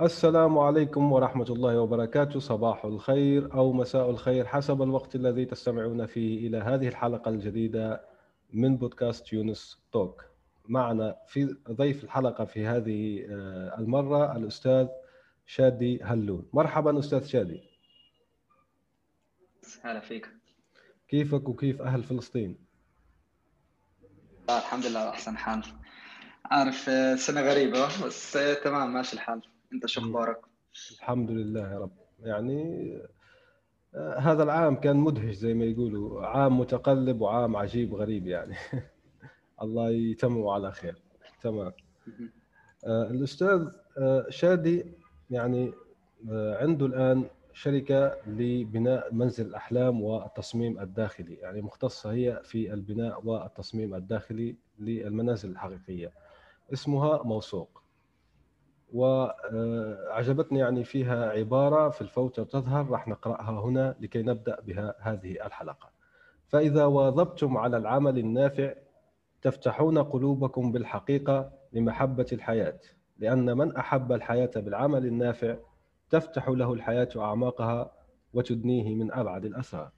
السلام 0.00 0.58
عليكم 0.58 1.12
ورحمة 1.12 1.44
الله 1.44 1.80
وبركاته. 1.80 2.40
صباح 2.40 2.84
الخير 2.84 3.54
أو 3.54 3.72
مساء 3.72 4.10
الخير 4.10 4.46
حسب 4.46 4.82
الوقت 4.82 5.14
الذي 5.14 5.44
تستمعون 5.44 6.06
فيه 6.06 6.48
إلى 6.48 6.58
هذه 6.58 6.88
الحلقة 6.88 7.28
الجديدة 7.28 8.00
من 8.52 8.76
بودكاست 8.76 9.32
يونس 9.32 9.78
توك. 9.92 10.24
معنا 10.68 11.16
في 11.26 11.56
ضيف 11.70 12.04
الحلقة 12.04 12.44
في 12.44 12.66
هذه 12.66 13.26
آه، 13.30 13.78
المرة 13.78 14.36
الأستاذ 14.36 14.88
شادي 15.46 16.02
هلون. 16.02 16.48
مرحبا 16.52 16.98
أستاذ 16.98 17.24
شادي. 17.24 17.60
هلا 19.82 20.00
فيك. 20.00 20.28
كيفك 21.08 21.48
وكيف 21.48 21.82
أهل 21.82 22.02
فلسطين؟ 22.02 22.58
الحمد 24.50 24.86
لله 24.86 25.08
أحسن 25.08 25.36
حال. 25.36 25.62
عارف 26.44 26.88
آه، 26.88 27.14
سنة 27.14 27.40
غريبة 27.40 27.86
بس 28.06 28.36
آه، 28.36 28.54
تمام 28.54 28.94
ماشي 28.94 29.12
الحال. 29.16 29.55
انت 29.72 29.86
شو 29.86 30.00
أخبارك؟ 30.00 30.40
الحمد 30.92 31.30
لله 31.30 31.72
يا 31.72 31.78
رب. 31.78 31.92
يعني 32.20 32.92
آه، 33.94 34.18
هذا 34.18 34.42
العام 34.42 34.76
كان 34.76 34.96
مدهش 34.96 35.34
زي 35.34 35.54
ما 35.54 35.64
يقولوا. 35.64 36.26
عام 36.26 36.60
متقلب 36.60 37.20
وعام 37.20 37.56
عجيب 37.56 37.94
غريب 37.94 38.26
يعني. 38.26 38.54
الله 39.62 39.90
يتمم 39.90 40.46
على 40.48 40.72
خير. 40.72 41.02
تمام. 41.42 41.72
آه، 42.86 43.10
الأستاذ 43.10 43.68
آه، 43.98 44.26
شادي 44.28 44.86
يعني 45.30 45.72
عنده 46.28 46.86
الآن 46.86 47.24
شركة 47.52 48.16
لبناء 48.26 49.14
منزل 49.14 49.46
الأحلام 49.46 50.02
والتصميم 50.02 50.80
الداخلي. 50.80 51.34
يعني 51.34 51.62
مختصة 51.62 52.12
هي 52.12 52.40
في 52.44 52.72
البناء 52.72 53.26
والتصميم 53.26 53.94
الداخلي 53.94 54.56
للمنازل 54.78 55.50
الحقيقية. 55.50 56.12
اسمها 56.72 57.22
موثوق. 57.22 57.85
وعجبتني 58.92 60.58
يعني 60.58 60.84
فيها 60.84 61.30
عبارة 61.30 61.88
في 61.88 62.00
الفوتة 62.00 62.44
تظهر 62.44 62.90
راح 62.90 63.08
نقرأها 63.08 63.60
هنا 63.60 63.96
لكي 64.00 64.22
نبدأ 64.22 64.60
بها 64.60 64.94
هذه 65.00 65.46
الحلقة. 65.46 65.88
فإذا 66.48 66.84
واظبتم 66.84 67.56
على 67.56 67.76
العمل 67.76 68.18
النافع 68.18 68.74
تفتحون 69.42 69.98
قلوبكم 69.98 70.72
بالحقيقة 70.72 71.50
لمحبة 71.72 72.26
الحياة 72.32 72.78
لأن 73.18 73.56
من 73.56 73.76
أحب 73.76 74.12
الحياة 74.12 74.50
بالعمل 74.56 75.06
النافع 75.06 75.56
تفتح 76.10 76.48
له 76.48 76.72
الحياة 76.72 77.08
أعماقها 77.16 77.92
وتدنيه 78.34 78.94
من 78.94 79.12
أبعد 79.12 79.44
الأسرار 79.44 79.90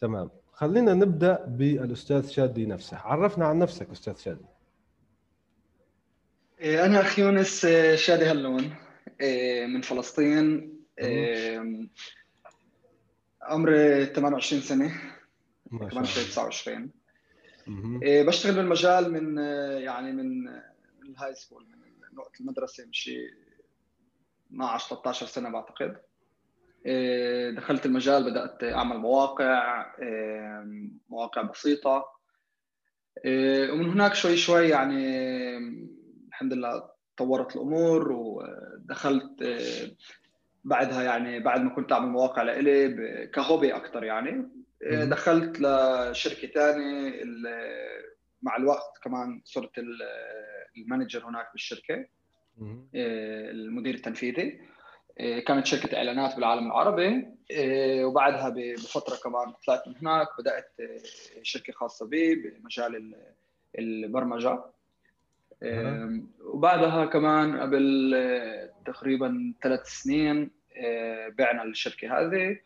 تمام. 0.00 0.30
خلينا 0.52 0.94
نبدأ 0.94 1.44
بالأستاذ 1.46 2.28
شادي 2.28 2.66
نفسه. 2.66 2.96
عرفنا 2.98 3.46
عن 3.46 3.58
نفسك 3.58 3.90
أستاذ 3.90 4.16
شادي. 4.16 4.44
أنا 6.60 7.00
أخ 7.00 7.18
يونس 7.18 7.64
إيه، 7.64 7.96
شادي 7.96 8.24
هلون 8.24 8.74
إيه، 9.20 9.66
من 9.66 9.80
فلسطين 9.80 10.76
عمري 13.42 14.06
28 14.06 14.62
سنة 14.62 15.00
كمان 15.70 16.04
شوي 16.04 16.24
29 16.24 16.90
بشتغل 18.26 18.54
بالمجال 18.54 19.12
من 19.12 19.38
يعني 19.82 20.12
من 20.12 20.44
من 21.00 21.10
ال 21.10 21.34
high 21.34 21.47
school 21.47 21.66
من 22.12 22.18
وقت 22.18 22.40
المدرسة 22.40 22.88
شيء 22.92 23.30
12 24.50 24.88
13 24.88 25.26
سنة 25.26 25.50
بعتقد. 25.50 25.96
دخلت 27.56 27.86
المجال 27.86 28.30
بدأت 28.30 28.64
أعمل 28.64 28.96
مواقع 28.96 29.86
مواقع 31.08 31.42
بسيطة. 31.42 32.16
ومن 33.26 33.90
هناك 33.90 34.14
شوي 34.14 34.36
شوي 34.36 34.68
يعني 34.68 35.95
الحمد 36.36 36.52
لله 36.52 36.90
طورت 37.16 37.56
الأمور 37.56 38.12
ودخلت 38.12 39.60
بعدها 40.64 41.02
يعني 41.02 41.40
بعد 41.40 41.62
ما 41.62 41.70
كنت 41.70 41.92
أعمل 41.92 42.08
مواقع 42.08 42.42
لإلي 42.42 43.26
كهوبي 43.26 43.76
أكثر 43.76 44.04
يعني. 44.04 44.48
دخلت 44.82 45.60
لشركة 45.60 46.48
ثانية 46.48 47.22
مع 48.42 48.56
الوقت 48.56 48.98
كمان 49.02 49.40
صرت 49.44 49.70
المانجر 50.76 51.24
هناك 51.24 51.52
بالشركة 51.52 52.06
المدير 52.94 53.94
التنفيذي. 53.94 54.60
كانت 55.18 55.66
شركة 55.66 55.96
إعلانات 55.96 56.34
بالعالم 56.34 56.66
العربي. 56.66 57.26
وبعدها 58.04 58.48
بفترة 58.48 59.16
كمان 59.24 59.54
طلعت 59.66 59.88
من 59.88 59.96
هناك 59.96 60.28
بدأت 60.38 60.72
شركة 61.42 61.72
خاصة 61.72 62.06
بي 62.06 62.34
بمجال 62.34 63.14
البرمجة. 63.78 64.64
وبعدها 66.44 67.04
كمان 67.04 67.60
قبل 67.60 68.14
آه، 68.14 68.70
تقريبا 68.86 69.54
ثلاث 69.62 69.86
سنين 69.86 70.50
آه، 70.76 71.28
بعنا 71.28 71.62
الشركة 71.62 72.20
هذه 72.20 72.58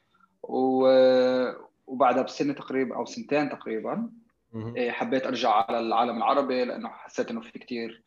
وبعدها 0.42 2.22
بسنة 2.22 2.52
تقريبا 2.52 2.96
أو 2.96 3.04
سنتين 3.04 3.50
تقريبا 3.50 4.10
آه، 4.54 4.90
حبيت 4.90 5.26
أرجع 5.26 5.50
على 5.50 5.80
العالم 5.80 6.16
العربي 6.16 6.64
لأنه 6.64 6.88
حسيت 6.88 7.30
إنه 7.30 7.40
في 7.40 7.58
كثير 7.58 8.02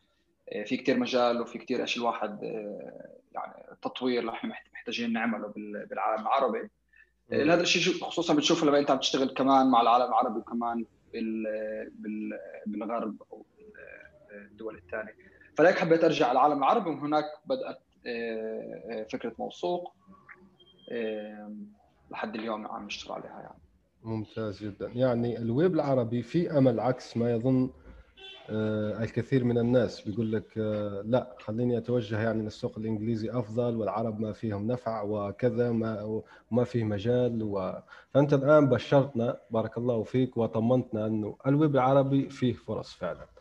في 0.66 0.76
كثير 0.76 0.98
مجال 0.98 1.40
وفي 1.40 1.58
كثير 1.58 1.84
اشياء 1.84 2.04
الواحد 2.04 2.42
يعني 3.32 3.52
تطوير 3.82 4.20
اللي 4.20 4.32
إحنا 4.32 4.54
محتاجين 4.72 5.12
نعمله 5.12 5.52
بالعالم 5.90 6.22
العربي. 6.22 6.70
هذا 7.32 7.60
الشيء 7.62 8.04
خصوصا 8.04 8.34
بتشوفه 8.34 8.66
لما 8.66 8.78
أنت 8.78 8.90
عم 8.90 8.98
تشتغل 8.98 9.34
كمان 9.34 9.70
مع 9.70 9.80
العالم 9.80 10.04
العربي 10.04 10.38
وكمان 10.38 10.84
بالغرب 12.66 13.22
أو 13.32 13.46
الدول 14.34 14.76
الثانية. 14.76 15.14
فلهيك 15.56 15.78
حبيت 15.78 16.04
أرجع 16.04 16.26
على 16.26 16.32
العالم 16.32 16.58
العربي 16.58 16.90
ومن 16.90 16.98
هناك 16.98 17.24
بدأت 17.46 17.78
آه، 18.06 18.82
آه، 18.90 19.06
فكرة 19.12 19.32
موثوق 19.38 19.92
لحد 22.10 22.34
اليوم 22.34 22.66
عم 22.66 22.86
نشتغل 22.86 23.12
عليها 23.12 23.40
يعني. 23.40 23.58
ممتاز 24.02 24.62
جدا. 24.64 24.90
يعني 24.94 25.38
الويب 25.38 25.74
العربي 25.74 26.22
في 26.22 26.58
أمل 26.58 26.80
عكس 26.80 27.16
ما 27.16 27.32
يظن 27.32 27.70
آه، 28.50 29.02
الكثير 29.02 29.44
من 29.44 29.58
الناس. 29.58 30.00
بيقول 30.00 30.32
لك 30.32 30.58
لا 31.04 31.36
خليني 31.38 31.78
أتوجه 31.78 32.22
يعني 32.22 32.42
للسوق 32.42 32.78
الإنجليزي 32.78 33.30
أفضل 33.30 33.76
والعرب 33.76 34.20
ما 34.20 34.32
فيهم 34.32 34.66
نفع 34.66 35.02
وكذا 35.02 35.72
ما 35.72 36.22
وما 36.50 36.64
فيه 36.64 36.84
مجال. 36.84 37.42
و... 37.42 37.82
فأنت 38.14 38.34
الآن 38.34 38.68
بشرتنا 38.68 39.40
بارك 39.50 39.78
الله 39.78 40.02
فيك 40.02 40.36
وطمنتنا 40.36 41.06
أنه 41.06 41.36
الويب 41.46 41.74
العربي 41.74 42.28
فيه 42.28 42.52
فرص 42.52 42.94
فعلا. 42.94 43.33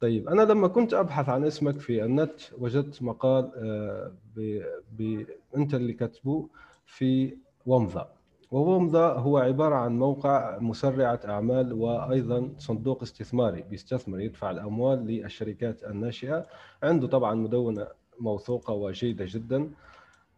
طيب 0.00 0.28
أنا 0.28 0.42
لما 0.42 0.68
كنت 0.68 0.94
أبحث 0.94 1.28
عن 1.28 1.44
اسمك 1.44 1.78
في 1.80 2.04
النت 2.04 2.40
وجدت 2.58 3.02
مقال 3.02 3.52
آه، 3.56 4.12
ب... 4.36 4.62
ب... 4.98 5.26
أنت 5.56 5.74
اللي 5.74 5.92
كتبه 5.92 6.48
في 6.86 7.36
ومضة. 7.66 8.06
وومضة 8.50 9.12
هو 9.12 9.38
عبارة 9.38 9.74
عن 9.74 9.98
موقع 9.98 10.58
مسرعة 10.58 11.20
أعمال 11.24 11.72
وأيضا 11.72 12.50
صندوق 12.58 13.02
استثماري 13.02 13.62
بيستثمر 13.62 14.20
يدفع 14.20 14.50
الأموال 14.50 15.06
للشركات 15.06 15.84
الناشئة. 15.84 16.46
عنده 16.82 17.06
طبعا 17.06 17.34
مدونة 17.34 17.86
موثوقة 18.20 18.74
وجيدة 18.74 19.24
جدا. 19.28 19.70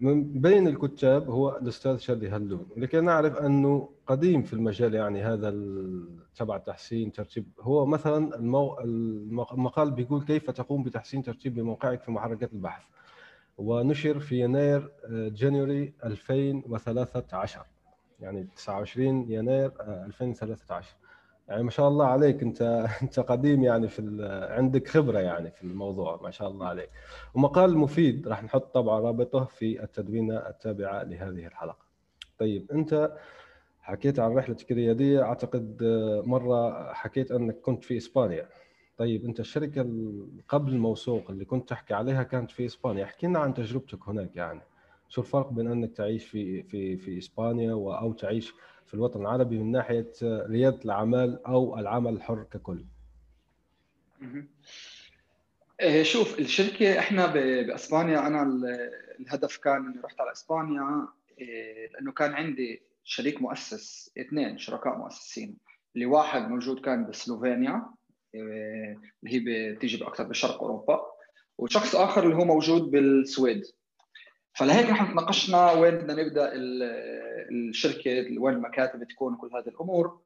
من 0.00 0.40
بين 0.40 0.66
الكتاب 0.68 1.30
هو 1.30 1.56
الأستاذ 1.56 1.98
شادي 1.98 2.28
هلون 2.28 2.66
لكي 2.76 3.00
نعرف 3.00 3.36
أنه 3.36 3.88
قديم 4.06 4.42
في 4.42 4.52
المجال 4.52 4.94
يعني 4.94 5.22
هذا 5.22 5.54
تبع 6.36 6.58
تحسين 6.58 7.12
ترتيب. 7.12 7.46
هو 7.60 7.86
مثلا 7.86 8.36
المو... 8.36 8.78
المقال 9.52 9.90
بيقول 9.90 10.22
كيف 10.24 10.50
تقوم 10.50 10.82
بتحسين 10.82 11.22
ترتيب 11.22 11.58
موقعك 11.58 12.02
في 12.02 12.10
محركات 12.10 12.52
البحث. 12.52 12.82
ونشر 13.58 14.18
في 14.18 14.40
يناير 14.40 14.92
جانيوري 15.10 15.94
2013 16.04 17.66
يعني 18.20 18.48
29 18.56 19.30
يناير 19.30 19.72
2013 19.80 20.96
يعني 21.50 21.62
ما 21.62 21.70
شاء 21.70 21.88
الله 21.88 22.06
عليك. 22.06 22.42
انت 22.42 22.62
انت 23.02 23.20
قديم 23.20 23.62
يعني 23.62 23.88
في 23.88 24.02
عندك 24.50 24.88
خبرة 24.88 25.18
يعني 25.18 25.50
في 25.50 25.62
الموضوع 25.64 26.20
ما 26.22 26.30
شاء 26.30 26.48
الله 26.50 26.66
عليك. 26.66 26.90
ومقال 27.34 27.78
مفيد 27.78 28.28
راح 28.28 28.44
نحط 28.44 28.74
طبعا 28.74 29.00
رابطه 29.00 29.44
في 29.44 29.82
التدوينة 29.82 30.36
التابعة 30.36 31.02
لهذه 31.02 31.46
الحلقة. 31.46 31.86
طيب 32.38 32.70
انت 32.72 33.12
حكيت 33.80 34.18
عن 34.18 34.32
رحلتك 34.32 34.72
الرياديه 34.72 35.22
أعتقد 35.22 35.82
مرة 36.26 36.92
حكيت 36.92 37.32
أنك 37.32 37.60
كنت 37.60 37.84
في 37.84 37.96
إسبانيا. 37.96 38.48
طيب 38.98 39.24
انت 39.24 39.40
الشركة 39.40 39.82
قبل 40.48 40.72
الموثوق 40.72 41.30
اللي 41.30 41.44
كنت 41.44 41.68
تحكي 41.68 41.94
عليها 41.94 42.22
كانت 42.22 42.50
في 42.50 42.66
إسبانيا. 42.66 43.04
احكي 43.04 43.26
لنا 43.26 43.38
عن 43.38 43.54
تجربتك 43.54 44.08
هناك 44.08 44.36
يعني. 44.36 44.60
شو 45.10 45.20
الفرق 45.20 45.52
بين 45.52 45.70
أنك 45.70 45.96
تعيش 45.96 46.24
في 46.24 46.62
في 46.62 46.96
في 46.96 47.18
إسبانيا 47.18 47.72
أو 47.72 48.12
تعيش 48.12 48.52
في 48.86 48.94
الوطن 48.94 49.20
العربي 49.20 49.58
من 49.58 49.70
ناحية 49.72 50.12
ريادة 50.22 50.80
الأعمال 50.84 51.46
أو 51.46 51.78
العمل 51.78 52.12
الحر 52.12 52.42
ككل؟ 52.50 52.84
إيه، 55.80 56.02
شوف 56.02 56.38
الشركة 56.38 56.98
إحنا 56.98 57.26
بأسبانيا 57.26 58.26
أنا 58.26 58.42
الهدف 59.20 59.56
كان 59.56 59.86
إني 59.86 60.00
رحت 60.04 60.20
على 60.20 60.32
إسبانيا 60.32 61.08
إيه، 61.38 61.92
لأنه 61.92 62.12
كان 62.12 62.32
عندي 62.32 62.82
شريك 63.04 63.42
مؤسس 63.42 64.12
اثنين 64.18 64.58
شركاء 64.58 64.98
مؤسسين. 64.98 65.56
اللي 65.94 66.06
واحد 66.06 66.48
موجود 66.48 66.80
كان 66.80 67.06
بسلوفينيا 67.06 67.86
إيه، 68.34 68.98
اللي 69.24 69.34
هي 69.34 69.72
بتيجي 69.74 70.04
أكثر 70.04 70.24
بشرق 70.24 70.62
أوروبا 70.62 71.00
وشخص 71.58 71.94
آخر 71.96 72.24
اللي 72.24 72.36
هو 72.36 72.44
موجود 72.44 72.82
بالسويد. 72.90 73.62
فلهيك 74.52 74.90
نحن 74.90 75.12
تناقشنا 75.12 75.72
وين 75.72 75.94
بدنا 75.94 76.22
نبدأ 76.22 76.50
الشركة 77.50 78.38
وين 78.38 78.54
المكاتب 78.54 79.04
تكون 79.04 79.36
كل 79.36 79.50
هذه 79.56 79.68
الأمور. 79.68 80.20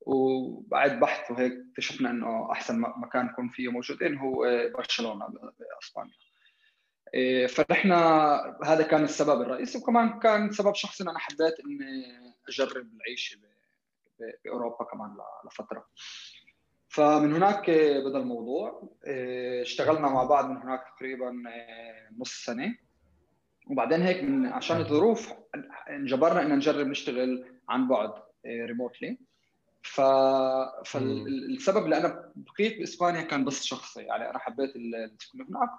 وبعد 0.00 1.00
بحث 1.00 1.30
وهيك 1.30 1.52
اكتشفنا 1.70 2.10
إنه 2.10 2.52
أحسن 2.52 2.80
مكان 2.80 3.26
يكون 3.26 3.48
فيه 3.48 3.68
موجودين 3.68 4.18
هو 4.18 4.34
برشلونة 4.74 5.26
بأسبانيا. 5.26 6.14
إيه، 7.14 7.46
فنحن 7.46 7.92
هذا 8.64 8.82
كان 8.82 9.04
السبب 9.04 9.40
الرئيسي. 9.40 9.78
وكمان 9.78 10.18
كان 10.18 10.50
سبب 10.50 10.74
شخصي 10.74 11.04
أنا 11.04 11.18
حبيت 11.18 11.60
إني 11.60 12.04
أجرب 12.48 12.86
العيشة 12.96 13.38
بأوروبا 14.44 14.84
كمان 14.84 15.16
لفترة. 15.46 15.86
فمن 16.88 17.32
هناك 17.32 17.70
بدأ 18.06 18.18
الموضوع. 18.18 18.90
اشتغلنا 19.60 20.08
مع 20.08 20.24
بعض 20.24 20.50
من 20.50 20.56
هناك 20.56 20.84
تقريبا 20.96 21.42
نص 22.18 22.44
سنة. 22.44 22.85
وبعدين 23.66 24.02
هيك 24.02 24.24
من 24.24 24.46
عشان 24.46 24.76
الظروف 24.76 25.32
انجبرنا 25.90 26.42
ان 26.42 26.56
نجرب 26.56 26.86
نشتغل 26.86 27.44
عن 27.68 27.88
بعد 27.88 28.12
ريموتلي 28.46 29.18
ف... 29.82 30.00
فالسبب 30.84 31.84
اللي 31.84 31.96
أنا 31.96 32.32
بقيت 32.36 32.78
بإسبانيا 32.78 33.22
كان 33.22 33.44
بس 33.44 33.64
شخصي 33.64 34.02
يعني 34.02 34.30
أنا 34.30 34.38
حبيت 34.38 34.76
السكن 34.76 35.40
هناك 35.42 35.70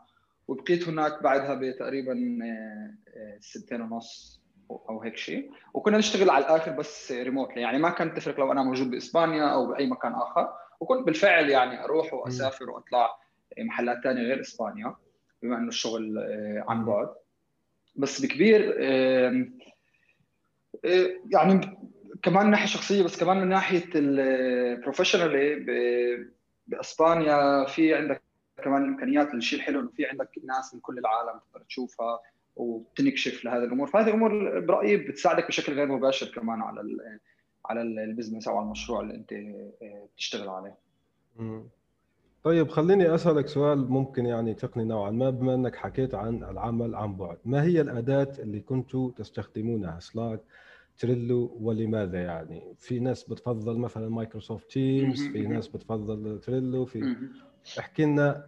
وبقيت 0.48 0.88
هناك 0.88 1.24
بعدها 1.24 1.54
بتقريبا 1.56 2.40
آه، 2.44 2.94
آه، 3.18 3.38
سنتين 3.40 3.82
ونص 3.82 4.42
أو 4.72 5.02
هيك 5.02 5.18
شيء. 5.18 5.52
وكنا 5.74 5.98
نشتغل 5.98 6.30
على 6.30 6.46
الآخر 6.46 6.72
بس 6.72 7.12
ريموتلي 7.12 7.62
يعني 7.62 7.78
ما 7.78 7.90
كانت 7.90 8.18
تفرق 8.18 8.40
لو 8.40 8.52
أنا 8.52 8.64
موجود 8.64 8.92
بإسبانيا 8.92 9.44
أو 9.44 9.68
بأي 9.68 9.88
مكان 9.88 10.14
آخر. 10.14 10.54
وكنت 10.80 11.06
بالفعل 11.06 11.50
يعني 11.50 11.84
أروح 11.84 12.14
وأسافر 12.14 12.70
وأطلع 12.70 13.20
محلات 13.60 14.04
ثانية 14.04 14.22
غير 14.22 14.42
إسبانيا 14.42 14.96
بما 15.44 15.58
إنه 15.58 15.68
الشغل 15.68 16.18
آه، 16.18 16.66
عن 16.68 16.86
بعد. 16.86 17.10
بس 17.98 18.22
بكبير 18.22 18.80
يعني 21.32 21.78
كمان 22.24 22.46
من 22.46 22.52
ناحية 22.52 22.66
شخصية 22.66 23.04
بس 23.04 23.20
كمان 23.20 23.38
من 23.38 23.50
ناحية 23.50 23.90
البروفيشنالي 23.96 25.56
بأسبانيا 26.68 27.66
في 27.66 27.94
عندك 27.94 28.22
كمان 28.64 28.84
الامكانيات 28.84 29.34
الشيء 29.34 29.60
الحلو 29.60 29.80
إنه 29.80 29.90
في 29.90 30.06
عندك 30.06 30.30
ناس 30.44 30.74
من 30.74 30.80
كل 30.80 30.98
العالم 30.98 31.40
تقدر 31.40 31.66
تشوفها 31.66 32.20
وتنكشف 32.56 33.46
لهذه 33.46 33.64
الأمور. 33.64 33.88
فهذه 33.88 34.08
الأمور 34.08 34.60
برأيي 34.60 34.98
بتساعدك 34.98 35.48
بشكل 35.48 35.74
غير 35.74 35.88
مباشر 35.88 36.28
كمان 36.28 36.62
على 36.62 36.82
ال 36.82 37.20
على 37.66 37.82
ال 37.82 37.89
business 37.89 38.48
أو 38.48 38.58
على 38.58 38.66
المشروع 38.66 39.02
اللي 39.02 39.16
أنت 39.16 39.34
آه، 39.34 40.08
بتشتغل 40.16 40.50
عليه. 40.50 40.76
طيب 42.48 42.70
خليني 42.70 43.16
أسألك 43.16 43.48
سؤال 43.48 43.90
ممكن 43.92 44.26
يعني 44.26 44.54
تقني 44.54 44.84
نوعا 44.84 45.12
ما 45.12 45.30
بما 45.30 45.54
إنك 45.54 45.76
حكيت 45.76 46.16
عن 46.16 46.44
العمل 46.44 46.96
عن 46.96 47.18
بعد. 47.18 47.38
ما 47.46 47.64
هي 47.64 47.82
الأداة 47.82 48.32
اللي 48.40 48.60
كنتوا 48.60 49.12
تستخدمونها؟ 49.12 50.00
سلاك 50.00 50.40
تريلو 50.98 51.58
ولماذا 51.62 52.22
يعني؟ 52.22 52.76
في 52.80 53.00
ناس 53.00 53.24
بتفضل 53.24 53.78
مثلا 53.78 54.10
مايكروسوفت 54.10 54.72
تيمز 54.72 55.28
في 55.28 55.48
ناس 55.48 55.68
بتفضل 55.68 56.40
تريلو 56.40 56.86
في 56.86 57.16
احكي 57.80 58.06
لنا 58.06 58.48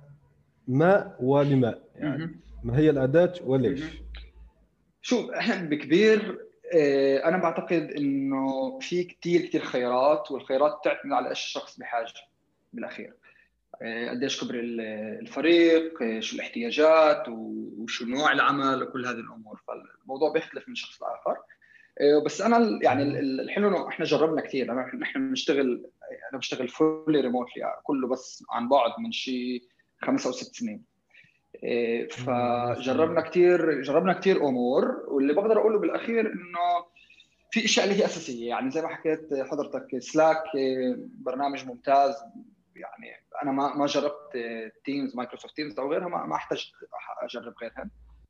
ما 0.67 1.15
ولما 1.19 1.79
يعني. 1.95 2.39
ما 2.63 2.77
هي 2.77 2.89
الأداة 2.89 3.33
وليش؟ 3.43 3.83
شوف 5.01 5.29
إحنا 5.29 5.69
بكبير 5.69 6.39
آه، 6.75 7.27
أنا 7.27 7.37
بعتقد 7.37 7.91
إنه 7.97 8.79
في 8.79 9.03
كثير 9.03 9.41
كثير 9.41 9.61
خيارات 9.61 10.31
والخيارات 10.31 10.81
تعتمد 10.83 11.13
على 11.13 11.29
إيش 11.29 11.39
الشخص 11.39 11.79
بحاجة 11.79 12.13
بالأخير. 12.73 13.13
قديش 14.09 14.43
كبر 14.43 14.55
الفريق 15.19 16.03
آه، 16.03 16.19
شو 16.19 16.35
الاحتياجات 16.35 17.23
وشو 17.29 18.05
نوع 18.05 18.31
العمل 18.31 18.83
وكل 18.83 19.05
هذه 19.05 19.15
الأمور. 19.15 19.61
فالموضوع 19.67 20.31
بيختلف 20.31 20.69
من 20.69 20.75
شخص 20.75 21.01
لآخر. 21.01 21.37
آه، 22.01 22.23
بس 22.25 22.41
أنا 22.41 22.79
يعني 22.83 23.03
الحلو 23.19 23.67
إنه 23.67 23.87
إحنا 23.87 24.05
جربنا 24.05 24.41
كثير 24.41 24.73
نحن 24.73 25.29
بنشتغل 25.29 25.85
أنا 26.31 26.39
بشتغل 26.39 26.67
فولي 26.67 27.21
ريموتلي 27.21 27.61
يعني 27.61 27.81
كله 27.83 28.07
بس 28.07 28.43
عن 28.51 28.69
بعد 28.69 28.91
من 28.99 29.11
شيء 29.11 29.63
خمس 30.01 30.25
أو 30.25 30.31
ست 30.31 30.55
سنين. 30.55 30.83
آه، 31.63 32.07
فجربنا 32.07 33.21
كثير 33.21 33.81
جربنا 33.81 34.13
كثير 34.13 34.47
أمور. 34.47 35.05
واللي 35.07 35.33
بقدر 35.33 35.59
أقوله 35.59 35.79
بالأخير 35.79 36.19
إنه 36.19 36.85
في 37.51 37.65
أشياء 37.65 37.85
اللي 37.85 37.99
هي 37.99 38.05
أساسية. 38.05 38.49
يعني 38.49 38.71
زي 38.71 38.81
ما 38.81 38.87
حكيت 38.87 39.29
حضرتك 39.33 39.99
سلاك 39.99 40.43
آه، 40.55 40.95
برنامج 40.97 41.65
ممتاز. 41.65 42.15
يعني 42.79 43.15
أنا 43.43 43.51
ما 43.51 43.75
ما 43.75 43.85
جربت 43.85 44.37
تيمز 44.85 45.15
مايكروسوفت 45.15 45.55
تيمز 45.55 45.79
أو 45.79 45.91
غيرها 45.91 46.07
ما 46.07 46.35
أحتاج 46.35 46.71
أجرب 47.21 47.53
غيرها. 47.61 47.89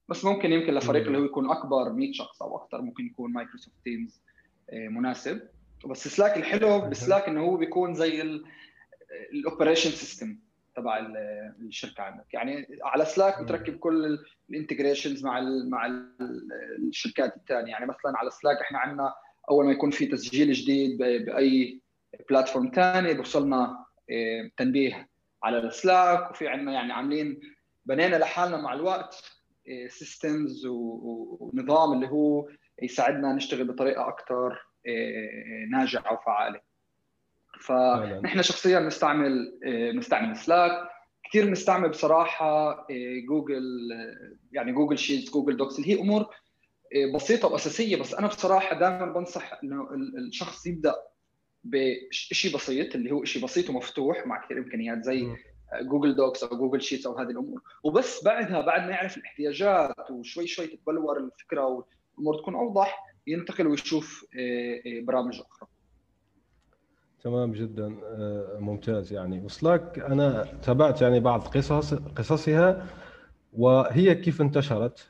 بس 0.09 0.25
ممكن 0.25 0.51
يمكن 0.51 0.73
لفريق 0.73 1.05
اللي 1.05 1.17
هو 1.17 1.23
يكون 1.23 1.49
أكبر 1.51 1.93
100 1.93 2.11
شخص 2.13 2.41
أو 2.41 2.57
أكثر 2.57 2.81
ممكن 2.81 3.05
يكون 3.05 3.33
مايكروسوفت 3.33 3.75
تيمز 3.83 4.21
آه، 4.69 4.87
مناسب. 4.87 5.41
بس 5.85 6.07
سلاك 6.07 6.37
الحلو 6.37 6.89
بسلاك 6.89 7.27
إنه 7.27 7.41
هو 7.41 7.57
بيكون 7.57 7.93
زي 7.93 8.41
ال 9.33 9.39
operation 9.39 9.89
system 9.89 10.37
تبع 10.75 10.97
الشركة 11.61 12.03
عندك. 12.03 12.33
يعني 12.33 12.67
على 12.83 13.05
سلاك 13.05 13.41
بتركب 13.41 13.77
كل 13.77 14.19
ال 14.49 14.55
integrations 14.55 15.25
مع 15.25 15.39
ال 15.39 15.69
مع 15.69 15.85
الشركات 16.79 17.37
الثانية 17.37 17.71
يعني 17.71 17.85
مثلا 17.85 18.17
على 18.17 18.29
سلاك 18.29 18.57
إحنا 18.57 18.79
عندنا 18.79 19.13
أول 19.49 19.65
ما 19.65 19.71
يكون 19.71 19.91
في 19.91 20.05
تسجيل 20.05 20.53
جديد 20.53 20.97
بأي 20.97 21.81
platform 22.29 22.71
ثاني 22.75 23.13
بوصلنا 23.13 23.85
تنبيه 24.57 25.09
على 25.43 25.57
السلاك 25.57 26.31
وفي 26.31 26.47
عندنا 26.47 26.73
يعني 26.73 26.93
عاملين 26.93 27.39
بنينا 27.85 28.15
لحالنا 28.15 28.57
مع 28.57 28.73
الوقت 28.73 29.23
systems 29.87 30.65
ونظام 30.65 31.93
اللي 31.93 32.07
هو 32.07 32.47
يساعدنا 32.81 33.33
نشتغل 33.33 33.67
بطريقة 33.67 34.07
أكثر 34.07 34.65
آه، 34.87 35.65
ناجعة 35.71 36.13
وفعالة. 36.13 36.61
فنحن 37.61 38.41
شخصيا 38.41 38.79
بنستعمل 38.79 39.59
بنستعمل 39.93 40.37
سلاك. 40.37 40.89
كثير 41.23 41.45
بنستعمل 41.45 41.89
بصراحة 41.89 42.87
جوجل 43.27 43.63
يعني 44.51 44.71
Google 44.71 44.97
Sheets 44.97 45.31
Google 45.31 45.57
Docs. 45.57 45.79
اللي 45.79 45.89
هي 45.89 46.01
أمور 46.01 46.25
بسيطة 47.15 47.47
وأساسية 47.47 47.95
بس 47.95 48.13
أنا 48.13 48.27
بصراحة 48.27 48.79
دائما 48.79 49.13
بنصح 49.13 49.59
إنه 49.63 49.89
الشخص 50.27 50.67
يبدأ 50.67 50.95
بشيء 51.63 52.55
بسيط 52.55 52.95
اللي 52.95 53.11
هو 53.11 53.23
شيء 53.23 53.43
بسيط 53.43 53.69
ومفتوح 53.69 54.27
مع 54.27 54.45
كثير 54.45 54.57
إمكانيات 54.57 55.03
زي 55.03 55.35
Google 55.81 56.15
Docs 56.15 56.43
أو 56.43 56.57
Google 56.57 56.81
Sheets 56.81 57.05
أو 57.05 57.17
هذه 57.17 57.29
الأمور. 57.29 57.61
وبس 57.83 58.23
بعدها 58.23 58.61
بعد 58.61 58.81
ما 58.81 58.89
يعرف 58.89 59.17
الاحتياجات 59.17 60.11
وشوي 60.11 60.47
شوي 60.47 60.67
تتبلور 60.67 61.17
الفكرة 61.17 61.65
والأمور 61.65 62.41
تكون 62.41 62.55
أوضح 62.55 63.05
ينتقل 63.27 63.67
ويشوف 63.67 64.25
آه، 64.39 64.75
آه، 64.75 65.01
برامج 65.01 65.41
أخرى. 65.41 65.69
تمام 67.23 67.51
جدا 67.51 67.99
آه، 68.03 68.57
ممتاز 68.59 69.13
يعني. 69.13 69.41
وسلاك 69.41 69.99
أنا 69.99 70.43
تابعت 70.63 71.01
يعني 71.01 71.19
بعض 71.19 71.47
قصص 71.47 71.93
قصصها. 71.93 72.87
وهي 73.53 74.15
كيف 74.15 74.41
انتشرت 74.41 75.09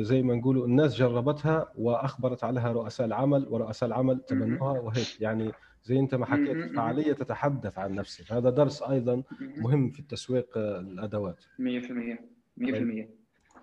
زي 0.00 0.22
ما 0.22 0.34
نقولوا 0.34 0.66
الناس 0.66 0.96
جربتها 0.96 1.72
وأخبرت 1.78 2.44
عليها 2.44 2.72
رؤساء 2.72 3.06
العمل 3.06 3.46
ورؤساء 3.50 3.86
العمل 3.88 4.20
تبنوها 4.20 4.80
وهيك. 4.80 5.20
يعني 5.20 5.52
زي 5.84 5.98
انت 5.98 6.14
ما 6.14 6.26
حكيت 6.26 6.76
فعالية 6.76 7.12
تتحدث 7.12 7.78
عن 7.78 7.94
نفسك. 7.94 8.32
هذا 8.32 8.50
درس 8.50 8.82
أيضا 8.82 9.22
مهم. 9.40 9.90
في 9.90 10.00
التسويق 10.00 10.58
آه، 10.58 10.80
الأدوات. 10.80 11.44
100% 11.58 12.18
100% 12.56 13.08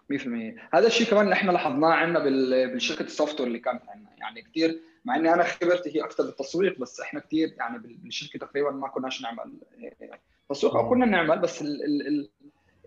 100% 0.10 0.56
هذا 0.74 0.88
الشيء 0.88 1.08
كمان 1.08 1.32
إحنا 1.32 1.52
لاحظناه 1.52 1.88
عندنا 1.88 2.24
بالشركة 2.74 3.04
ال 3.04 3.40
software 3.40 3.48
اللي 3.48 3.60
كانت 3.60 3.82
عندنا. 3.90 4.10
يعني 4.18 4.42
كثير 4.42 4.80
مع 5.06 5.16
إني 5.16 5.34
أنا 5.34 5.44
خبرتي 5.44 5.96
هي 5.96 6.04
أكثر 6.04 6.24
بالتسويق 6.24 6.80
بس 6.80 7.00
إحنا 7.00 7.20
كثير 7.20 7.56
يعني 7.58 7.78
بالشركة 7.78 8.40
تقريبا 8.40 8.72
ما 8.72 8.88
كناش 8.88 9.22
نعمل 9.22 9.54
آه، 10.02 10.20
تسويق 10.50 10.76
أو 10.76 10.90
كنا 10.90 11.06
نعمل 11.06 11.40
بس 11.40 11.62
ال 11.62 12.08
ال 12.08 12.30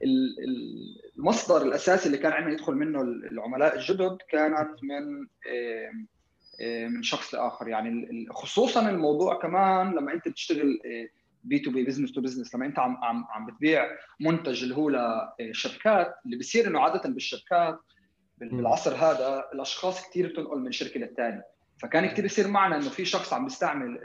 المصدر 0.03 1.63
الأساسي 1.63 2.07
اللي 2.07 2.19
كان 2.19 2.33
عندنا 2.33 2.53
يدخل 2.53 2.75
منه 2.75 3.03
العملاء 3.03 3.77
الجدد 3.77 4.19
كانت 4.29 4.71
من 4.83 5.27
آه، 5.47 6.89
من 6.89 7.03
شخص 7.03 7.35
لاخر 7.35 7.69
يعني 7.69 8.27
خصوصا 8.31 8.91
الموضوع 8.91 9.39
كمان 9.39 9.95
لما 9.95 10.13
أنت 10.13 10.29
بتشتغل 10.29 10.81
B2B 11.45 11.59
business 11.59 12.13
to 12.13 12.21
business 12.21 12.55
لما 12.55 12.67
أنت 12.67 12.79
عم 12.79 12.97
عم 13.05 13.25
عم 13.31 13.47
بتبيع 13.47 13.87
منتج 14.21 14.63
اللي 14.63 14.77
هو 14.77 14.91
لشركات 15.41 16.15
اللي 16.27 16.37
بصير 16.37 16.67
إنه 16.67 16.81
عادة 16.81 17.09
بالشركات 17.09 17.79
بالعصر 18.39 18.95
هذا 18.95 19.45
الأشخاص 19.55 20.09
كثير 20.09 20.27
بتنقل 20.27 20.59
من 20.59 20.73
شركة 20.73 21.01
للثانيه 21.01 21.45
فكان 21.79 22.07
كثير 22.07 22.25
يصير 22.25 22.49
معنا 22.49 22.77
إنه 22.77 22.89
في 22.89 23.05
شخص 23.05 23.33
عم 23.33 23.45
بيستعمل 23.45 23.99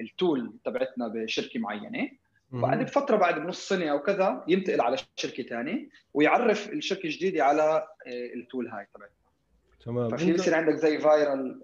ال 0.00 0.12
tool 0.12 0.58
تبعتنا 0.64 1.08
بشركة 1.08 1.60
معينة. 1.60 2.10
بعد 2.50 2.82
بفتره 2.82 3.16
بعد 3.16 3.40
بنص 3.40 3.68
سنة 3.68 3.86
أو 3.86 3.98
كذا 3.98 4.44
ينتقل 4.48 4.80
على 4.80 4.96
شركة 5.16 5.42
ثانية 5.42 5.88
ويعرف 6.14 6.68
الشركة 6.72 7.06
الجديدة 7.06 7.44
على 7.44 7.62
آه، 8.06 8.34
ال 8.34 8.41
tool 8.41 8.68
هاي 8.68 8.86
تبعتنا 8.94 9.16
تمام. 9.84 10.16
ففي 10.16 10.30
يصير 10.30 10.54
عندك 10.54 10.74
زي 10.74 10.98
viral 10.98 11.60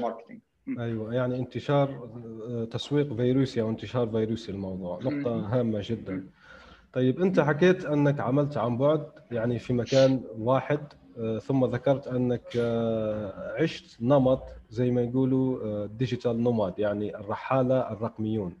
marketing 0.00 0.40
أيوه 0.78 1.14
يعني 1.14 1.38
انتشار 1.38 2.10
آه، 2.48 2.64
تسويق 2.64 3.14
فيروسي 3.14 3.60
أو 3.60 3.70
انتشار 3.70 4.08
فيروسي 4.08 4.52
الموضوع. 4.52 4.98
نقطة 5.02 5.58
هامة 5.58 5.80
جدا. 5.84 6.26
طيب 6.92 7.20
أنت 7.20 7.40
حكيت 7.40 7.84
أنك 7.84 8.20
عملت 8.20 8.56
عن 8.56 8.78
بعد 8.78 9.06
يعني 9.30 9.58
في 9.58 9.72
مكان 9.72 10.22
واحد 10.38 10.80
آه، 11.18 11.38
ثم 11.38 11.64
ذكرت 11.64 12.08
أنك 12.08 12.42
آه، 12.56 13.54
عشت 13.62 14.02
نمط 14.02 14.42
زي 14.70 14.90
ما 14.90 15.02
يقولوا 15.02 15.86
digital 15.86 16.42
nomad 16.42 16.78
يعني 16.78 17.16
الرحالة 17.16 17.92
الرقميون. 17.92 18.56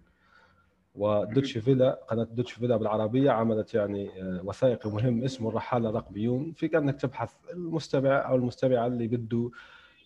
ودويتشه 0.94 1.58
فيله 1.58 2.00
قناة 2.08 2.28
دويتشه 2.32 2.52
فيله 2.52 2.76
بالعربية 2.76 3.30
عملت 3.30 3.74
يعني 3.74 4.10
وثائقي 4.44 4.90
مهم 4.90 5.24
اسمه 5.24 5.48
الرحالة 5.48 5.88
الرقميون 5.90 6.52
فيك 6.52 6.74
أنك 6.74 7.00
تبحث 7.00 7.32
المستمع 7.52 8.28
أو 8.28 8.36
المستمعة 8.36 8.86
اللي 8.86 9.06
بده 9.06 9.50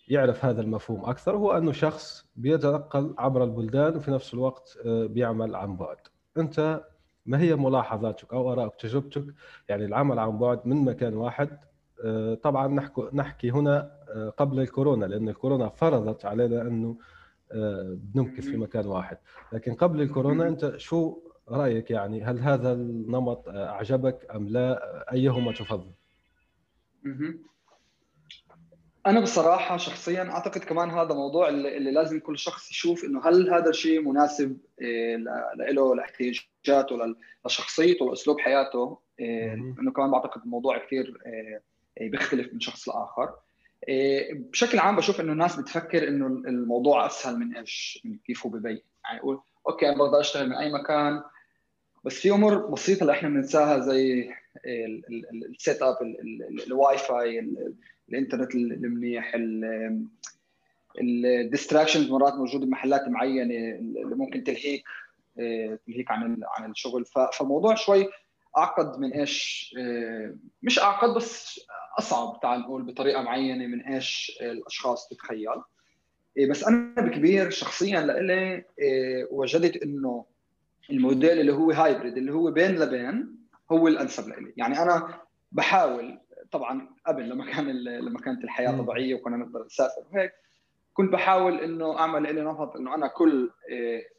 يعرف 0.07 0.45
هذا 0.45 0.61
المفهوم 0.61 1.05
أكثر 1.05 1.35
هو 1.35 1.51
أنه 1.57 1.71
شخص 1.71 2.25
بيتنقل 2.35 3.15
عبر 3.17 3.43
البلدان 3.43 3.95
وفي 3.95 4.11
نفس 4.11 4.33
الوقت 4.33 4.77
آه، 4.85 5.05
بيعمل 5.05 5.55
عن 5.55 5.75
بعد. 5.75 5.97
أنت 6.37 6.81
ما 7.25 7.39
هي 7.39 7.55
ملاحظاتك 7.55 8.33
أو 8.33 8.51
آرائك 8.51 8.75
تجربتك؟ 8.75 9.25
يعني 9.69 9.85
العمل 9.85 10.19
عن 10.19 10.37
بعد 10.37 10.67
من 10.67 10.75
مكان 10.75 11.13
واحد. 11.13 11.59
آه، 12.03 12.33
طبعا 12.33 12.67
نحكي 12.67 13.01
نحكي 13.13 13.51
هنا 13.51 13.91
آه، 14.09 14.29
قبل 14.29 14.59
الكورونا 14.59 15.05
لأن 15.05 15.29
الكورونا 15.29 15.69
فرضت 15.69 16.25
علينا 16.25 16.61
أنه 16.61 16.97
بنمكث 17.95 18.45
في 18.45 18.57
مكان 18.57 18.85
واحد. 18.85 19.17
لكن 19.53 19.73
قبل 19.73 20.01
الكورونا 20.01 20.47
أنت 20.47 20.77
شو 20.77 21.19
رأيك 21.49 21.91
يعني؟ 21.91 22.23
هل 22.23 22.39
هذا 22.39 22.73
النمط 22.73 23.49
أعجبك 23.49 24.27
أم 24.35 24.47
لا؟ 24.47 24.81
أيهما 25.13 25.51
تفضل؟ 25.51 25.91
أنا 29.07 29.19
بصراحة 29.19 29.77
شخصيا 29.77 30.23
أعتقد 30.23 30.61
كمان 30.61 30.89
هذا 30.89 31.13
موضوع 31.13 31.49
اللي 31.49 31.91
لازم 31.91 32.19
كل 32.19 32.37
شخص 32.37 32.71
يشوف 32.71 33.03
إنه 33.03 33.27
هل 33.27 33.53
هذا 33.53 33.69
الشيء 33.69 34.01
مناسب 34.01 34.57
إيه، 34.81 35.17
له 35.71 35.95
لاحتياجاته 35.95 37.15
لشخصيته 37.45 38.09
لأسلوب 38.09 38.39
حياته. 38.39 38.99
إيه، 39.19 39.53
إنه 39.53 39.91
كمان 39.91 40.11
بعتقد 40.11 40.41
الموضوع 40.41 40.77
كثير 40.85 41.17
بيختلف 42.01 42.53
من 42.53 42.59
شخص 42.59 42.89
لآخر. 42.89 43.33
بشكل 44.33 44.79
عام 44.79 44.95
بشوف 44.95 45.21
إنه 45.21 45.31
الناس 45.31 45.55
بتفكر 45.59 46.07
إنه 46.07 46.27
الموضوع 46.27 47.05
أسهل 47.05 47.37
من 47.39 47.57
إيش 47.57 48.01
من 48.05 48.17
كيف 48.17 48.45
هو 48.45 48.51
ببين 48.51 48.81
يعني 49.03 49.17
يقول 49.17 49.41
okay 49.67 49.89
أنا 49.89 49.97
بقدر 49.97 50.19
أشتغل 50.19 50.49
من 50.49 50.55
أي 50.55 50.73
مكان 50.73 51.23
بس 52.03 52.19
في 52.19 52.31
أمور 52.31 52.57
بسيطة 52.57 53.01
اللي 53.01 53.13
إحنا 53.13 53.29
بننساها 53.29 53.79
زي 53.79 54.31
ال 55.55 55.81
setup 55.81 55.97
ال 56.67 56.97
Wi-Fi 56.97 57.51
الإنترنت 58.09 58.55
المنيح 58.55 59.35
ال 61.01 61.10
distractions 61.10 62.11
مرات 62.11 62.33
موجودة 62.33 62.65
بمحلات 62.65 63.07
معينة 63.07 63.75
اللي 63.75 64.15
ممكن 64.15 64.43
تلهيك 64.43 64.83
آه، 65.39 65.79
تلهيك 65.87 66.11
عن 66.11 66.39
عن 66.57 66.71
الشغل. 66.71 67.05
فالموضوع 67.05 67.75
شوي 67.75 68.07
أعقد 68.57 68.99
من 68.99 69.13
إيش 69.13 69.75
آه، 69.79 70.35
مش 70.63 70.79
أعقد 70.79 71.13
بس 71.13 71.59
أصعب 71.99 72.39
تعال 72.41 72.59
نقول 72.59 72.83
بطريقة 72.83 73.21
معينة 73.21 73.67
من 73.67 73.81
إيش 73.81 74.37
الأشخاص 74.41 75.09
تتخيل. 75.09 75.47
آه، 75.47 76.45
بس 76.49 76.63
أنا 76.63 77.01
بكبير 77.01 77.49
شخصيا 77.49 78.01
لإلي 78.01 78.63
وجدت 79.31 79.83
إنه 79.83 80.25
الموديل 80.89 81.39
اللي 81.39 81.53
هو 81.53 81.71
hybrid 81.71 82.17
اللي 82.17 82.33
هو 82.33 82.51
بين 82.51 82.75
البين 82.75 83.35
هو 83.71 83.87
الأنسب 83.87 84.27
لإلي. 84.29 84.53
يعني 84.57 84.81
أنا 84.81 85.21
بحاول 85.51 86.19
طبعا 86.51 86.89
قبل 87.07 87.29
لما 87.29 87.45
كان 87.51 87.83
لما 87.83 88.19
كانت 88.19 88.43
الحياة 88.43 88.77
طبيعية 88.77 89.15
وكنا 89.15 89.37
نقدر 89.37 89.65
نسافر 89.65 90.01
وهيك 90.11 90.33
كنت 90.93 91.13
بحاول 91.13 91.59
إنه 91.59 91.99
أعمل 91.99 92.35
لي 92.35 92.41
نمط 92.41 92.75
إنه 92.75 92.95
أنا 92.95 93.07
كل 93.07 93.51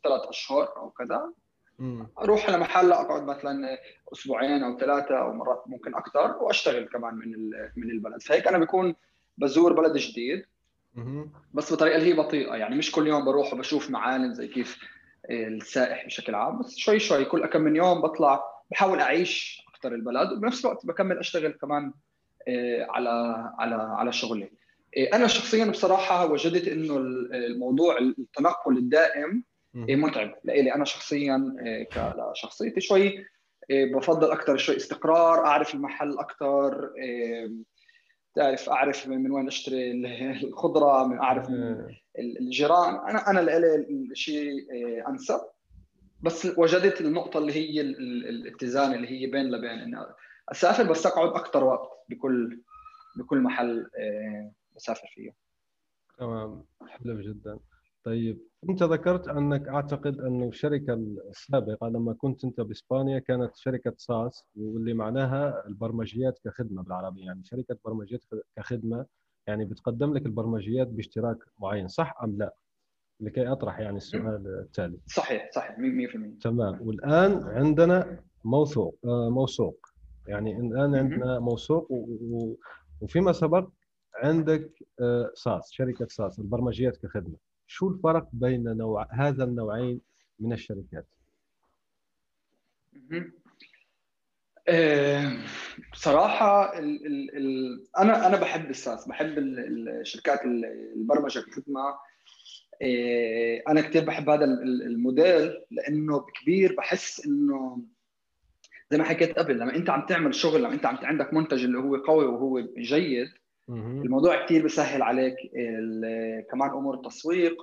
ثلاث 0.05 0.21
أشهر 0.29 0.77
أو 0.77 0.91
كذا 0.91 1.33
أروح 2.19 2.49
على 2.49 2.59
محل 2.59 2.93
أقعد 2.93 3.23
مثلا 3.23 3.79
أسبوعين 4.13 4.63
أو 4.63 4.79
ثلاثة 4.79 5.19
أو 5.19 5.33
مرات 5.33 5.63
ممكن 5.67 5.95
أكثر 5.95 6.37
وأشتغل 6.41 6.85
كمان 6.89 7.15
من 7.15 7.51
من 7.77 7.91
البلد. 7.91 8.23
فهيك 8.23 8.49
أنا 8.49 8.59
بكون 8.59 8.95
بزور 9.39 9.73
بلد 9.73 9.97
جديد. 9.97 10.45
بس 11.55 11.73
بطريقة 11.73 11.97
اللي 11.97 12.09
هي 12.09 12.17
بطيئة 12.17 12.55
يعني 12.55 12.77
مش 12.77 12.93
كل 12.93 13.07
يوم 13.07 13.25
بروح 13.25 13.53
وبشوف 13.55 13.91
معالم 13.91 14.35
زي 14.35 14.49
كيف 14.49 14.79
السائح 15.31 16.07
بشكل 16.07 16.35
عام 16.35 16.59
بس 16.59 16.77
شوي 16.77 16.99
شوي 16.99 17.25
كل 17.25 17.47
كم 17.47 17.61
من 17.61 17.77
يوم 17.77 18.01
بطلع 18.01 18.45
بحاول 18.71 19.01
أعيش 19.01 19.63
أكثر 19.75 19.95
البلد 19.95 20.33
وبنفس 20.33 20.65
الوقت 20.65 20.87
بكمل 20.87 21.19
أشتغل 21.19 21.53
كمان 21.53 21.93
آه، 22.49 22.87
على 22.91 23.11
على 23.59 23.75
على 23.75 24.13
شغلي. 24.13 24.51
آه، 24.97 25.17
أنا 25.17 25.27
شخصيا 25.27 25.65
بصراحة 25.65 26.27
وجدت 26.27 26.69
إنه 26.69 26.97
الموضوع 26.97 27.99
التنقل 27.99 28.79
الدائم 28.79 29.45
متعب 29.77 30.35
لإلي. 30.45 30.75
أنا 30.75 30.85
شخصيا 30.85 31.57
كشخصيتي 31.93 32.81
شوي 32.81 33.27
بفضل 33.71 34.31
أكثر 34.33 34.57
شوي 34.57 34.77
استقرار 34.77 35.47
أعرف 35.47 35.75
المحل 35.75 36.19
أكثر 36.19 36.91
تعرف 38.35 38.69
أعرف 38.69 39.09
من 39.09 39.31
وين 39.31 39.47
أشتري 39.47 39.93
الخضرة 40.49 41.07
من 41.07 41.19
أعرف 41.19 41.51
من 41.51 41.89
الجيران. 42.19 42.95
أنا 42.95 43.31
أنا 43.31 43.41
لإلي 43.41 43.75
الشيء 44.11 44.67
أنسب. 45.09 45.41
بس 46.23 46.47
وجدت 46.59 47.01
النقطة 47.01 47.39
اللي 47.39 47.53
هي 47.53 47.81
الاتزان 47.81 48.95
اللي 48.95 49.09
هي 49.09 49.27
بين 49.27 49.51
لبين 49.51 49.79
إنه 49.79 50.07
أسافر 50.49 50.83
بس 50.83 51.07
أقعد 51.07 51.29
أكثر 51.29 51.65
وقت 51.65 51.91
بكل 52.09 52.63
بكل 53.17 53.39
محل 53.39 53.91
بسافر 54.77 55.09
فيه. 55.15 55.31
تمام. 56.19 56.65
حلو 56.89 57.21
جدا. 57.21 57.59
طيب. 58.07 58.39
أنت 58.71 58.83
ذكرت 58.83 59.29
أنك 59.29 59.69
أعتقد 59.69 60.21
انه 60.21 60.49
الشركة 60.49 60.95
السابقة 61.31 61.89
لما 61.89 62.13
كنت 62.13 62.45
أنت 62.45 62.61
بإسبانيا 62.61 63.19
كانت 63.19 63.57
شركة 63.57 63.93
ساس 63.97 64.45
واللي 64.57 64.95
معناها 64.95 65.67
البرمجيات 65.67 66.39
كخدمة 66.45 66.83
بالعربي. 66.83 67.21
يعني 67.21 67.45
شركة 67.45 67.77
برمجيات 67.85 68.25
كخدمة 68.57 69.07
يعني 69.47 69.65
بتقدم 69.65 70.15
لك 70.15 70.27
البرمجيات 70.27 70.87
باشتراك 70.89 71.37
معين 71.59 71.89
صح 71.89 72.15
أم 72.23 72.39
لا؟ 72.39 72.55
لكي 73.21 73.49
أطرح 73.53 73.81
يعني 73.81 73.97
السؤال 73.97 74.47
التالي. 74.47 74.99
صحيح 75.07 75.51
صحيح 75.55 75.79
100% 75.79 76.39
تمام. 76.41 76.79
والآن 76.83 77.43
عندنا 77.43 78.21
موثوق 78.45 78.99
آه، 79.05 79.29
موثوق. 79.31 79.87
يعني 80.27 80.61
الآن 80.61 80.95
عندنا 80.95 81.39
موثوق 81.39 81.89
وفيما 83.01 83.33
سبق 83.33 83.69
عندك 84.15 84.71
آه، 85.01 85.31
ساس 85.35 85.71
شركة 85.73 86.07
ساس 86.09 86.39
البرمجيات 86.39 86.97
كخدمة. 86.97 87.46
شو 87.67 87.89
الفرق 87.89 88.29
بين 88.33 88.63
نوع 88.63 89.09
هذا 89.13 89.45
النوعين 89.45 90.01
من 90.41 90.53
الشركات؟ 90.53 91.07
آه، 94.69 95.37
بصراحة 95.93 96.79
ال 96.79 97.87
أنا 97.99 98.27
أنا 98.27 98.37
بحب 98.41 98.71
الساس 98.71 99.09
بحب 99.09 99.39
الشركات 99.39 100.41
البرمجة 100.97 101.41
كخدمة 101.41 101.81
آه، 102.83 103.63
أنا 103.69 103.81
كثير 103.81 104.05
بحب 104.05 104.31
هذا 104.31 104.45
الموديل 104.45 105.65
لأنه 105.71 106.19
بكبير 106.19 106.75
بحس 106.75 107.27
إنه 107.27 107.83
زي 108.91 108.99
ما 108.99 109.05
حكيت 109.05 109.39
قبل 109.39 109.59
لما 109.59 109.77
أنت 109.77 109.91
عم 109.91 110.07
تعمل 110.07 110.35
شغل 110.35 110.63
لما 110.63 110.73
أنت 110.75 110.87
عم 110.87 110.97
عندك 111.03 111.35
منتج 111.35 111.65
اللي 111.65 111.79
هو 111.79 111.97
قوي 111.97 112.25
وهو 112.27 112.61
جيد 112.79 113.29
الموضوع 113.69 114.45
كثير 114.45 114.65
بسهل 114.65 115.03
عليك 115.03 115.37
كمان 116.51 116.71
أمور 116.71 116.95
التسويق 116.95 117.57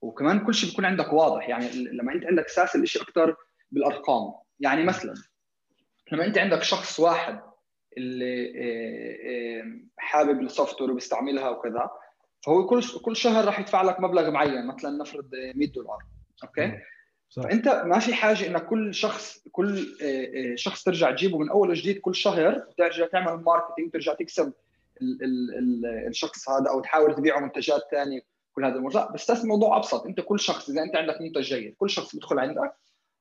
وكمان 0.00 0.38
كل 0.38 0.54
شيء 0.54 0.70
بيكون 0.70 0.84
عندك 0.84 1.12
واضح. 1.12 1.48
يعني 1.48 1.68
لما 1.72 2.12
أنت 2.12 2.24
عندك 2.24 2.44
أساس 2.44 2.76
الشيء 2.76 3.02
أكثر 3.02 3.36
بالأرقام. 3.70 4.32
يعني 4.60 4.84
مثلا 4.84 5.14
لما 6.12 6.26
أنت 6.26 6.38
عندك 6.38 6.62
شخص 6.62 7.00
واحد 7.00 7.40
اللي 7.96 8.52
آه، 8.56 9.62
آه، 9.62 9.80
حابب 9.96 10.40
ال 10.40 10.80
software 10.80 10.90
وبيستعملها 10.90 11.50
وكذا 11.50 11.90
فهو 12.46 12.66
كل 12.66 12.82
كل 13.02 13.16
شهر 13.16 13.44
راح 13.44 13.60
يدفع 13.60 13.82
لك 13.82 14.00
مبلغ 14.00 14.30
معين 14.30 14.66
مثلا 14.66 14.90
نفرض 14.90 15.30
100 15.54 15.72
دولار. 15.72 15.98
okay؟ 16.44 16.78
صح. 17.28 17.42
فأنت 17.42 17.68
ما 17.68 17.98
في 17.98 18.14
حاجة 18.14 18.46
إنك 18.46 18.66
كل 18.66 18.94
شخص 18.94 19.48
كل 19.52 19.96
آه، 20.02 20.54
شخص 20.54 20.84
ترجع 20.84 21.10
تجيبه 21.10 21.38
من 21.38 21.50
أول 21.50 21.70
وجديد 21.70 21.98
كل 21.98 22.14
شهر 22.14 22.66
ترجع 22.78 23.06
تعمل 23.06 23.42
marketing 23.44 23.92
ترجع 23.92 24.14
تكسب 24.14 24.52
ال 25.02 25.22
ال 25.22 25.58
ال 25.58 26.06
الشخص 26.08 26.48
هذا 26.48 26.70
أو 26.70 26.80
تحاول 26.80 27.14
تبيعه 27.14 27.40
منتجات 27.40 27.80
ثانية 27.90 28.20
كل 28.52 28.64
هذه 28.64 28.72
الأمور 28.72 28.94
لا 28.94 29.12
بس 29.12 29.30
الموضوع 29.30 29.76
أبسط. 29.76 30.06
أنت 30.06 30.20
كل 30.20 30.40
شخص 30.40 30.70
إذا 30.70 30.82
أنت 30.82 30.96
عندك 30.96 31.20
منتج 31.20 31.40
جيد 31.40 31.74
كل 31.78 31.90
شخص 31.90 32.14
بيدخل 32.14 32.38
عندك 32.38 32.72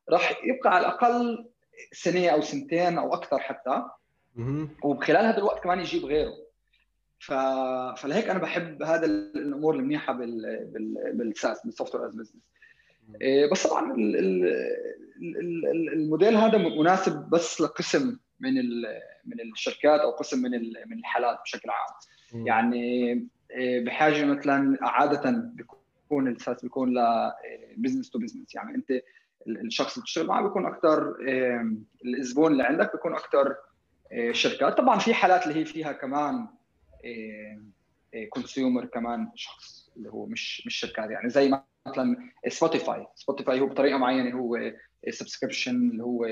راح 0.10 0.42
يبقى 0.44 0.76
على 0.76 0.88
الأقل 0.88 1.50
سنة 1.92 2.28
أو 2.30 2.42
سنتين 2.42 2.98
أو 2.98 3.14
أكثر 3.14 3.40
حتى. 3.40 3.84
وبخلال 4.84 5.26
هذا 5.26 5.38
الوقت 5.38 5.64
كمان 5.64 5.80
يجيب 5.80 6.06
غيره. 6.06 6.34
ف... 7.20 7.34
فلهيك 8.02 8.30
أنا 8.30 8.40
بحب 8.40 8.84
هذا 8.84 9.06
الأمور 9.06 9.76
المنيحة 9.76 10.14
بال... 10.14 10.66
بال... 10.74 11.14
بال 11.14 11.31
SaaS 11.31 11.66
بال 11.66 11.72
software 11.72 11.96
as 11.96 12.16
business 12.16 12.44
بس 13.52 13.68
طبعا 13.68 13.96
الموديل 15.94 16.36
هذا 16.36 16.58
مناسب 16.58 17.30
بس 17.30 17.62
لقسم 17.62 18.18
من 18.40 18.54
من 19.26 19.42
الشركات 19.54 20.00
أو 20.00 20.12
قسم 20.12 20.42
من 20.42 20.52
من 20.88 21.00
الحالات 21.00 21.40
بشكل 21.44 21.70
عام. 21.70 21.96
يعني 22.46 23.12
إيه، 23.52 23.86
بحاجة 23.86 24.26
مثلا 24.26 24.78
عاده 24.82 25.32
بيكون 25.56 26.28
ال 26.28 26.34
SaaS 26.34 26.62
بيكون 26.62 26.94
ل 27.78 27.81
business 27.81 28.10
to 28.10 28.20
business 28.20 28.56
يعني 28.56 28.76
أنت 28.76 29.02
الشخص 29.48 29.94
اللي 29.94 30.04
بتشتغل 30.04 30.28
معه 30.28 30.44
بيكون 30.44 30.66
أكثر 30.66 31.16
إيه، 31.28 31.74
الزبون 32.06 32.52
اللي 32.52 32.64
عندك 32.64 32.92
بيكون 32.92 33.14
أكثر 33.14 33.56
إيه، 34.12 34.32
شركات 34.32 34.78
طبعا 34.78 35.00
في 35.00 35.14
حالات 35.14 35.48
اللي 35.48 35.60
هي 35.60 35.66
فيها 35.66 35.92
كمان 35.92 36.48
consumer 38.30 38.86
كمان 38.86 39.32
شخص 39.36 39.92
اللي 39.98 40.10
هو 40.10 40.26
مش 40.26 40.64
مش 40.66 40.76
شركات. 40.76 41.10
يعني 41.12 41.30
زي 41.30 41.62
مثلا 41.88 42.30
سبوتيفاي 42.48 43.08
سبوتيفاي 43.16 43.60
هو 43.60 43.66
بطريقة 43.66 43.98
معينة 43.98 44.38
هو 44.40 44.74
subscription 45.10 45.76
اللي 45.76 46.04
هو 46.04 46.28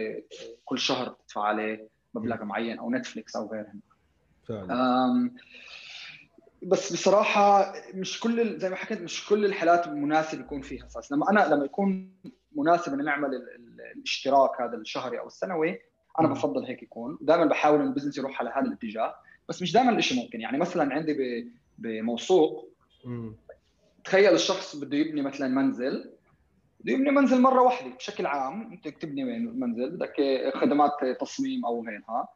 كل 0.65 0.79
شهر 0.79 1.09
بتدفع 1.09 1.41
عليه. 1.41 1.96
مبلغ 2.17 2.43
معين 2.43 2.79
أو 2.79 2.91
نتفليكس 2.91 3.35
أو 3.35 3.51
غيرهم 3.51 3.81
بس 6.63 6.93
بصراحة 6.93 7.73
مش 7.93 8.19
كل 8.19 8.59
زي 8.59 8.69
ما 8.69 8.75
حكيت 8.75 9.01
مش 9.01 9.27
كل 9.27 9.45
الحالات 9.45 9.87
مناسب 9.87 10.39
يكون 10.39 10.61
فيها 10.61 10.85
أساس. 10.85 11.11
لما 11.11 11.29
أنا 11.29 11.55
لما 11.55 11.65
يكون 11.65 12.11
مناسب 12.55 12.93
ان 12.93 13.05
نعمل 13.05 13.29
الاشتراك 13.95 14.61
هذا 14.61 14.75
الشهري 14.77 15.19
أو 15.19 15.27
السنوي 15.27 15.79
أنا 16.19 16.27
بفضل 16.27 16.65
هيك 16.65 16.83
يكون. 16.83 17.17
دائما 17.21 17.45
بحاول 17.45 17.81
إن 17.81 17.87
البزنس 17.87 18.17
يروح 18.17 18.39
على 18.41 18.49
هذا 18.49 18.67
الاتجاه. 18.67 19.15
بس 19.49 19.61
مش 19.61 19.73
دائما 19.73 19.91
الشيء 19.91 20.23
ممكن. 20.23 20.41
يعني 20.41 20.57
مثلا 20.57 20.93
عندي 20.93 21.47
بموثوق 21.77 22.69
تخيل 24.03 24.33
الشخص 24.33 24.75
بده 24.75 24.97
يبني 24.97 25.21
مثلا 25.21 25.47
منزل. 25.47 26.16
بده 26.87 26.95
يبني 26.95 27.11
منزل 27.11 27.41
مرة 27.41 27.61
واحدة 27.61 27.95
بشكل 27.95 28.25
عام 28.25 28.71
أنت 28.71 28.87
تبني 28.87 29.23
منزل 29.39 29.91
بدك 29.91 30.15
خدمات 30.55 30.91
تصميم 31.19 31.65
أو 31.65 31.85
غيرها. 31.85 32.27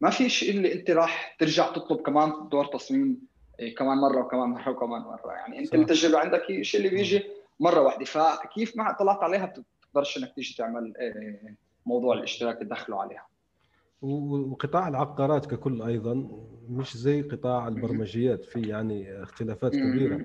ما 0.00 0.10
في 0.10 0.28
شيء 0.28 0.56
اللي 0.56 0.72
أنت 0.74 0.90
راح 0.90 1.36
ترجع 1.38 1.72
تطلب 1.72 2.00
كمان 2.00 2.32
دور 2.50 2.66
تصميم 2.66 3.18
إيه، 3.60 3.74
كمان 3.74 3.98
مرة 3.98 4.24
وكمان 4.24 4.48
مرة 4.48 4.70
وكمان 4.70 5.02
مرة. 5.02 5.32
يعني 5.32 5.58
أنت 5.58 5.74
التجربة 5.74 6.18
عندك 6.18 6.50
الشيء 6.50 6.80
اللي 6.80 6.90
بيجي 6.96 7.22
مرة 7.60 7.80
واحدة 7.80 8.04
فكيف 8.04 8.76
ما 8.76 8.92
طلعت 8.92 9.22
عليها 9.22 9.46
بتقدرش 9.86 10.18
إنك 10.18 10.32
تيجي 10.34 10.54
تعمل 10.58 10.92
إيه، 11.00 11.56
موضوع 11.86 12.14
الاشتراك 12.14 12.58
تدخله 12.58 13.02
عليها. 13.02 13.26
وقطاع 14.02 14.88
العقارات 14.88 15.46
ككل 15.46 15.82
أيضا 15.82 16.28
مش 16.68 16.96
زي 16.96 17.22
قطاع 17.22 17.68
البرمجيات 17.68 18.44
في 18.44 18.60
يعني 18.60 19.22
اختلافات 19.22 19.72
كبيرة. 19.72 20.24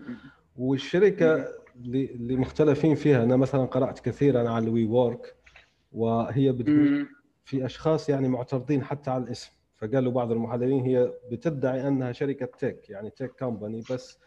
والشركة 0.58 1.48
اللي 1.86 2.36
مختلفين 2.36 2.96
فيها. 2.96 3.24
أنا 3.24 3.36
مثلا 3.36 3.66
قرأت 3.66 4.00
كثيرا 4.00 4.50
على 4.50 4.64
الوي 4.66 4.86
وورك 4.86 5.36
وهي 5.92 6.52
بتقول 6.52 7.08
في 7.46 7.66
أشخاص 7.66 8.10
يعني 8.10 8.28
معترضين 8.28 8.84
حتى 8.84 9.10
على 9.12 9.24
الاسم. 9.24 9.52
فقالوا 9.78 10.12
بعض 10.12 10.32
المحللين 10.32 10.86
هي 10.86 11.14
بتدعي 11.32 11.88
أنها 11.88 12.12
شركة 12.12 12.46
تك 12.46 12.90
يعني 12.90 13.10
تك 13.10 13.32
كومباني 13.40 13.84
بس 13.92 14.20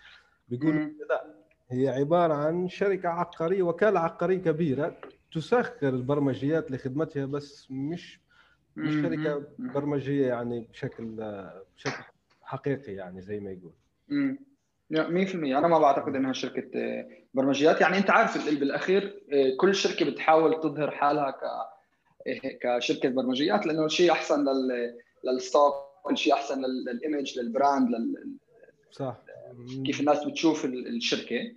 بيقولوا 0.48 0.80
لا 1.10 1.34
هي 1.70 1.88
عبارة 1.88 2.34
عن 2.34 2.68
شركة 2.68 3.08
عقارية 3.08 3.62
وكالة 3.62 4.00
عقارية 4.00 4.38
كبيرة 4.38 4.96
تسخر 5.32 5.88
البرمجيات 5.88 6.70
لخدمتها 6.70 7.26
بس 7.26 7.70
مش 7.70 8.20
مش 8.76 8.94
شركة 8.94 9.46
برمجية 9.58 10.26
يعني 10.26 10.68
بشكل 10.72 11.04
بشكل 11.76 12.02
حقيقي 12.42 12.92
يعني 12.92 13.20
زي 13.20 13.40
ما 13.40 13.50
يقول. 13.50 13.72
100% 14.90 15.58
أنا 15.58 15.68
ما 15.68 15.78
بعتقد 15.78 16.16
إنها 16.16 16.32
شركة 16.32 16.70
برمجيات. 17.34 17.80
يعني 17.80 17.98
أنت 17.98 18.10
عارف 18.10 18.48
بالأخير 18.48 19.22
كل 19.60 19.74
شركة 19.74 20.04
بتحاول 20.04 20.60
تظهر 20.60 20.90
حالها 20.90 21.30
ك 21.30 21.72
كشركة 22.62 23.08
برمجيات 23.08 23.66
لأنه 23.66 23.84
الشيء 23.84 24.12
أحسن 24.12 24.44
لل 24.44 24.94
لل 25.24 25.39
stock 25.39 25.74
كل 26.02 26.18
شيء 26.18 26.32
أحسن 26.32 26.62
لل 26.64 26.85
image 26.85 27.38
لل 27.38 27.53
brand 27.53 27.90
لل... 27.90 28.36
صح. 28.90 29.16
كيف 29.86 30.00
الناس 30.00 30.24
بتشوف 30.24 30.64
الشركة. 30.64 31.52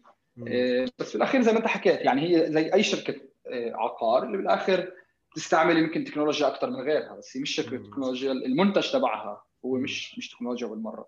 آه، 0.48 0.88
بس 1.00 1.10
في 1.10 1.16
الاخير 1.16 1.42
زي 1.42 1.52
ما 1.52 1.58
أنت 1.58 1.68
حكيت 1.68 2.02
يعني 2.02 2.22
هي 2.22 2.52
زي 2.52 2.74
أي 2.74 2.84
شركة 2.84 3.16
آه، 3.48 3.74
عقار 3.76 4.24
اللي 4.24 4.38
بالاخر 4.38 4.92
تستعمل 5.36 5.78
يمكن 5.78 6.04
تكنولوجيا 6.04 6.48
أكثر 6.48 6.70
من 6.70 6.76
غيرها 6.76 7.16
بس 7.16 7.38
هي 7.38 7.42
مش 7.42 7.56
شركة 7.56 7.78
تكنولوجيا 7.78 8.32
المنتج 8.32 8.92
تبعها 8.92 9.44
هو 9.66 9.76
مش 9.76 10.18
مش 10.18 10.30
تكنولوجيا 10.30 10.68
بالمرة. 10.68 11.08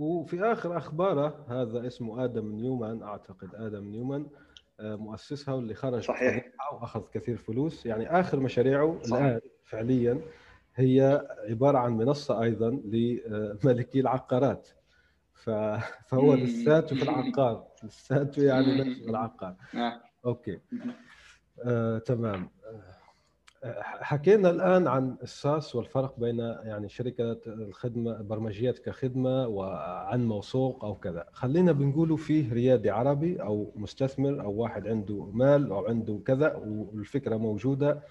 وفي 0.00 0.42
آخر 0.42 0.76
أخباره 0.76 1.44
هذا 1.48 1.86
اسمه 1.86 2.24
آدم 2.24 2.52
نيومان 2.52 3.02
أعتقد 3.02 3.54
آدم 3.54 3.84
نيومان 3.84 4.26
آه، 4.80 4.96
مؤسسها 4.96 5.54
واللي 5.54 5.74
خرج 5.74 6.02
صحيح. 6.02 6.44
واخذ 6.72 7.02
كثير 7.12 7.36
فلوس. 7.36 7.86
يعني 7.86 8.20
آخر 8.20 8.40
مشاريعه 8.40 8.98
صحيح. 9.02 9.22
الآن 9.24 9.40
فعليا 9.64 10.20
هي 10.74 11.26
عبارة 11.48 11.78
عن 11.78 11.92
منصة 11.92 12.42
أيضا 12.42 12.70
لملكي 12.70 14.00
العقارات. 14.00 14.68
فهو 15.32 16.34
لساته 16.34 16.96
في 16.96 17.02
العقار 17.02 17.66
لساته 17.84 18.42
يعني 18.42 18.80
نفسه 18.80 19.10
العقار. 19.10 19.54
نعم. 19.74 20.00
أوكي. 20.24 20.58
آه، 21.64 21.98
تمام. 21.98 22.50
حكينا 23.82 24.50
الآن 24.50 24.86
عن 24.86 25.16
الساس 25.22 25.74
والفرق 25.76 26.20
بين 26.20 26.38
يعني 26.38 26.88
شركة 26.88 27.40
الخدمة 27.46 28.16
البرمجيات 28.20 28.78
كخدمة 28.78 29.46
وعن 29.46 30.26
موثوق 30.26 30.84
أو 30.84 30.94
كذا. 30.94 31.26
خلينا 31.32 31.72
بنقولوا 31.72 32.16
فيه 32.16 32.52
ريادي 32.52 32.90
عربي 32.90 33.42
أو 33.42 33.72
مستثمر 33.76 34.40
أو 34.42 34.52
واحد 34.52 34.88
عنده 34.88 35.24
مال 35.32 35.70
أو 35.72 35.86
عنده 35.86 36.20
كذا 36.26 36.54
والفكرة 36.54 37.36
موجودة 37.36 38.02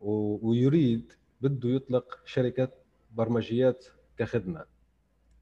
ويريد 0.00 1.12
بده 1.40 1.68
يطلق 1.68 2.18
شركة 2.24 2.68
برمجيات 3.14 3.86
كخدمة. 4.18 4.64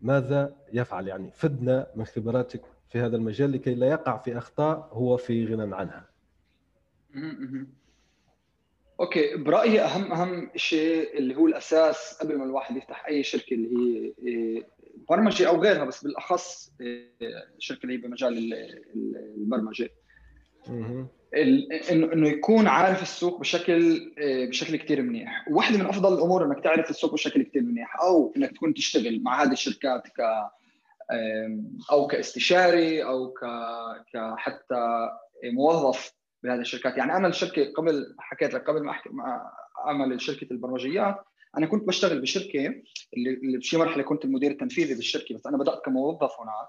ماذا 0.01 0.57
يفعل؟ 0.73 1.09
يعني 1.09 1.31
فدنا 1.35 1.87
من 1.95 2.05
خبراتك 2.05 2.63
في 2.89 3.01
هذا 3.01 3.17
المجال 3.17 3.53
لكي 3.53 3.75
لا 3.75 3.87
يقع 3.87 4.19
في 4.19 4.39
أخطاء 4.39 4.89
هو 4.93 5.17
في 5.17 5.47
غنى 5.47 5.77
عنها. 5.77 6.09
أوكي 9.01 9.37
برأيي 9.37 9.81
أهم 9.81 10.13
أهم 10.13 10.51
شيء 10.57 11.19
اللي 11.19 11.37
هو 11.37 11.47
الأساس 11.47 12.19
قبل 12.21 12.39
ما 12.39 12.45
الواحد 12.45 12.77
يفتح 12.77 13.07
أي 13.07 13.23
شركة 13.23 13.55
اللي 13.55 13.69
هي 13.77 14.15
إيه، 14.27 14.69
برمجة 15.09 15.49
أو 15.49 15.61
غيرها 15.61 15.85
بس 15.85 16.05
بالأخص 16.05 16.73
الشركة 17.59 17.79
إيه، 17.79 17.85
اللي 17.85 17.95
هي 17.95 17.99
بمجال 17.99 18.55
البرمجة. 19.37 19.91
إنه 21.93 22.29
يكون 22.29 22.67
عارف 22.67 23.03
السوق 23.03 23.41
بشكل 23.41 24.13
آه، 24.19 24.45
بشكل 24.47 24.77
كثير 24.77 25.03
منيح. 25.03 25.49
وواحده 25.49 25.79
من 25.79 25.87
أفضل 25.87 26.15
الأمور 26.15 26.47
إنك 26.47 26.65
تعرف 26.65 26.91
السوق 26.91 27.13
بشكل 27.13 27.43
كثير 27.43 27.63
منيح 27.63 28.01
أو 28.01 28.35
إنك 28.37 28.51
تكون 28.51 28.75
تشتغل 28.75 29.23
مع 29.23 29.43
هذه 29.43 29.53
الشركات 29.53 30.03
ك 30.09 30.21
أو 31.93 32.07
كاستشاري 32.07 33.05
أو 33.05 33.29
ك 33.29 33.41
كحتى 34.13 35.09
موظف. 35.45 36.13
بهذه 36.45 36.61
الشركات. 36.61 36.97
يعني 36.97 37.17
أنا 37.17 37.29
الشركة 37.29 37.73
قبل 37.73 38.15
حكيت 38.19 38.55
لك 38.55 38.71
قبل 38.71 38.83
ما 38.83 38.91
أحكي 38.91 39.11
أعمل 39.87 40.21
شركة 40.21 40.47
البرمجيات 40.51 41.17
أنا 41.59 41.67
كنت 41.67 41.87
بشتغل 41.89 42.21
بشركة 42.21 42.83
اللي 43.17 43.59
بشي 43.59 43.77
مرحلة 43.77 44.03
كنت 44.03 44.25
المدير 44.25 44.51
التنفيذي 44.51 44.95
بالشركة 44.95 45.35
بس 45.35 45.47
أنا 45.47 45.59
بدأت 45.59 45.85
كموظف 45.85 46.41
هناك 46.41 46.69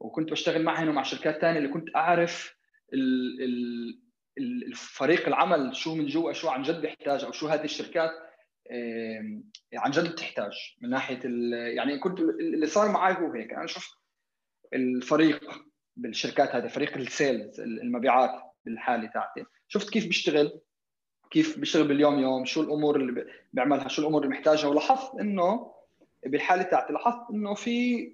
وكنت 0.00 0.30
بشتغل 0.30 0.62
معهم 0.62 0.88
ومع 0.88 1.02
شركات 1.02 1.40
ثانية 1.40 1.58
اللي 1.58 1.68
كنت 1.68 1.96
أعرف 1.96 2.56
الفريق 4.38 5.26
العمل 5.26 5.76
شو 5.76 5.94
من 5.94 6.06
جوا 6.06 6.32
شو 6.32 6.48
عن 6.48 6.62
جد 6.62 6.80
بيحتاج 6.80 7.24
أو 7.24 7.32
شو 7.32 7.46
هذه 7.46 7.64
الشركات 7.64 8.10
عن 9.74 9.90
جد 9.90 10.12
بتحتاج. 10.12 10.52
من 10.82 10.90
ناحية 10.90 11.20
يعني 11.74 11.98
كنت 11.98 12.20
اللي 12.20 12.66
صار 12.66 12.90
معي 12.90 13.14
هو 13.14 13.32
هيك. 13.32 13.52
أنا 13.52 13.66
شفت 13.66 13.90
الفريق 14.74 15.64
بالشركات 15.96 16.54
هذه 16.54 16.66
فريق 16.66 16.96
السيلز 16.96 17.60
المبيعات. 17.60 18.45
بالحالة 18.66 19.06
تاعتي. 19.06 19.44
شفت 19.68 19.90
كيف 19.90 20.06
بيشتغل؟ 20.06 20.60
كيف 21.30 21.58
بيشتغل 21.58 21.88
باليوم 21.88 22.18
يوم؟ 22.18 22.44
شو 22.44 22.62
الأمور 22.62 22.96
اللي 22.96 23.26
بيعملها؟ 23.52 23.88
شو 23.88 24.02
الأمور 24.02 24.22
اللي 24.22 24.34
محتاجها؟ 24.34 24.68
ولاحظت 24.68 25.20
إنه 25.20 25.72
بالحالة 26.26 26.62
تاعتي 26.62 26.92
لاحظت 26.92 27.30
إنه 27.30 27.54
في 27.54 28.12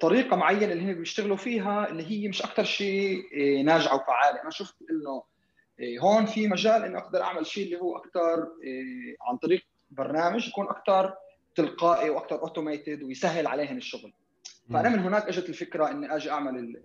طريقة 0.00 0.36
معينة 0.36 0.72
اللي 0.72 0.92
هم 0.92 0.98
بيشتغلوا 0.98 1.36
فيها 1.36 1.88
اللي 1.88 2.10
هي 2.10 2.28
مش 2.28 2.42
أكثر 2.42 2.64
شيء 2.64 3.22
آه، 3.34 3.62
ناجعة 3.62 3.94
وفعالة. 3.94 4.42
أنا 4.42 4.50
شفت 4.50 4.74
إنه 4.90 5.22
آه، 5.80 5.98
هون 6.00 6.26
في 6.26 6.48
مجال 6.48 6.84
انه 6.84 6.98
أقدر 6.98 7.22
أعمل 7.22 7.46
شيء 7.46 7.64
اللي 7.64 7.80
هو 7.80 7.96
أكثر 7.96 8.38
آه، 8.42 9.28
عن 9.30 9.36
طريق 9.36 9.62
برنامج 9.90 10.48
يكون 10.48 10.68
أكثر 10.68 11.14
تلقائي 11.54 12.10
وأكثر 12.10 12.42
automated 12.42 13.02
ويسهل 13.02 13.46
عليهم 13.46 13.76
الشغل. 13.76 14.12
فأنا 14.72 14.88
من 14.88 14.98
هناك 14.98 15.28
إجت 15.28 15.48
الفكرة 15.48 15.90
إني 15.90 16.16
أجي 16.16 16.30
أعمل 16.30 16.76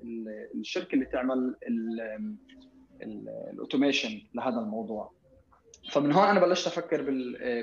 الشركة 0.55 0.93
اللي 0.93 1.05
تعمل 1.05 1.55
ال 3.01 3.12
automation 3.12 4.21
لهذا 4.33 4.59
الموضوع. 4.59 5.11
فمن 5.91 6.11
هون 6.11 6.27
أنا 6.27 6.39
بلشت 6.39 6.67
أفكر 6.67 7.01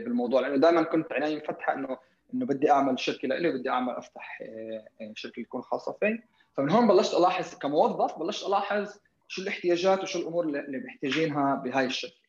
بالموضوع 0.05 0.41
لأنه 0.41 0.57
دائما 0.57 0.83
كنت 0.83 1.13
عيني 1.13 1.37
مفتحة 1.37 1.75
انه 1.75 1.99
إنه 2.35 2.47
بدي 2.47 2.71
أعمل 2.71 3.01
شركة 3.01 3.29
لإلي 3.29 3.49
وبدي 3.49 3.71
اعمل 3.71 3.93
أفتح 3.93 4.39
آه، 4.43 5.05
آه، 5.05 5.13
شركة 5.15 5.43
تكون 5.43 5.63
خاصة 5.63 5.93
في 6.01 6.19
فمن 6.57 6.71
هون 6.71 6.89
بلشت 6.89 7.15
ألاحظ 7.15 7.55
كموظف 7.55 8.19
بلشت 8.19 8.47
ألاحظ 8.47 8.99
شو 9.29 9.43
الاحتياجات 9.43 10.03
وشو 10.03 10.19
الأمور 10.19 10.45
اللي 10.45 10.79
محتاجينها 10.79 11.55
بهاي 11.55 11.87
الشركة. 11.87 12.21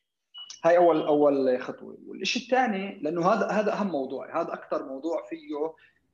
هاي 0.64 0.76
اول 0.76 1.02
أول 1.02 1.62
خطوة. 1.62 1.98
والشيء 2.06 2.42
الثاني 2.42 2.98
لأنه 3.02 3.26
هذا 3.26 3.46
هذا 3.46 3.72
أهم 3.72 3.86
موضوع 3.86 4.40
هذا 4.40 4.52
أكثر 4.52 4.86
موضوع 4.86 5.26
فيه 5.28 5.38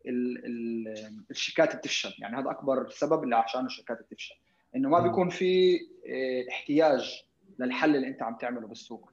ال 0.07 0.45
ال 0.47 1.25
الشركات 1.31 1.77
بتفشل. 1.77 2.15
يعني 2.19 2.37
هذا 2.37 2.51
أكبر 2.51 2.89
سبب 2.91 3.25
اللي 3.25 3.37
عشان 3.37 3.67
الشركات 3.67 4.01
بتفشل. 4.01 4.35
إنه 4.77 4.89
ما 4.89 5.01
بيكون 5.01 5.29
في 5.29 5.81
آه، 6.07 6.51
احتياج 6.51 7.25
للحل 7.59 7.97
اللي 7.97 8.09
أنت 8.09 8.23
عم 8.23 8.37
تعمله 8.37 8.67
بالسوق. 8.67 9.11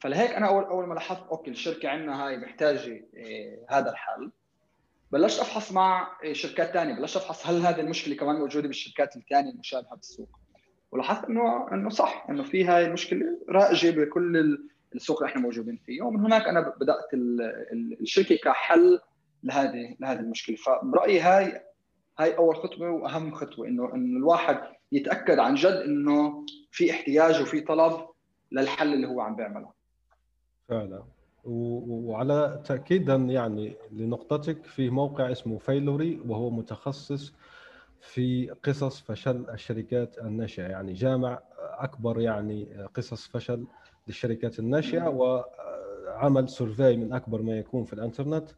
فلهيك 0.00 0.30
أنا 0.30 0.48
أول 0.48 0.64
أول 0.64 0.86
ما 0.86 0.94
لاحظت 0.94 1.28
أوكي 1.28 1.50
الشركة 1.50 1.88
عندنا 1.88 2.26
هاي 2.26 2.36
محتاجة 2.36 3.04
إيه 3.14 3.66
هذا 3.70 3.90
الحل. 3.90 4.30
بلشت 5.12 5.40
أفحص 5.40 5.72
مع 5.72 6.18
إيه 6.22 6.32
شركات 6.32 6.72
ثانية 6.72 6.94
بلشت 6.94 7.16
أفحص 7.16 7.46
هل 7.46 7.60
هذه 7.60 7.80
المشكلة 7.80 8.16
كمان 8.16 8.36
موجودة 8.36 8.68
بالشركات 8.68 9.16
الثانية 9.16 9.50
المشابهة 9.50 9.96
بالسوق. 9.96 10.28
ولاحظت 10.92 11.24
إنه 11.24 11.72
إنه 11.72 11.90
صح 11.90 12.26
إنه 12.30 12.42
في 12.42 12.64
هاي 12.64 12.86
المشكلة 12.86 13.26
رائجة 13.48 13.90
بكل 13.90 14.58
السوق 14.94 15.22
اللي 15.22 15.30
إحنا 15.30 15.42
موجودين 15.42 15.76
فيه. 15.86 16.02
ومن 16.02 16.20
هناك 16.20 16.48
أنا 16.48 16.74
بدأت 16.80 17.14
الشركة 18.00 18.36
كحل 18.36 19.00
لهذه 19.42 19.96
لهذه 20.00 20.20
المشكلة. 20.20 20.56
فبرايي 20.56 21.20
هاي 21.20 21.60
هاي 22.18 22.36
أول 22.36 22.56
خطوة 22.56 22.90
وأهم 22.90 23.34
خطوة 23.34 23.68
إنه 23.68 23.94
انه 23.94 24.18
الواحد 24.18 24.58
يتأكد 24.92 25.38
عن 25.38 25.54
جد 25.54 25.72
إنه 25.72 26.46
في 26.70 26.90
احتياج 26.90 27.42
وفي 27.42 27.60
طلب 27.60 28.06
للحل 28.52 28.94
اللي 28.94 29.06
هو 29.06 29.20
عم 29.20 29.36
بيعمله. 29.36 29.72
فعلا. 30.68 31.04
وعلى 31.44 32.62
تاكيدا 32.64 33.14
يعني 33.14 33.76
لنقطتك 33.92 34.64
في 34.64 34.90
موقع 34.90 35.32
اسمه 35.32 35.58
Failory 35.58 36.20
وهو 36.28 36.50
متخصص 36.50 37.32
في 38.00 38.50
قصص 38.64 39.00
فشل 39.00 39.46
الشركات 39.50 40.18
الناشئة. 40.18 40.62
يعني 40.62 40.92
جامع 40.92 41.40
أكبر 41.58 42.20
يعني 42.20 42.86
قصص 42.94 43.28
فشل 43.28 43.66
للشركات 44.06 44.58
الناشئة 44.58 45.08
وعمل 45.08 46.48
survey 46.48 46.96
من 46.96 47.12
أكبر 47.12 47.42
ما 47.42 47.58
يكون 47.58 47.84
في 47.84 47.92
الإنترنت. 47.92 48.50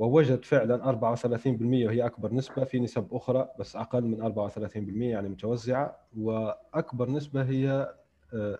ووجد 0.00 0.44
فعلا 0.44 0.84
34% 0.84 1.46
وهي 1.86 2.06
أكبر 2.06 2.34
نسبة 2.34 2.64
في 2.64 2.80
نسب 2.80 3.06
أخرى 3.12 3.48
بس 3.58 3.76
أقل 3.76 4.04
من 4.04 4.22
34% 4.22 5.02
يعني 5.02 5.28
متوزعة. 5.28 5.96
وأكبر 6.18 7.10
نسبة 7.10 7.42
هي 7.42 7.94
آه، 8.34 8.58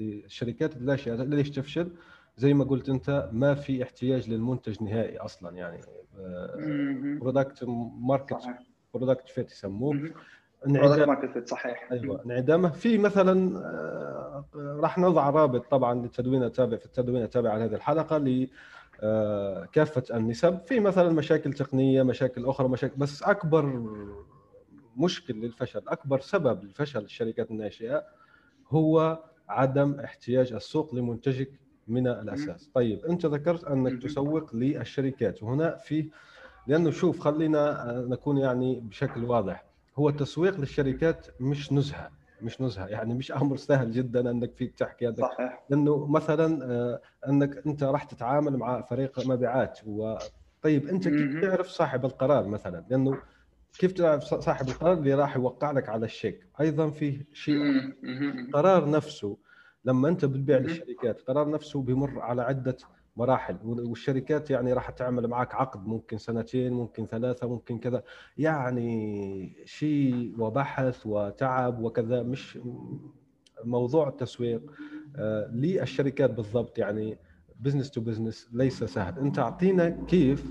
الشركات 0.00 0.76
الناشئه 0.76 1.14
ليش 1.14 1.50
تفشل؟ 1.50 1.92
زي 2.36 2.54
ما 2.54 2.64
قلت 2.64 2.88
أنت 2.88 3.28
ما 3.32 3.54
في 3.54 3.82
احتياج 3.82 4.30
للمنتج 4.30 4.82
نهائي 4.82 5.18
أصلا 5.18 5.56
يعني 5.56 5.80
product 7.18 7.64
market 8.00 8.42
product 8.94 9.28
fit 9.28 9.50
يسموه. 9.50 10.10
انعدام 10.66 11.46
صحيح. 11.46 11.92
أيوه 11.92 12.24
انعدامه. 12.24 12.68
في 12.68 12.98
مثلا 12.98 13.58
آه، 13.58 14.44
راح 14.54 14.98
نضع 14.98 15.30
رابط 15.30 15.70
طبعا 15.70 15.94
للتدوين 15.94 16.42
التابع 16.42 16.76
في 16.76 16.86
التدوين 16.86 17.22
التابع 17.22 17.50
على 17.50 17.64
هذه 17.64 17.74
الحلقة 17.74 18.16
آه، 18.16 18.48
كافة 19.72 20.16
النسب. 20.16 20.60
في 20.60 20.80
مثلا 20.80 21.12
مشاكل 21.12 21.52
تقنية 21.52 22.02
مشاكل 22.02 22.46
أخرى 22.46 22.68
مشاكل 22.68 22.94
بس 22.96 23.22
أكبر 23.22 23.86
مشكل 24.96 25.34
للفشل 25.34 25.82
أكبر 25.88 26.20
سبب 26.20 26.64
لفشل 26.64 27.04
الشركات 27.04 27.50
الناشئة 27.50 28.04
هو 28.68 29.18
عدم 29.48 30.00
احتياج 30.00 30.52
السوق 30.52 30.94
لمنتجك 30.94 31.50
من 31.88 32.06
الأساس. 32.06 32.70
طيب 32.74 33.04
أنت 33.04 33.26
ذكرت 33.26 33.64
أنك 33.64 34.02
تسوق 34.02 34.54
للشركات 34.54 35.42
وهنا 35.42 35.76
في 35.76 36.10
لأنه 36.66 36.90
شوف 36.90 37.20
خلينا 37.20 37.94
نكون 38.08 38.38
يعني 38.38 38.80
بشكل 38.80 39.24
واضح 39.24 39.64
هو 39.98 40.08
التسويق 40.08 40.60
للشركات 40.60 41.26
مش 41.40 41.72
نزهة. 41.72 42.19
مش 42.42 42.60
نزهة 42.60 42.86
يعني 42.86 43.14
مش 43.14 43.32
أمر 43.32 43.56
سهل 43.56 43.92
جدا 43.92 44.30
إنك 44.30 44.54
فيك 44.54 44.74
تحكي 44.74 45.08
هذا 45.08 45.22
صحيح. 45.22 45.64
لأنه 45.70 46.06
مثلا 46.06 46.64
آه، 46.64 47.00
إنك 47.28 47.66
أنت 47.66 47.82
راح 47.82 48.04
تتعامل 48.04 48.56
مع 48.56 48.82
فريق 48.82 49.26
مبيعات 49.26 49.80
و 49.86 50.16
طيب 50.62 50.88
أنت 50.88 51.08
كيف 51.08 51.40
تعرف 51.40 51.66
صاحب 51.68 52.04
القرار 52.04 52.48
مثلا؟ 52.48 52.84
لأنه 52.90 53.18
كيف 53.78 53.92
تعرف 53.92 54.22
صاحب 54.24 54.68
القرار 54.68 54.92
اللي 54.92 55.14
راح 55.14 55.36
يوقع 55.36 55.70
لك 55.70 55.88
على 55.88 56.06
الشيك؟ 56.06 56.46
أيضا 56.60 56.90
في 56.90 57.24
شيء 57.32 57.60
قرار 58.52 58.90
نفسه 58.90 59.36
لما 59.84 60.08
أنت 60.08 60.24
بتبيع 60.24 60.58
للشركات 60.58 61.20
قرار 61.20 61.50
نفسه 61.50 61.82
بيمر 61.82 62.20
على 62.20 62.42
عدة 62.42 62.76
مراحل. 63.20 63.56
والشركات 63.64 64.50
يعني 64.50 64.72
راح 64.72 64.90
تعمل 64.90 65.26
معك 65.26 65.54
عقد 65.54 65.86
ممكن 65.86 66.18
سنتين 66.18 66.72
ممكن 66.72 67.06
ثلاثة 67.06 67.48
ممكن 67.48 67.78
كذا. 67.78 68.02
يعني 68.38 69.62
شيء 69.64 70.34
وبحث 70.38 71.06
وتعب 71.06 71.82
وكذا 71.82 72.22
مش 72.22 72.58
موضوع 73.64 74.08
التسويق. 74.08 74.62
آه، 75.16 75.50
للشركات 75.52 76.30
بالضبط 76.30 76.78
يعني 76.78 77.18
business 77.60 77.90
to 77.90 78.00
business 78.00 78.48
ليس 78.52 78.84
سهل. 78.84 79.18
أنت 79.18 79.38
أعطينا 79.38 79.88
كيف 79.88 80.50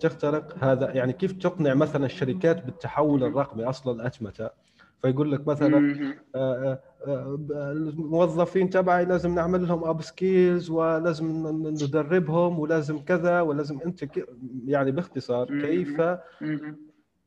تخترق 0.00 0.64
هذا؟ 0.64 0.90
يعني 0.90 1.12
كيف 1.12 1.32
تقنع 1.32 1.74
مثلا 1.74 2.06
الشركات 2.06 2.64
بالتحول 2.64 3.24
الرقمي؟ 3.24 3.64
أصلا 3.64 3.92
الأتمتة. 3.92 4.50
فيقول 5.02 5.32
لك 5.32 5.46
مثلا 5.48 5.94
الموظفين 7.06 8.70
تبعي 8.70 9.04
لازم 9.04 9.34
نعمل 9.34 9.68
لهم 9.68 9.84
upskills 9.84 10.70
ولازم 10.70 11.46
ندربهم 11.68 12.58
ولازم 12.58 12.98
كذا 12.98 13.40
ولازم 13.40 13.78
انت 13.86 14.04
يعني 14.66 14.90
باختصار 14.90 15.60
كيف 15.60 16.00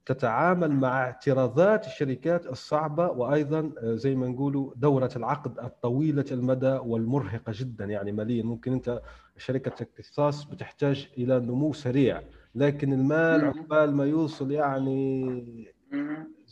تتعامل 0.05 0.71
مع 0.71 1.03
اعتراضات 1.03 1.85
الشركات 1.85 2.47
الصعبة 2.47 3.07
وأيضا 3.07 3.71
زي 3.83 4.15
ما 4.15 4.27
نقولوا 4.27 4.71
دورة 4.75 5.09
العقد 5.15 5.59
الطويلة 5.59 6.25
المدى 6.31 6.79
والمرهقة 6.85 7.53
جدا. 7.55 7.85
يعني 7.85 8.11
ماليا 8.11 8.43
ممكن 8.43 8.73
أنت 8.73 9.01
شركة 9.37 9.83
اختصاص 9.83 10.43
بتحتاج 10.43 11.09
إلى 11.17 11.39
نمو 11.39 11.73
سريع 11.73 12.21
لكن 12.55 12.93
المال 12.93 13.45
عقبال 13.45 13.95
ما 13.95 14.05
يوصل 14.05 14.51
يعني 14.51 15.73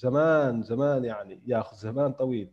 زمان 0.01 0.63
زمان 0.63 1.05
يعني 1.05 1.41
ياخذ 1.47 1.77
زمان 1.77 2.11
طويل. 2.11 2.49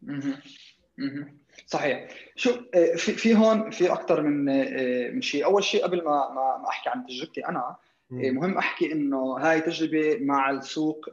صحيح. 1.67 2.09
شو 2.37 2.51
آه، 2.75 2.95
في 2.97 3.13
في 3.13 3.35
هون 3.37 3.71
في 3.71 3.93
أكثر 3.93 4.23
من 4.23 4.49
آه، 4.49 5.11
من 5.11 5.23
شيء. 5.23 5.45
أول 5.45 5.65
شيء 5.65 5.83
قبل 5.83 6.05
ما 6.05 6.29
ما 6.35 6.69
أحكي 6.69 6.89
عن 6.89 7.07
تجربتي 7.07 7.47
أنا 7.49 7.77
آه، 8.13 8.31
مهم 8.31 8.59
أحكي 8.59 8.93
إنه 8.93 9.37
هاي 9.39 9.61
تجربة 9.61 10.19
مع 10.21 10.51
السوق 10.51 11.07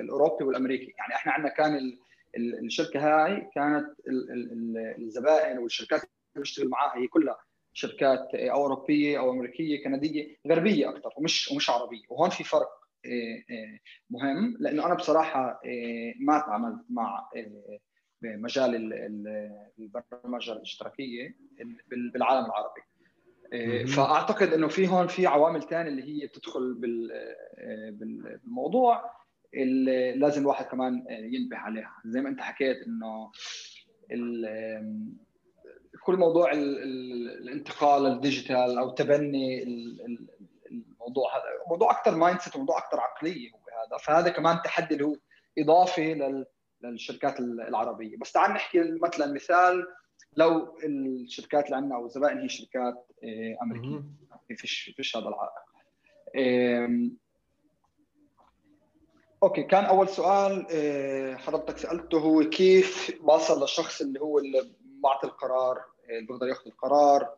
الأوروبي 0.00 0.44
والأمريكي. 0.44 0.94
يعني 0.98 1.14
إحنا 1.14 1.32
عندنا 1.32 1.48
كان 1.54 1.96
الشركة 2.36 3.00
هاي 3.00 3.50
كانت 3.54 3.86
الزبائن 4.98 5.58
والشركات 5.58 6.00
اللي 6.00 6.10
بنشتغل 6.36 6.68
معاها 6.68 6.96
هي 6.98 7.06
كلها 7.06 7.38
شركات 7.72 8.34
أوروبية 8.34 9.18
أو 9.18 9.30
أمريكية 9.30 9.84
كندية 9.84 10.36
غربية 10.48 10.88
أكثر 10.88 11.10
ومش 11.16 11.50
ومش 11.50 11.70
عربية. 11.70 12.02
وهون 12.08 12.30
في 12.30 12.44
فرق. 12.44 12.68
مهم. 14.10 14.56
لأنه 14.60 14.86
أنا 14.86 14.94
بصراحة 14.94 15.60
آه، 15.64 16.14
ما 16.20 16.38
تعاملت 16.38 16.84
مع 16.90 17.30
مجال 18.22 18.92
البرمجة 19.78 20.52
الاشتراكية 20.52 21.36
بالعالم 22.14 22.46
العربي. 22.46 22.80
فأعتقد 23.86 24.52
إنه 24.52 24.68
في 24.68 24.88
هون 24.88 25.06
في 25.06 25.26
عوامل 25.26 25.62
ثانية 25.62 25.90
اللي 25.90 26.02
هي 26.02 26.26
بتدخل 26.26 26.74
بالموضوع 27.92 29.10
اللي 29.54 30.12
لازم 30.12 30.42
الواحد 30.42 30.64
كمان 30.64 31.04
ينتبه 31.08 31.56
عليها. 31.56 32.02
زي 32.04 32.20
ما 32.20 32.28
أنت 32.28 32.40
حكيت 32.40 32.76
إنه 32.76 33.30
كل 36.04 36.16
موضوع 36.16 36.52
الانتقال 36.52 38.06
ال 38.06 38.15
digital 38.15 38.78
أو 38.78 38.90
تبني 38.90 39.64
الموضوع 41.00 41.36
هذا 41.36 41.44
موضوع 41.68 41.90
أكثر 41.90 42.14
mindset 42.14 42.56
وموضوع 42.56 42.78
أكثر 42.78 43.00
عقلية 43.00 43.50
هو 43.50 43.58
هذا. 43.86 43.98
فهذا 43.98 44.30
كمان 44.30 44.62
تحدي 44.64 44.94
اللي 44.94 45.04
هو 45.04 45.16
اضافي 45.58 46.14
لل 46.14 46.46
للشركات 46.80 47.40
العربية. 47.40 48.16
بس 48.16 48.32
تعال 48.32 48.50
نحكي 48.50 48.80
مثلا 49.02 49.32
مثال 49.32 49.86
لو 50.36 50.78
الشركات 50.84 51.64
اللي 51.64 51.76
عندنا 51.76 51.96
أو 51.96 52.06
الزبائن 52.06 52.38
هي 52.38 52.48
شركات 52.48 53.06
آه، 53.24 53.58
أمريكية. 53.62 54.02
فيش 54.56 54.92
فيش 54.96 55.16
هذا 55.16 55.28
العائق. 55.28 55.68
okay 59.42 59.62
كان 59.62 59.84
أول 59.84 60.08
سؤال 60.08 60.66
آه، 60.70 61.34
حضرتك 61.34 61.78
سألته 61.78 62.18
هو 62.18 62.44
كيف 62.44 63.18
بصل 63.22 63.60
للشخص 63.60 64.00
اللي 64.00 64.20
هو 64.20 64.38
اللي 64.38 64.70
معطي 65.02 65.26
القرار 65.26 65.84
اللي 66.10 66.26
بيقدر 66.26 66.46
ياخذ 66.46 66.66
القرار 66.66 67.36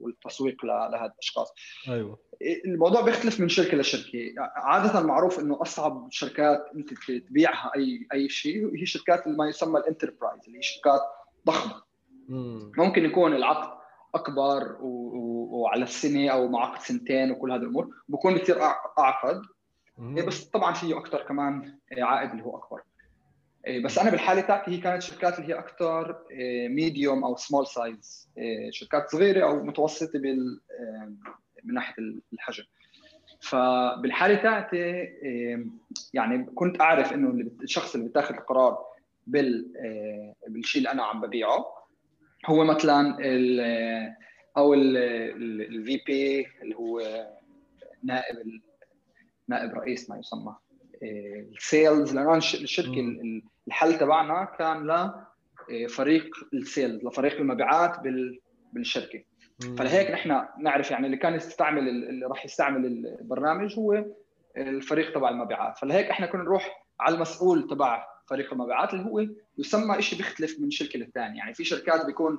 والتسويق 0.00 0.64
لهذه 0.64 1.12
الأشخاص. 1.12 1.52
أيوه. 1.88 2.18
الموضوع 2.64 3.00
بيختلف 3.00 3.40
من 3.40 3.48
شركة 3.48 3.76
لشركة. 3.76 4.34
عادة 4.38 5.00
معروف 5.06 5.38
إنه 5.38 5.62
أصعب 5.62 6.08
شركات 6.10 6.70
أنت 6.74 6.94
تبيعها 7.10 7.72
اي 7.76 8.06
أي 8.12 8.28
شيء 8.28 8.76
هي 8.76 8.86
شركات 8.86 9.28
ما 9.28 9.48
يسمى 9.48 9.80
الأنتربرايز 9.80 10.40
اللي 10.46 10.58
هي 10.58 10.62
شركات 10.62 11.00
ضخمة. 11.46 11.82
ممكن 12.78 13.04
يكون 13.04 13.34
العقد 13.34 13.76
أكبر 14.14 14.76
وعلى 14.80 15.84
السنة 15.84 16.28
أو 16.28 16.48
مع 16.48 16.66
عقد 16.66 16.80
سنتين 16.80 17.30
وكل 17.30 17.52
هذه 17.52 17.60
الأمور. 17.60 17.94
بكون 18.08 18.38
كثير 18.38 18.62
أعقد. 18.98 19.42
بس 19.98 20.44
طبعا 20.44 20.72
فيه 20.72 20.98
أكثر 20.98 21.22
كمان 21.22 21.78
عائد 21.98 22.30
اللي 22.30 22.42
هو 22.42 22.56
أكبر. 22.56 22.82
بس 23.84 23.98
أنا 23.98 24.10
بالحالة 24.10 24.40
تاعتي 24.40 24.70
هي 24.70 24.78
كانت 24.78 25.02
شركات 25.02 25.38
اللي 25.38 25.54
هي 25.54 25.58
أكثر 25.58 26.24
medium 26.68 27.24
أو 27.24 27.36
small 27.36 27.66
size 27.66 28.28
شركات 28.70 29.10
صغيرة 29.10 29.44
أو 29.44 29.62
متوسطة 29.64 30.18
بال 30.18 30.60
من 31.64 31.74
ناحية 31.74 31.94
الحجم. 32.32 32.64
فبالحالة 33.40 34.34
تاعتي 34.34 35.08
يعني 36.14 36.44
كنت 36.44 36.80
أعرف 36.80 37.12
إنه 37.12 37.50
الشخص 37.62 37.94
اللي 37.94 38.06
بيتاخذ 38.06 38.34
القرار 38.34 38.78
بال 39.26 39.72
بالشيء 40.48 40.78
اللي 40.78 40.92
أنا 40.92 41.02
عم 41.02 41.20
ببيعه 41.20 41.66
هو 42.46 42.64
مثلا 42.64 43.18
ال 43.20 43.60
أو 44.56 44.74
ال 44.74 46.00
VP 46.06 46.46
اللي 46.62 46.74
هو 46.74 47.00
نائب 48.02 48.36
نائب 49.48 49.74
رئيس 49.74 50.10
ما 50.10 50.18
يسمى. 50.18 50.56
ال 51.02 51.21
sales 51.21 52.14
لأنه 52.14 52.36
الشركة 52.36 53.16
الحل 53.68 53.98
تبعنا 53.98 54.44
كان 54.58 55.10
لفريق 55.70 56.36
ال 56.54 56.62
sales 56.62 57.04
لفريق 57.04 57.36
المبيعات 57.36 57.96
بالشركة. 58.72 59.22
فلهيك 59.78 60.10
نحن 60.10 60.42
نعرف 60.60 60.90
يعني 60.90 61.06
اللي 61.06 61.16
كان 61.16 61.34
يستعمل 61.34 61.88
اللي 61.88 62.26
راح 62.26 62.44
يستعمل 62.44 62.86
البرنامج 63.20 63.78
هو 63.78 64.04
الفريق 64.56 65.14
تبع 65.14 65.28
المبيعات. 65.28 65.78
فلهيك 65.78 66.06
إحنا 66.06 66.26
كنا 66.26 66.42
نروح 66.42 66.86
على 67.00 67.14
المسؤول 67.14 67.68
تبع 67.68 68.06
فريق 68.26 68.52
المبيعات 68.52 68.94
اللي 68.94 69.04
هو 69.04 69.26
يسمى 69.58 70.02
شيء 70.02 70.18
بيختلف 70.18 70.60
من 70.60 70.70
شركة 70.70 70.98
للثانية. 70.98 71.38
يعني 71.38 71.54
في 71.54 71.64
شركات 71.64 72.06
بيكون 72.06 72.38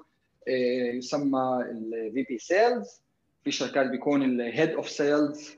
يسمى 0.98 1.66
ال 1.72 2.26
VP 2.30 2.38
sales 2.38 3.02
في 3.44 3.52
شركات 3.52 3.90
بيكون 3.90 4.24
ال 4.24 4.33
head 4.33 4.70
of 4.70 4.90
sales 4.90 5.56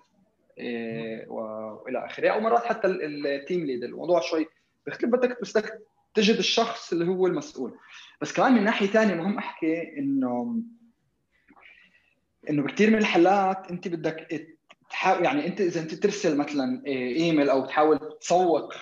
وإلى 1.27 2.05
آخره. 2.05 2.29
أو 2.29 2.39
مرات 2.39 2.65
حتى 2.65 2.87
ال 2.87 3.03
team 3.03 3.65
leader 3.65 3.87
الموضوع 3.87 4.21
شوي 4.21 4.47
بيختلف. 4.85 5.11
بدك 5.11 5.41
بس 5.41 5.57
بدك 5.57 5.79
تجد 6.13 6.37
الشخص 6.37 6.91
اللي 6.91 7.07
هو 7.07 7.27
المسؤول. 7.27 7.77
بس 8.21 8.33
كمان 8.33 8.53
من 8.53 8.63
ناحية 8.63 8.87
ثانية 8.87 9.13
مهم 9.13 9.37
أحكي 9.37 9.97
انه 9.97 10.61
إنه 12.49 12.63
بكثير 12.63 12.89
من 12.89 12.97
الحالات 12.97 13.71
أنت 13.71 13.87
بدك 13.87 14.47
تحاول 14.89 15.25
يعني 15.25 15.47
أنت 15.47 15.61
إذا 15.61 15.81
أنت 15.81 15.93
ترسل 15.93 16.37
مثلا 16.37 16.83
إيميل 16.87 17.49
أو 17.49 17.65
تحاول 17.65 18.17
تسوق 18.21 18.73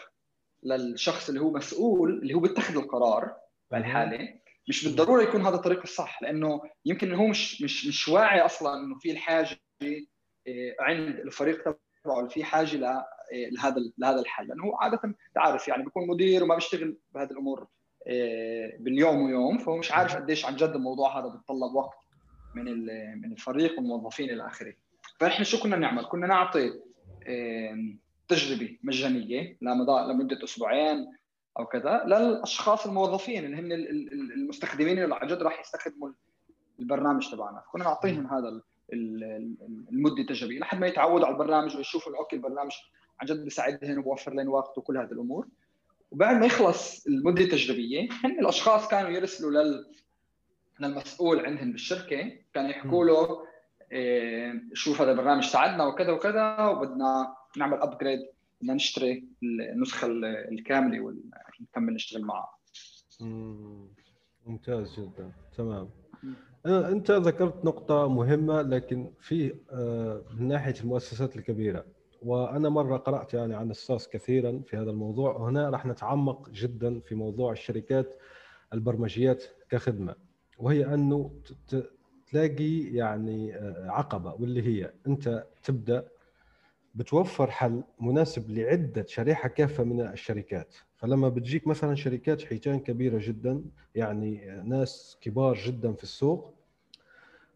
للشخص 0.63 1.29
اللي 1.29 1.41
هو 1.41 1.51
مسؤول 1.51 2.19
اللي 2.19 2.33
هو 2.33 2.39
بيتخذ 2.39 2.77
القرار 2.77 3.35
بهالحاله 3.71 4.33
مش 4.67 4.85
بالضرورة 4.87 5.23
يكون 5.23 5.41
هذا 5.41 5.55
الطريق 5.55 5.81
الصح. 5.81 6.21
لأنه 6.23 6.61
يمكن 6.85 7.13
هو 7.13 7.27
مش 7.27 7.61
مش 7.61 7.87
مش 7.87 8.07
واعي 8.07 8.41
أصلا 8.41 8.79
إنه 8.79 8.97
في 8.99 9.11
الحاجة 9.11 9.59
عند 10.79 11.19
الفريق 11.19 11.75
تبعه 12.03 12.27
في 12.27 12.43
حاجة 12.43 12.77
لهذا 13.51 13.75
لهذا 13.97 14.19
الحل. 14.19 14.47
لأنه 14.47 14.63
هو 14.63 14.75
عادة 14.75 15.15
تعرف 15.35 15.67
يعني 15.67 15.83
بيكون 15.83 16.07
مدير 16.07 16.43
وما 16.43 16.55
بيشتغل 16.55 16.97
بهذه 17.13 17.31
الأمور 17.31 17.67
باليوم 18.79 19.21
ويوم 19.21 19.57
فهو 19.57 19.77
مش 19.77 19.91
عارف 19.91 20.15
قديش 20.15 20.45
عن 20.45 20.55
جد 20.55 20.69
الموضوع 20.69 21.19
هذا 21.19 21.27
بيتطلب 21.27 21.75
وقت 21.75 21.97
من 22.55 22.85
من 23.21 23.31
الفريق 23.31 23.77
والموظفين 23.77 24.29
إلى 24.29 24.47
آخره. 24.47 24.73
فإحنا 25.19 25.43
شو 25.43 25.63
كنا 25.63 25.75
نعمل؟ 25.75 26.05
كنا 26.05 26.27
نعطي 26.27 26.73
تجربة 28.27 28.77
مجانية 28.83 29.57
لمدة 29.61 30.43
أسبوعين 30.43 31.11
أو 31.59 31.65
كذا 31.65 32.03
للأشخاص 32.05 32.85
الموظفين 32.85 33.45
اللي 33.45 33.57
هن 33.57 33.71
المستخدمين 34.31 35.03
اللي 35.03 35.15
عن 35.15 35.27
جد 35.27 35.41
راح 35.41 35.59
يستخدموا 35.59 36.09
البرنامج 36.79 37.31
تبعنا. 37.31 37.63
كنا 37.71 37.83
نعطيهم 37.83 38.27
هذا 38.27 38.61
المدة 38.93 40.21
التجريبيه 40.21 40.59
لحد 40.59 40.79
ما 40.79 40.87
يتعودوا 40.87 41.25
على 41.25 41.33
البرنامج 41.33 41.77
ويشوفوا 41.77 42.11
انه 42.11 42.19
okay 42.19 42.35
البرنامج 42.35 42.71
عن 43.19 43.27
جد 43.27 43.43
بيساعدهم 43.43 43.99
وبوفر 43.99 44.33
لهم 44.33 44.49
وقت 44.49 44.77
وكل 44.77 44.97
هذه 44.97 45.11
الأمور 45.11 45.47
وبعد 46.11 46.35
ما 46.35 46.45
يخلص 46.45 47.07
المدة 47.07 47.41
التجريبية 47.43 48.09
هن 48.23 48.39
الأشخاص 48.39 48.87
كانوا 48.87 49.09
يرسلوا 49.09 49.51
لل 49.51 49.85
للمسؤول 50.79 51.45
عندهم 51.45 51.71
بالشركة 51.71 52.31
كانوا 52.53 52.69
يحكوا 52.69 53.05
له 53.05 53.47
إيه 53.91 54.63
شوف 54.73 55.01
هذا 55.01 55.11
البرنامج 55.11 55.43
ساعدنا 55.43 55.85
وكذا 55.85 56.11
وكذا 56.11 56.65
وبدنا 56.65 57.35
نعمل 57.57 57.77
upgrade 57.77 58.19
بدنا 58.61 58.73
نشتري 58.73 59.27
النسخة 59.43 60.07
الكاملة 60.51 60.99
ونكمل 61.01 61.93
نشتغل 61.93 62.21
معها. 62.21 62.57
ممتاز 64.45 64.99
جدا 64.99 65.31
تمام. 65.57 65.89
انت 66.65 67.11
ذكرت 67.11 67.65
نقطة 67.65 68.07
مهمة 68.07 68.61
لكن 68.61 69.11
في 69.19 69.53
من 70.39 70.47
ناحية 70.47 70.75
المؤسسات 70.83 71.35
الكبيرة. 71.35 71.85
وأنا 72.21 72.69
مرة 72.69 72.97
قرأت 72.97 73.33
يعني 73.33 73.55
عن 73.55 73.71
الساس 73.71 74.09
كثيرا 74.09 74.61
في 74.65 74.77
هذا 74.77 74.91
الموضوع. 74.91 75.35
وهنا 75.35 75.69
راح 75.69 75.85
نتعمق 75.85 76.49
جدا 76.49 76.99
في 76.99 77.15
موضوع 77.15 77.51
الشركات 77.51 78.17
البرمجيات 78.73 79.43
كخدمة. 79.69 80.15
وهي 80.57 80.93
أنه 80.93 81.31
تلاقي 82.31 82.79
يعني 82.79 83.53
عقبة 83.85 84.33
واللي 84.33 84.61
هي 84.61 84.91
أنت 85.07 85.45
تبدأ 85.63 86.07
بتوفر 86.97 87.51
حل 87.51 87.83
مناسب 87.99 88.51
لعدة 88.51 89.05
شريحة 89.07 89.49
كافة 89.49 89.83
من 89.83 90.01
الشركات. 90.01 90.75
فلما 90.95 91.29
بتجيك 91.29 91.67
مثلا 91.67 91.95
شركات 91.95 92.41
حيتان 92.41 92.79
كبيرة 92.79 93.19
جدا 93.23 93.63
يعني 93.95 94.61
ناس 94.65 95.17
كبار 95.21 95.55
جدا 95.55 95.93
في 95.93 96.03
السوق 96.03 96.53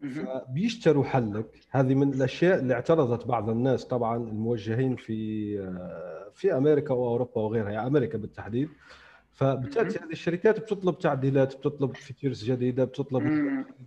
فبيشتروا 0.02 1.04
حلك. 1.04 1.46
هذه 1.70 1.94
من 1.94 2.12
الأشياء 2.14 2.58
اللي 2.58 2.74
اعترضت 2.74 3.26
بعض 3.26 3.50
الناس 3.50 3.84
طبعا 3.84 4.16
الموجهين 4.16 4.96
في 4.96 5.56
في 6.34 6.56
أمريكا 6.56 6.94
وأوروبا 6.94 7.40
وغيرها 7.40 7.70
يعني 7.70 7.86
أمريكا 7.86 8.18
بالتحديد. 8.18 8.68
فبتأتي 9.32 9.98
هذه 9.98 10.12
الشركات 10.12 10.60
بتطلب 10.60 10.98
تعديلات 10.98 11.56
بتطلب 11.56 11.94
فيتشرز 11.94 12.44
جديدة 12.44 12.84
بتطلب 12.84 13.22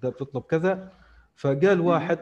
بتطلب 0.03 0.43
كذا. 0.43 0.91
فقال 1.35 1.81
واحد 1.81 2.19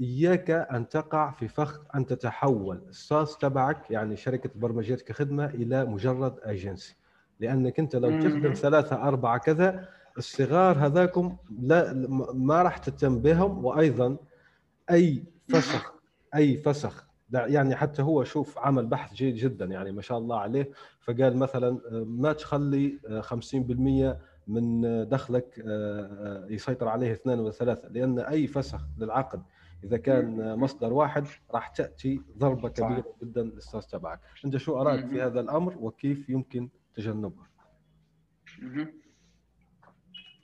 إياك 0.00 0.50
أن 0.50 0.88
تقع 0.88 1.30
في 1.30 1.48
فخ 1.48 1.80
أن 1.94 2.06
تتحول 2.06 2.82
الساس 2.88 3.38
تبعك 3.38 3.90
يعني 3.90 4.16
شركة 4.16 4.50
برمجيات 4.54 5.02
كخدمة 5.02 5.46
إلى 5.46 5.84
مجرد 5.84 6.38
ايجنسي 6.46 6.96
لأنك 7.40 7.78
أنت 7.78 7.96
لو 7.96 8.20
تخدم 8.20 8.52
ثلاثة 8.52 8.96
أربعة 9.08 9.38
كذا 9.38 9.88
الصغار 10.18 10.78
هذاكم 10.78 11.36
لا 11.60 11.92
ما 12.34 12.62
راح 12.62 12.78
تهتم 12.78 13.18
بهم. 13.18 13.64
وأيضا 13.64 14.16
أي 14.90 15.24
فسخ 15.48 15.92
أي 16.34 16.56
فسخ 16.56 17.06
يعني 17.32 17.76
حتى 17.76 18.02
هو 18.02 18.24
شوف 18.24 18.58
عمل 18.58 18.86
بحث 18.86 19.14
جيد 19.14 19.34
جدا 19.34 19.64
يعني 19.64 19.92
ما 19.92 20.02
شاء 20.02 20.18
الله 20.18 20.38
عليه. 20.38 20.70
فقال 21.00 21.36
مثلا 21.36 21.78
ما 21.92 22.32
تخلي 22.32 22.98
50% 23.20 24.16
من 24.48 24.80
دخلك 25.08 25.64
يسيطر 26.48 26.88
عليه 26.88 27.12
اثنين 27.12 27.38
ولا 27.40 27.50
ثلاثة 27.50 27.88
لأن 27.88 28.18
أي 28.18 28.46
فسخ 28.46 28.80
للعقد 28.98 29.42
إذا 29.84 29.96
كان 29.96 30.58
مصدر 30.58 30.92
واحد 30.92 31.26
راح 31.54 31.68
تأتي 31.68 32.22
ضربة 32.38 32.68
كبيرة 32.68 33.00
صح. 33.00 33.22
جدا 33.22 33.42
للساس 33.42 33.86
تبعك. 33.86 34.20
أنت 34.44 34.56
شو 34.56 34.80
ارائك 34.80 35.06
في 35.06 35.22
هذا 35.22 35.40
الأمر 35.40 35.74
وكيف 35.78 36.28
يمكن 36.28 36.68
تجنبه؟ 36.94 37.42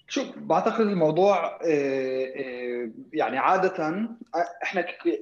شوف 0.09 0.39
بعتقد 0.39 0.81
الموضوع 0.81 1.59
يعني 3.13 3.39
عادة 3.39 4.09
إحنا 4.63 4.81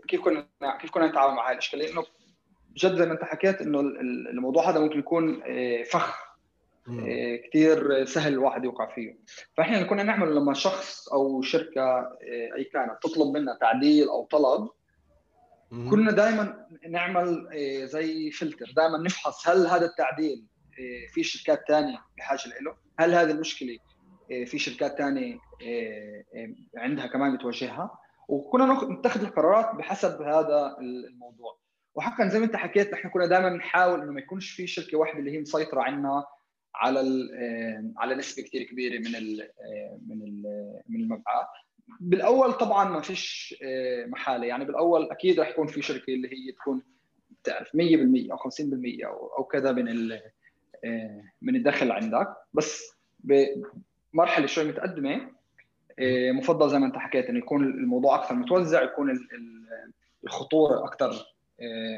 كيف 0.09 0.20
كنا 0.20 0.46
كيف 0.81 0.90
كنا 0.90 1.07
نتعامل 1.07 1.35
مع 1.35 1.46
هاي 1.46 1.53
الأشكالية؟ 1.53 1.92
إنه 1.92 2.05
جد 2.77 2.94
زي 2.94 3.07
ما 3.07 3.12
أنت 3.12 3.24
حكيت 3.24 3.61
إنه 3.62 3.81
الموضوع 4.31 4.70
هذا 4.70 4.81
ممكن 4.81 4.98
يكون 4.98 5.42
فخ. 5.85 6.33
كثير 7.48 8.04
سهل 8.04 8.32
الواحد 8.32 8.64
يوقع 8.64 8.94
فيه. 8.94 9.18
فإحنا 9.56 9.76
اللي 9.76 9.88
كنا 9.88 10.02
نعمله 10.02 10.30
لما 10.30 10.54
شخص 10.54 11.08
أو 11.08 11.42
شركة 11.42 11.98
أي 12.56 12.64
كانت 12.64 12.98
تطلب 13.02 13.36
منا 13.36 13.58
تعديل 13.60 14.08
أو 14.08 14.24
طلب 14.24 14.68
كنا 15.90 16.10
دائما 16.12 16.66
نعمل 16.88 17.48
زي 17.84 18.30
فلتر. 18.30 18.72
دائما 18.76 18.98
نفحص 18.98 19.48
هل 19.48 19.66
هذا 19.66 19.86
التعديل 19.86 20.46
في 21.12 21.22
شركات 21.22 21.64
ثانية 21.68 21.98
بحاجة 22.18 22.48
له؟ 22.60 22.76
هل 22.98 23.14
هذه 23.14 23.30
المشكلة 23.30 23.78
في 24.28 24.58
شركات 24.58 24.98
ثانية 24.98 25.38
عندها 26.76 27.06
كمان 27.06 27.36
بتواجهها؟ 27.36 27.98
وكنا 28.28 28.94
نتخذ 28.98 29.24
القرارات 29.24 29.74
بحسب 29.74 30.22
هذا 30.22 30.76
الموضوع. 30.80 31.58
وحقا 31.94 32.28
زي 32.28 32.38
ما 32.38 32.44
أنت 32.44 32.56
حكيت 32.56 32.92
نحن 32.92 33.08
كنا 33.08 33.26
دائما 33.26 33.50
نحاول 33.50 34.02
إنه 34.02 34.12
ما 34.12 34.20
يكونش 34.20 34.50
في 34.50 34.66
شركة 34.66 34.98
واحدة 34.98 35.18
اللي 35.18 35.30
هي 35.30 35.40
مسيطرة 35.40 35.82
عنا 35.82 36.24
على 36.74 37.28
على 37.96 38.14
نسبة 38.14 38.42
كثير 38.42 38.62
كبيرة 38.62 38.98
من 38.98 39.16
ال 39.16 39.48
من 40.06 40.22
ال 40.22 40.42
من 40.88 41.00
المبيعات. 41.00 41.48
بالأول 42.00 42.52
طبعا 42.52 42.88
ما 42.88 43.00
فيش 43.00 43.54
آه، 43.62 44.06
محالة. 44.06 44.46
يعني 44.46 44.64
بالأول 44.64 45.10
أكيد 45.10 45.40
رح 45.40 45.48
يكون 45.48 45.66
في 45.66 45.82
شركة 45.82 46.14
اللي 46.14 46.28
هي 46.28 46.52
تكون 46.52 46.82
بتعرف 47.42 47.68
100% 47.76 48.32
أو 48.32 48.37
50% 48.37 49.04
أو 49.38 49.44
كذا 49.44 49.72
من 49.72 50.12
آه، 50.84 51.24
من 51.42 51.56
الدخل 51.56 51.92
عندك. 51.92 52.37
بس 52.54 52.96
بمرحلة 53.20 54.46
شوي 54.46 54.64
متقدمة 54.64 55.30
آه، 55.98 56.32
مفضل 56.32 56.70
زي 56.70 56.78
ما 56.78 56.87
أنت 56.87 56.96
حكيت 56.96 57.26
إنه 57.26 57.38
يكون 57.38 57.64
الموضوع 57.64 58.14
أكثر 58.14 58.34
متوزع 58.34 58.82
يكون 58.82 59.28
الخطورة 60.24 60.84
أكثر 60.84 61.34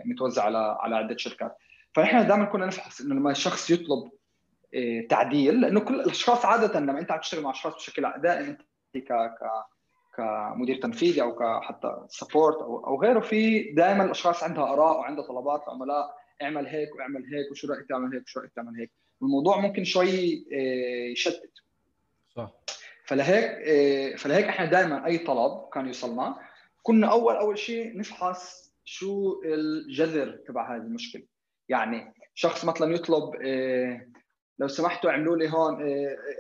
متوزع 0.05 0.43
على 0.43 0.77
على 0.81 0.97
عدة 0.97 1.17
شركات. 1.17 1.57
فنحن 1.93 2.27
دائما 2.27 2.45
كنا 2.45 2.67
نفحص 2.67 3.01
إنه 3.01 3.15
لما 3.15 3.31
الشخص 3.31 3.71
يطلب 3.71 4.11
تعديل 5.11 5.61
لأنه 5.61 5.81
كل 5.81 5.95
الأشخاص 6.01 6.45
عادة 6.45 6.81
لما 6.81 7.01
أنت 7.01 7.11
عم 7.11 7.21
تشتغل 7.21 7.43
مع 7.43 7.51
أشخاص 7.51 7.75
بشكل 7.75 8.12
دائم 8.19 8.45
أنت 8.47 8.61
ك 8.97 9.12
ك 9.12 9.67
كمدير 10.17 10.81
تنفيذي 10.83 11.23
أو 11.23 11.35
كحتى 11.35 12.05
سبورت 12.09 12.57
أو 12.57 12.87
أو 12.87 13.03
غيره 13.03 13.21
في 13.21 13.73
دائما 13.73 14.05
الأشخاص 14.05 14.43
عندها 14.43 14.73
آراء 14.73 14.99
وعندها 14.99 15.25
طلبات 15.25 15.62
العملاء 15.69 16.17
اعمل 16.43 16.67
هيك 16.67 16.95
واعمل 16.95 17.25
هيك 17.35 17.51
وشو 17.51 17.69
رأيك 17.73 17.89
تعمل 17.89 18.15
هيك 18.15 18.23
وشو 18.23 18.41
رأيك 18.41 18.53
تعمل 18.57 18.81
هيك. 18.81 18.93
والموضوع 19.21 19.61
ممكن 19.61 19.85
شوي 19.85 20.47
آه، 20.53 21.11
يشتت. 21.12 21.53
صح. 22.37 22.51
فلهيك 23.05 23.45
آه، 23.45 24.17
فلهيك 24.17 24.45
إحنا 24.47 24.67
دائما 24.67 25.07
أي 25.07 25.19
طلب 25.19 25.69
كان 25.75 25.87
يوصلنا 25.87 26.37
كنا 26.83 27.11
اول 27.11 27.37
أول 27.37 27.59
شيء 27.59 27.99
نفحص 27.99 28.73
شو 28.85 29.41
الجذر 29.45 30.31
تبع 30.47 30.77
هذه 30.77 30.81
المشكلة. 30.81 31.23
يعني 31.69 32.15
شخص 32.35 32.65
مثلا 32.65 32.95
يطلب 32.95 33.37
آه، 33.45 34.07
لو 34.59 34.69
سمحتوا 34.69 35.11
اعملوا 35.11 35.37
لي 35.37 35.53
هون 35.53 35.79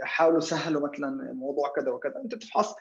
حاولوا 0.02 0.40
سهلوا 0.40 0.88
مثلا 0.88 1.32
موضوع 1.32 1.72
كذا 1.76 1.90
وكذا. 1.90 2.16
انت 2.24 2.34
تفحص 2.34 2.74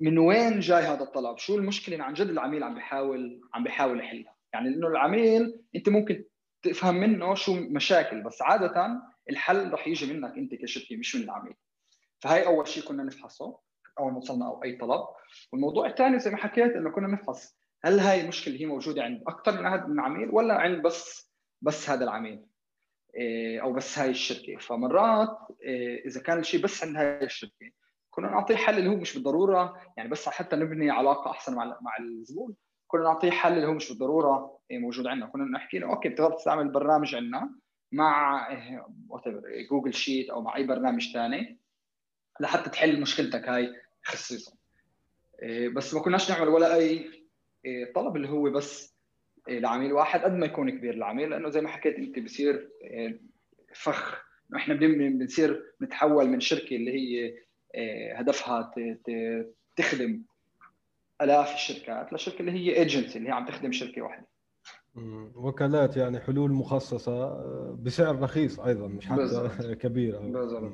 من 0.00 0.18
وين 0.18 0.60
جاي 0.60 0.82
هذا 0.82 1.02
الطلب؟ 1.02 1.38
شو 1.38 1.56
المشكلة؟ 1.56 1.94
اللي 1.94 2.04
عن 2.04 2.14
جد 2.14 2.28
العميل 2.28 2.62
عم 2.62 2.74
بيحاول 2.74 3.40
عم 3.54 3.64
بيحاول 3.64 4.00
يحلها. 4.00 4.34
يعني 4.52 4.70
لأنه 4.70 4.88
العميل 4.88 5.60
انت 5.76 5.88
ممكن 5.88 6.24
تفهم 6.62 6.94
منه 6.94 7.34
شو 7.34 7.54
مشاكل 7.54 8.22
بس 8.22 8.42
عادة 8.42 9.02
الحل 9.30 9.72
رح 9.72 9.88
يجي 9.88 10.12
منك 10.12 10.38
انت 10.38 10.54
كشركة 10.54 10.96
مش 10.96 11.16
من 11.16 11.22
العميل. 11.22 11.54
فهي 12.20 12.46
أول 12.46 12.68
شيء 12.68 12.84
كنا 12.84 13.02
نفحصه 13.02 13.58
أول 13.98 14.12
ما 14.12 14.18
وصلنا 14.18 14.46
أو 14.46 14.64
أي 14.64 14.76
طلب. 14.76 15.02
والموضوع 15.52 15.86
الثاني 15.86 16.18
زي 16.18 16.30
ما 16.30 16.36
حكيت 16.36 16.72
إنه 16.72 16.90
كنا 16.90 17.08
نفحص 17.08 17.56
هل 17.84 18.00
هاي 18.00 18.20
المشكلة 18.20 18.54
هي 18.54 18.66
موجودة 18.66 19.02
عند 19.02 19.22
أكثر 19.26 19.62
من 19.88 20.00
عميل 20.00 20.28
ولا 20.32 20.54
عند 20.54 20.82
بس 20.82 21.32
بس 21.62 21.90
هذا 21.90 22.04
العميل؟ 22.04 22.32
إيه، 22.32 22.51
أو 23.62 23.72
بس 23.72 23.98
هاي 23.98 24.10
الشركة. 24.10 24.56
فمرات 24.56 25.38
إيه، 25.62 26.06
إذا 26.06 26.22
كان 26.22 26.38
الشيء 26.38 26.62
بس 26.62 26.84
عند 26.84 26.96
هاي 26.96 27.24
الشركة 27.24 27.70
كنا 28.10 28.30
نعطيه 28.30 28.56
حل 28.56 28.78
اللي 28.78 28.90
هو 28.90 28.96
مش 28.96 29.14
بالضرورة 29.14 29.80
يعني 29.96 30.08
بس 30.08 30.28
حتى 30.28 30.56
نبني 30.56 30.90
علاقة 30.90 31.30
أحسن 31.30 31.54
مع 31.54 31.64
مع 31.64 31.96
الزبون 32.00 32.54
كنا 32.86 33.02
نعطيه 33.02 33.30
حل 33.30 33.52
اللي 33.52 33.66
هو 33.66 33.74
مش 33.74 33.88
بالضرورة 33.88 34.58
موجود 34.72 35.06
عندنا. 35.06 35.26
كنا 35.26 35.44
نحكي 35.44 35.78
له 35.78 35.90
أوكي 35.90 36.08
بتقدر 36.08 36.34
تستعمل 36.36 36.62
البرنامج 36.62 37.14
عندنا 37.14 37.54
مع 37.92 38.48
Google 39.70 39.94
Sheet 39.94 40.30
أو 40.30 40.42
مع 40.42 40.56
أي 40.56 40.66
برنامج 40.66 41.12
ثاني 41.12 41.58
لحتى 42.40 42.70
تحل 42.70 43.00
مشكلتك 43.00 43.48
هاي 43.48 43.72
خصيصا. 44.04 44.52
بس 45.74 45.94
ما 45.94 46.00
كناش 46.00 46.30
نعمل 46.30 46.48
ولا 46.48 46.74
أي 46.76 47.10
طلب 47.94 48.16
اللي 48.16 48.28
هو 48.28 48.50
بس 48.50 48.91
لعميل 49.48 49.92
واحد 49.92 50.20
قد 50.20 50.32
ما 50.32 50.46
يكون 50.46 50.70
كبير 50.70 50.94
العميل 50.94 51.30
لأنه 51.30 51.48
زي 51.48 51.60
ما 51.60 51.68
حكيت 51.68 51.96
أنت 51.96 52.18
بصير 52.18 52.68
فخ 53.74 54.22
إحنا 54.56 54.74
بنصير 54.74 55.62
نتحول 55.82 56.28
من 56.28 56.40
شركة 56.40 56.76
اللي 56.76 56.90
هي 56.92 57.34
آه، 57.74 58.14
هدفها 58.14 58.74
تخدم 59.76 60.22
آلاف 61.22 61.54
الشركات 61.54 62.12
لشركة 62.12 62.40
اللي 62.40 62.52
هي 62.52 62.76
ايجنسي 62.76 63.18
اللي 63.18 63.28
هي 63.28 63.32
عم 63.32 63.46
تخدم 63.46 63.72
شركة 63.72 64.02
واحدة. 64.02 64.26
وكالات 65.34 65.96
يعني 65.96 66.20
حلول 66.20 66.52
مخصصة 66.52 67.12
آه، 67.24 67.78
بسعر 67.82 68.20
رخيص 68.22 68.60
أيضا 68.60 68.88
مش 68.88 69.06
حتى 69.06 69.16
بالزبط. 69.16 69.50
كبير. 69.82 70.18
بالزبط. 70.18 70.72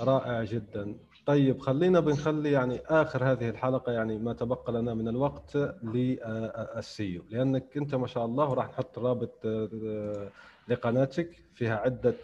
رائع 0.00 0.44
جدا. 0.44 0.98
طيب 1.30 1.60
خلينا 1.60 2.00
بنخلي 2.00 2.52
يعني 2.52 2.80
آخر 2.86 3.32
هذه 3.32 3.48
الحلقة 3.48 3.92
يعني 3.92 4.18
ما 4.18 4.32
تبقى 4.32 4.72
لنا 4.72 4.94
من 4.94 5.08
الوقت 5.08 5.56
لل 5.82 6.38
SEO 6.38 7.22
لأنك 7.30 7.76
أنت 7.76 7.94
ما 7.94 8.06
شاء 8.06 8.24
الله 8.24 8.50
وراح 8.50 8.68
نحط 8.68 8.98
رابط 8.98 9.32
آه، 9.44 10.28
لقناتك 10.68 11.44
فيها 11.54 11.76
عدة 11.76 12.14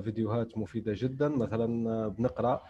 فيديوهات 0.00 0.58
مفيدة 0.58 0.92
جدا. 0.96 1.28
مثلا 1.28 2.08
بنقرأ 2.08 2.62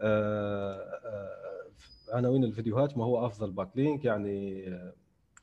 آه، 0.00 0.74
آه، 1.04 2.16
عناوين 2.16 2.44
الفيديوهات 2.44 2.98
ما 2.98 3.04
هو 3.04 3.26
أفضل 3.26 3.50
backlink 3.50 4.04
يعني 4.04 4.64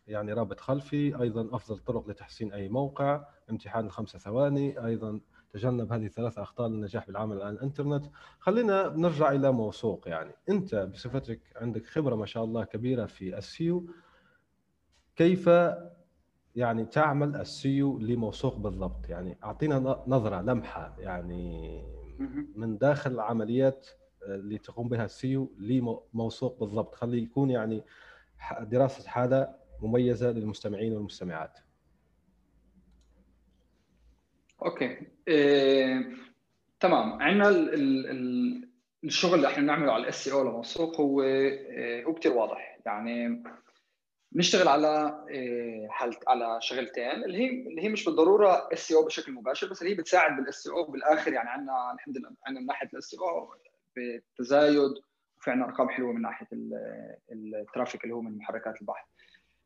يعني 0.08 0.34
رابط 0.34 0.60
خلفي 0.60 1.22
أيضا 1.22 1.56
أفضل 1.56 1.78
طرق 1.78 2.10
لتحسين 2.10 2.54
أي 2.54 2.70
موقع 2.70 3.26
امتحان 3.50 3.86
الخمسه 3.86 4.20
ثواني 4.20 4.86
أيضا 4.86 5.20
تجنب 5.54 5.94
هذه 5.94 6.06
الثلاث 6.06 6.40
أخطاء 6.40 6.68
للنجاح 6.68 7.08
بالعمل 7.08 7.42
على 7.42 7.50
الإنترنت. 7.50 8.06
خلينا 8.40 8.94
نرجع 8.96 9.32
إلى 9.32 9.52
موثوق 9.52 10.08
يعني. 10.08 10.32
أنت 10.50 10.76
بصفتك 10.76 11.40
عندك 11.56 11.86
خبرة 11.86 12.16
ما 12.16 12.26
شاء 12.26 12.44
الله 12.44 12.64
كبيرة 12.64 13.06
في 13.06 13.38
الـ 13.38 13.47
SEO. 13.47 13.86
كيف 15.16 15.50
يعني 16.56 16.86
تعمل 16.86 17.36
الـ 17.36 17.52
SEO 17.52 18.00
لموثوق 18.00 18.58
بالضبط؟ 18.58 19.10
يعني 19.10 19.38
أعطينا 19.44 20.04
نظرة 20.08 20.42
لمحة 20.42 20.96
يعني 21.00 21.84
من 22.56 22.78
داخل 22.78 23.20
عمليات 23.20 23.88
اللي 24.24 24.58
تقوم 24.58 24.90
بها 24.90 25.06
الـ 25.06 25.17
SEO 25.17 25.52
لموثوق 25.60 26.60
بالضبط. 26.60 26.96
خلي 26.96 27.24
يكون 27.24 27.50
يعني 27.50 27.84
دراسة 28.62 29.10
حاله 29.10 29.56
مميزة 29.82 30.32
للمستمعين 30.32 30.94
والمستمعات. 30.94 31.60
أوكي. 34.65 34.97
إيه، 35.28 36.12
تمام. 36.80 37.21
عندنا 37.21 37.50
الشغل 39.04 39.34
اللي 39.34 39.47
إحنا 39.47 39.63
بنعمله 39.63 39.93
على 39.93 40.04
الـ 40.04 40.28
SEO 40.28 40.44
لموثوق 40.43 41.02
هو 41.02 41.24
إيه، 41.24 42.06
هو 42.06 42.13
كثير 42.13 42.34
واضح. 42.34 42.80
يعني 42.86 43.43
بنشتغل 44.32 44.67
على 44.67 45.24
إيه، 45.30 45.88
حل 45.89 46.12
على 46.28 46.58
شغلتين 46.62 47.24
اللي 47.24 47.38
هي 47.38 47.50
اللي 47.50 47.84
هي 47.84 47.89
مش 47.89 48.06
بالضرورة 48.06 48.69
SEO 48.74 49.06
بشكل 49.06 49.32
مباشر 49.32 49.69
بس 49.69 49.82
اللي 49.82 49.93
هي 49.93 49.97
بتساعد 49.97 50.36
بال 50.38 50.68
SEO 50.68 50.92
بالآخر. 50.91 51.34
يعني 51.34 51.50
عندنا 51.50 51.93
الحمد 51.93 52.17
لله 52.17 52.30
عندنا 52.45 52.62
من 52.62 52.67
ناحية 52.67 52.89
الـ 52.94 53.14
SEO 53.14 53.56
بتزايد 53.97 54.91
وفي 55.38 55.52
عندنا 55.52 55.65
أرقام 55.65 55.89
حلوة 55.89 56.13
من 56.13 56.21
ناحية 56.21 56.47
الترافيك 57.32 58.04
اللي 58.04 58.15
هو 58.15 58.21
من 58.21 58.38
محركات 58.38 58.82
البحث. 58.82 59.06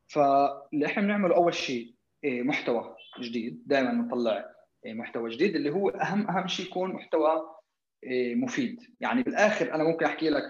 فاللي 0.06 0.86
إحنا 0.86 1.02
بنعمله 1.02 1.36
أول 1.36 1.54
شيء 1.54 1.94
إيه، 2.24 2.42
محتوى 2.42 2.96
جديد. 3.20 3.62
دائما 3.66 3.92
نطلع 3.92 4.36
إيه، 4.36 4.55
محتوى 4.94 5.30
جديد 5.30 5.56
اللي 5.56 5.70
هو 5.70 5.88
أهم 5.88 6.30
أهم 6.30 6.48
شيء 6.48 6.66
يكون 6.66 6.92
محتوى 6.92 7.56
إيه، 8.04 8.34
مفيد. 8.34 8.80
يعني 9.00 9.22
بالآخر 9.22 9.74
أنا 9.74 9.84
ممكن 9.84 10.04
أحكي 10.06 10.30
لك 10.30 10.42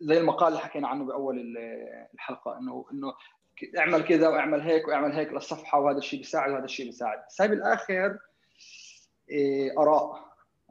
زي 0.00 0.18
المقال 0.18 0.48
اللي 0.48 0.60
حكينا 0.60 0.88
عنه 0.88 1.04
بأول 1.04 1.58
الحلقة 2.14 2.58
إنه 2.58 2.86
إنه 2.92 3.14
اعمل 3.78 4.04
كذا 4.04 4.28
واعمل 4.28 4.60
هيك 4.60 4.88
واعمل 4.88 5.12
هيك 5.12 5.32
للصفحة 5.32 5.80
وهذا 5.80 5.98
الشيء 5.98 6.18
بيساعد 6.18 6.50
وهذا 6.50 6.64
الشيء 6.64 6.86
بيساعد. 6.86 7.18
بس 7.28 7.40
هاي 7.40 7.48
بالآخر 7.48 8.18
آراء 9.78 10.28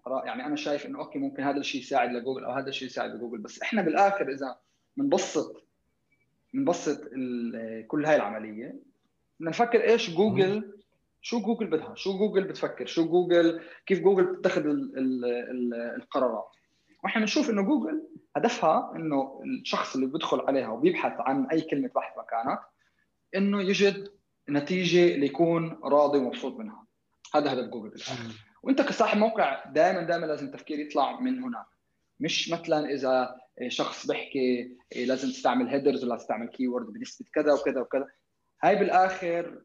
آراء. 0.08 0.26
يعني 0.26 0.46
أنا 0.46 0.56
شايف 0.56 0.86
إنه 0.86 1.00
أوكي 1.00 1.20
ممكن 1.20 1.44
هذا 1.44 1.58
الشيء 1.58 1.82
يساعد 1.82 2.12
لجوجل 2.12 2.46
أو 2.46 2.52
هذا 2.52 2.70
الشيء 2.70 2.88
يساعد 2.88 3.16
لجوجل. 3.16 3.38
بس 3.38 3.62
إحنا 3.62 3.82
بالآخر 3.82 4.32
إذا 4.32 4.58
بنبسط 4.98 5.68
بنبسط 6.54 7.04
كل 7.88 8.06
هاي 8.06 8.16
العملية 8.16 8.76
بدنا 9.40 9.50
نفكر 9.50 9.84
إيش 9.84 10.16
جوجل 10.16 10.77
شو 11.28 11.40
جوجل 11.40 11.68
بدها؟ 11.68 11.96
شو 11.96 12.18
جوجل 12.18 12.44
بتفكر؟ 12.44 12.86
شو 12.86 13.06
جوجل؟ 13.06 13.62
كيف 13.86 14.00
جوجل 14.00 14.24
بتتخذ 14.24 14.64
القرارات؟ 15.98 16.48
وإحنا 17.04 17.22
بنشوف 17.22 17.50
إنه 17.50 17.62
جوجل 17.62 18.08
هدفها 18.36 18.92
إنه 18.96 19.42
الشخص 19.44 19.96
اللي 19.96 20.08
بيدخل 20.08 20.40
عليها 20.40 20.70
وبيبحث 20.70 21.14
عن 21.20 21.46
أي 21.46 21.62
كلمة 21.62 21.90
بحث 21.96 22.18
مكانك 22.18 22.60
إنه 23.36 23.62
يجد 23.62 24.12
نتيجة 24.50 25.16
اللي 25.16 25.26
يكون 25.26 25.80
راضي 25.84 26.18
ومبسوط 26.18 26.60
منها. 26.60 26.86
هذا 27.36 27.54
هدف 27.54 27.70
جوجل 27.70 27.90
بالاخر 27.90 28.34
وإنت 28.64 28.82
كصاحب 28.82 29.18
موقع 29.18 29.66
دائما 29.66 30.02
دائما 30.02 30.26
لازم 30.26 30.52
تفكير 30.52 30.80
يطلع 30.80 31.20
من 31.20 31.44
هناك. 31.44 31.66
مش 32.20 32.52
مثلا 32.52 32.94
إذا 32.94 33.36
شخص 33.68 34.08
بيحكي 34.08 34.78
لازم 34.96 35.30
تستعمل 35.30 35.68
headers 35.68 36.04
ولا 36.04 36.16
تستعمل 36.16 36.48
keyword 36.48 36.86
بنسبة 36.94 37.26
كذا 37.34 37.54
وكذا 37.54 37.82
وكذا. 37.82 38.08
هاي 38.64 38.76
بالآخر 38.76 39.62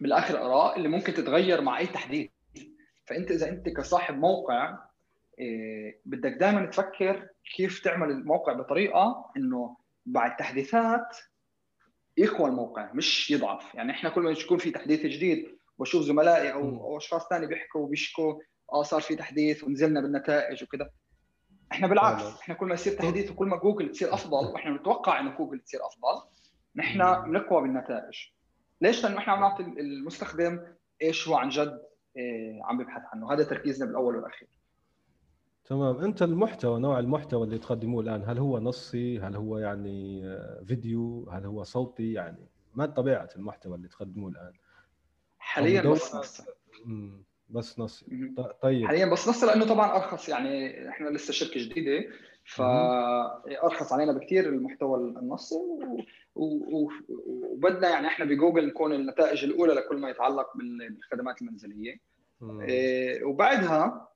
بالاخر 0.00 0.38
آراء 0.38 0.76
اللي 0.76 0.88
ممكن 0.88 1.14
تتغير 1.14 1.60
مع 1.60 1.78
أي 1.78 1.86
تحديث. 1.86 2.30
فأنت 3.06 3.30
إذا 3.30 3.48
أنت 3.48 3.68
كصاحب 3.68 4.18
موقع 4.18 4.78
بدك 6.04 6.32
دائما 6.32 6.66
تفكر 6.66 7.28
كيف 7.56 7.84
تعمل 7.84 8.10
الموقع 8.10 8.52
بطريقة 8.52 9.30
إنه 9.36 9.76
بعد 10.06 10.36
تحديثات 10.36 11.16
يقوى 12.16 12.48
الموقع 12.48 12.92
مش 12.92 13.30
يضعف. 13.30 13.74
يعني 13.74 13.92
إحنا 13.92 14.10
كل 14.10 14.20
ما 14.20 14.30
يكون 14.30 14.58
في 14.58 14.70
تحديث 14.70 15.00
جديد 15.06 15.58
واشوف 15.78 16.02
زملائي 16.02 16.52
أو 16.52 16.60
أو 16.60 16.96
أشخاص 16.96 17.28
ثاني 17.28 17.46
بيحكوا 17.46 17.80
وبيشكوا 17.80 18.40
آه 18.72 18.82
صار 18.82 19.00
في 19.00 19.16
تحديث 19.16 19.64
ونزلنا 19.64 20.00
بالنتائج 20.00 20.62
وكذا 20.62 20.90
إحنا 21.72 21.86
بالعكس 21.86 22.22
إحنا 22.40 22.54
كل 22.54 22.66
ما 22.66 22.74
يصير 22.74 22.92
تحديث 22.92 23.30
وكل 23.30 23.46
ما 23.46 23.56
جوجل 23.56 23.90
تصير 23.90 24.14
أفضل 24.14 24.46
وإحنا 24.52 24.76
بنتوقع 24.76 25.20
إنه 25.20 25.36
جوجل 25.36 25.60
تصير 25.60 25.80
أفضل 25.86 26.28
نحن 26.76 26.98
بنقوى 26.98 27.62
بالنتائج. 27.62 28.33
ليش؟ 28.80 29.04
لأنه 29.04 29.18
إحنا 29.18 29.32
عم 29.32 29.40
نعطي 29.40 29.62
المستخدم 29.62 30.60
إيش 31.02 31.28
هو 31.28 31.34
عن 31.34 31.48
جد 31.48 31.82
إيه 32.16 32.64
عم 32.64 32.78
بيبحث 32.78 33.02
عنه. 33.12 33.32
هذا 33.32 33.44
تركيزنا 33.44 33.86
بالأول 33.86 34.16
والأخير. 34.16 34.48
تمام. 35.64 35.96
أنت 35.96 36.22
المحتوى 36.22 36.80
نوع 36.80 36.98
المحتوى 36.98 37.44
اللي 37.44 37.58
تقدموه 37.58 38.02
الآن 38.02 38.22
هل 38.26 38.38
هو 38.38 38.58
نصي؟ 38.58 39.20
هل 39.20 39.36
هو 39.36 39.58
يعني 39.58 40.26
آه، 40.26 40.64
فيديو؟ 40.66 41.28
هل 41.30 41.46
هو 41.46 41.62
صوتي؟ 41.62 42.12
يعني 42.12 42.48
ما 42.74 42.86
طبيعة 42.86 43.28
المحتوى 43.36 43.76
اللي 43.76 43.88
تقدموه 43.88 44.30
الآن. 44.30 44.52
حاليا 45.38 45.82
بس 45.82 46.14
نصي 46.14 46.42
بس 47.48 47.78
نصي. 47.78 48.06
طيب. 48.62 48.86
حاليا 48.86 49.06
بس 49.06 49.28
نصي 49.28 49.46
لأنه 49.46 49.66
طبعا 49.66 49.96
أرخص. 49.96 50.28
يعني 50.28 50.88
إحنا 50.88 51.08
لسه 51.08 51.32
شركة 51.32 51.60
جديدة. 51.60 52.10
فارخص 52.44 53.92
علينا 53.92 54.12
بكثير 54.12 54.48
المحتوى 54.48 54.98
النصي 54.98 55.56
وبدنا 56.34 57.88
يعني 57.88 58.06
إحنا 58.06 58.24
بجوجل 58.24 58.66
نكون 58.66 58.92
النتائج 58.92 59.44
الأولى 59.44 59.74
لكل 59.74 59.96
ما 59.96 60.10
يتعلق 60.10 60.46
بالخدمات 60.56 61.42
المنزلية. 61.42 62.00
إيه 62.60 63.24
وبعدها 63.24 64.08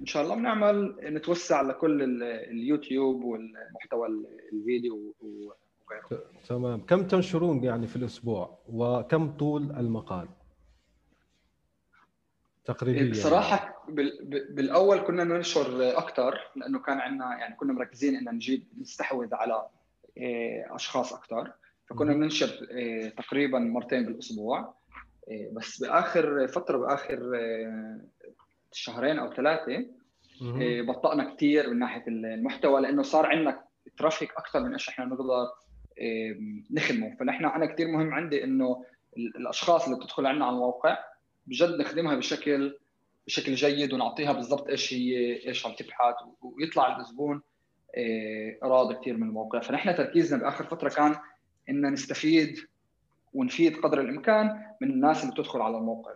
إن 0.00 0.06
شاء 0.06 0.22
الله 0.22 0.34
بنعمل 0.34 0.96
نتوسع 1.02 1.62
لكل 1.62 2.22
اليوتيوب 2.22 3.24
والمحتوى 3.24 4.08
الفيديو 4.52 5.14
وغيره. 5.20 6.22
تمام. 6.48 6.80
كم 6.80 7.06
تنشرون 7.06 7.64
يعني 7.64 7.86
في 7.86 7.96
الأسبوع؟ 7.96 8.58
وكم 8.68 9.30
طول 9.36 9.62
المقال؟ 9.62 10.28
تقريبا 12.68 12.98
يعني. 12.98 13.10
بصراحة 13.10 13.84
بالأول 14.50 14.98
كنا 14.98 15.24
ننشر 15.24 15.98
أكثر 15.98 16.50
لأنه 16.56 16.78
كان 16.78 16.98
عندنا 16.98 17.38
يعني 17.38 17.56
كنا 17.56 17.72
مركزين 17.72 18.16
إن 18.16 18.34
نجيب 18.34 18.68
نستحوذ 18.80 19.34
على 19.34 19.66
إيه، 20.16 20.74
أشخاص 20.74 21.12
أكثر 21.12 21.52
فكنا 21.86 22.12
بننشر 22.12 22.68
إيه، 22.70 23.08
تقريبا 23.08 23.58
مرتين 23.58 24.06
بالأسبوع. 24.06 24.74
إيه، 25.28 25.54
بس 25.54 25.80
بآخر 25.80 26.48
فترة 26.48 26.78
بآخر 26.78 27.20
شهرين 28.72 29.18
أو 29.18 29.34
ثلاثة 29.34 29.86
بطأنا 30.82 31.34
كثير 31.34 31.70
من 31.70 31.78
ناحية 31.78 32.04
المحتوى 32.08 32.80
لأنه 32.80 33.02
صار 33.02 33.26
عندنا 33.26 33.64
ترافيك 33.96 34.32
أكثر 34.36 34.60
من 34.60 34.72
إيش 34.72 34.88
إحنا 34.88 35.04
نقدر 35.04 35.48
نخدمه. 36.70 37.16
فنحن 37.16 37.44
أنا 37.44 37.66
كثير 37.66 37.88
مهم 37.88 38.14
عندي 38.14 38.44
إنه 38.44 38.84
الأشخاص 39.16 39.84
اللي 39.84 39.98
بتدخل 39.98 40.26
عندنا 40.26 40.44
على 40.46 40.54
الموقع 40.54 40.98
بجد 41.48 41.80
نخدمها 41.80 42.14
بشكل 42.14 42.78
بشكل 43.26 43.54
جيد 43.54 43.92
ونعطيها 43.92 44.32
بالضبط 44.32 44.68
إيش 44.68 44.94
هي 44.94 45.46
إيش 45.46 45.66
عم 45.66 45.72
تبحث. 45.72 46.14
ويطلع 46.42 46.98
الزبون 47.00 47.42
آه، 47.96 48.58
راضي 48.62 48.94
كثير 48.94 49.16
من 49.16 49.28
الموقع. 49.28 49.60
فنحن 49.60 49.94
تركيزنا 49.94 50.42
بآخر 50.42 50.64
فترة 50.64 50.88
كان 50.88 51.16
إن 51.68 51.92
نستفيد 51.92 52.58
ونفيد 53.34 53.76
قدر 53.76 54.00
الإمكان 54.00 54.74
من 54.80 54.90
الناس 54.90 55.22
اللي 55.22 55.34
بتدخل 55.34 55.60
على 55.60 55.76
الموقع. 55.76 56.14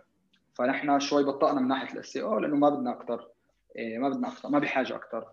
فنحن 0.53 0.99
شوي 0.99 1.23
بطأنا 1.23 1.61
من 1.61 1.67
ناحية 1.67 1.93
الـ 1.93 2.17
SEO 2.17 2.39
لأنه 2.39 2.55
ما 2.55 2.69
بدنا 2.69 2.91
أكثر 2.91 3.27
آه، 3.77 3.97
ما 3.97 4.09
بدنا 4.09 4.27
أكثر 4.27 4.49
ما 4.49 4.59
بحاجه 4.59 4.95
أكثر 4.95 5.27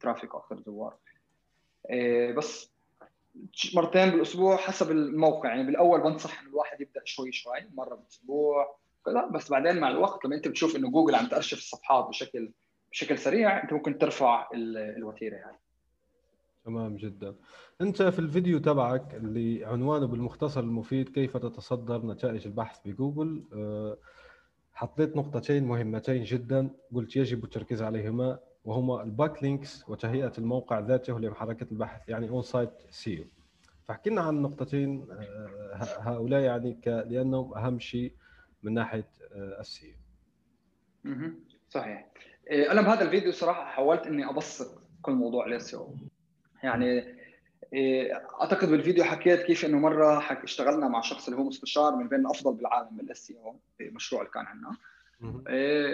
traffic 0.00 0.34
وأكثر 0.34 0.60
زوار. 0.60 0.96
آه، 1.90 2.32
بس 2.32 2.70
مرتين 3.74 4.10
بالأسبوع 4.10 4.56
حسب 4.56 4.90
الموقع. 4.90 5.48
يعني 5.48 5.64
بالأول 5.64 6.00
بنصح 6.00 6.40
إنه 6.40 6.50
الواحد 6.50 6.80
يبدأ 6.80 7.02
شوي 7.04 7.32
شوي 7.32 7.58
مرة 7.74 7.94
بالأسبوع 7.94 8.76
كذا 9.06 9.26
بس 9.26 9.50
بعدين 9.50 9.80
مع 9.80 9.88
الوقت 9.88 10.24
لما 10.24 10.36
انت 10.36 10.48
بتشوف 10.48 10.76
انه 10.76 10.90
جوجل 10.90 11.14
عم 11.14 11.26
تارشف 11.26 11.58
الصفحات 11.58 12.08
بشكل 12.08 12.52
بشكل 12.92 13.18
سريع 13.18 13.62
انت 13.62 13.72
ممكن 13.72 13.98
ترفع 13.98 14.48
الوتيرة 14.54 15.36
هاي 15.36 15.54
تمام 16.64 16.96
جدا. 16.96 17.34
انت 17.80 18.02
في 18.02 18.18
الفيديو 18.18 18.58
تبعك 18.58 19.14
اللي 19.14 19.64
عنوانه 19.64 20.06
بالمختصر 20.06 20.60
المفيد 20.60 21.08
كيف 21.08 21.36
تتصدر 21.36 22.06
نتائج 22.06 22.46
البحث 22.46 22.78
بجوجل 22.84 23.44
آه، 23.52 23.96
حطيت 24.72 25.16
نقطتين 25.16 25.64
مهمتين 25.64 26.24
جدا 26.24 26.70
قلت 26.94 27.16
يجب 27.16 27.44
التركيز 27.44 27.82
عليهما 27.82 28.38
وهما 28.64 29.02
ال 29.02 29.42
backlinks 29.42 29.88
وتهيئة 29.88 30.32
الموقع 30.38 30.78
ذاته 30.78 31.20
لمحركة 31.20 31.66
البحث 31.72 32.08
يعني 32.08 32.28
on-site 32.28 32.70
SEO 32.90 33.24
فاحكي 33.84 34.10
لنا 34.10 34.20
عن 34.20 34.36
النقطتين 34.36 35.06
آه، 35.10 35.78
هؤلاء 35.98 36.40
يعني 36.40 36.80
لأنهم 36.86 37.54
أهم 37.54 37.78
شيء 37.78 38.12
من 38.66 38.74
ناحية 38.74 39.08
آه، 39.32 39.60
الـ 39.60 39.68
SEO 39.68 39.94
صحيح. 41.68 42.06
إيه، 42.50 42.72
أنا 42.72 42.82
بهذا 42.82 43.02
الفيديو 43.02 43.32
صراحة 43.32 43.64
حاولت 43.64 44.06
إني 44.06 44.30
أبسط 44.30 44.82
كل 45.02 45.12
موضوع 45.12 45.46
الـ 45.46 45.54
SEO 45.54 45.76
يعني 46.62 47.16
إيه، 47.72 48.14
أعتقد 48.40 48.68
بالفيديو 48.68 49.04
حكيت 49.04 49.42
كيف 49.42 49.64
إنه 49.64 49.78
مرة 49.78 50.20
حك 50.20 50.42
اشتغلنا 50.44 50.88
مع 50.88 51.00
شخص 51.00 51.28
اللي 51.28 51.40
هو 51.40 51.44
مستشار 51.44 51.96
من 51.96 52.08
بين 52.08 52.20
الأفضل 52.20 52.54
بالعالم 52.54 52.96
بال 52.96 53.30
SEO 53.30 53.60
المشروع 53.80 54.20
اللي 54.20 54.32
كان 54.32 54.46
عندنا. 54.46 54.76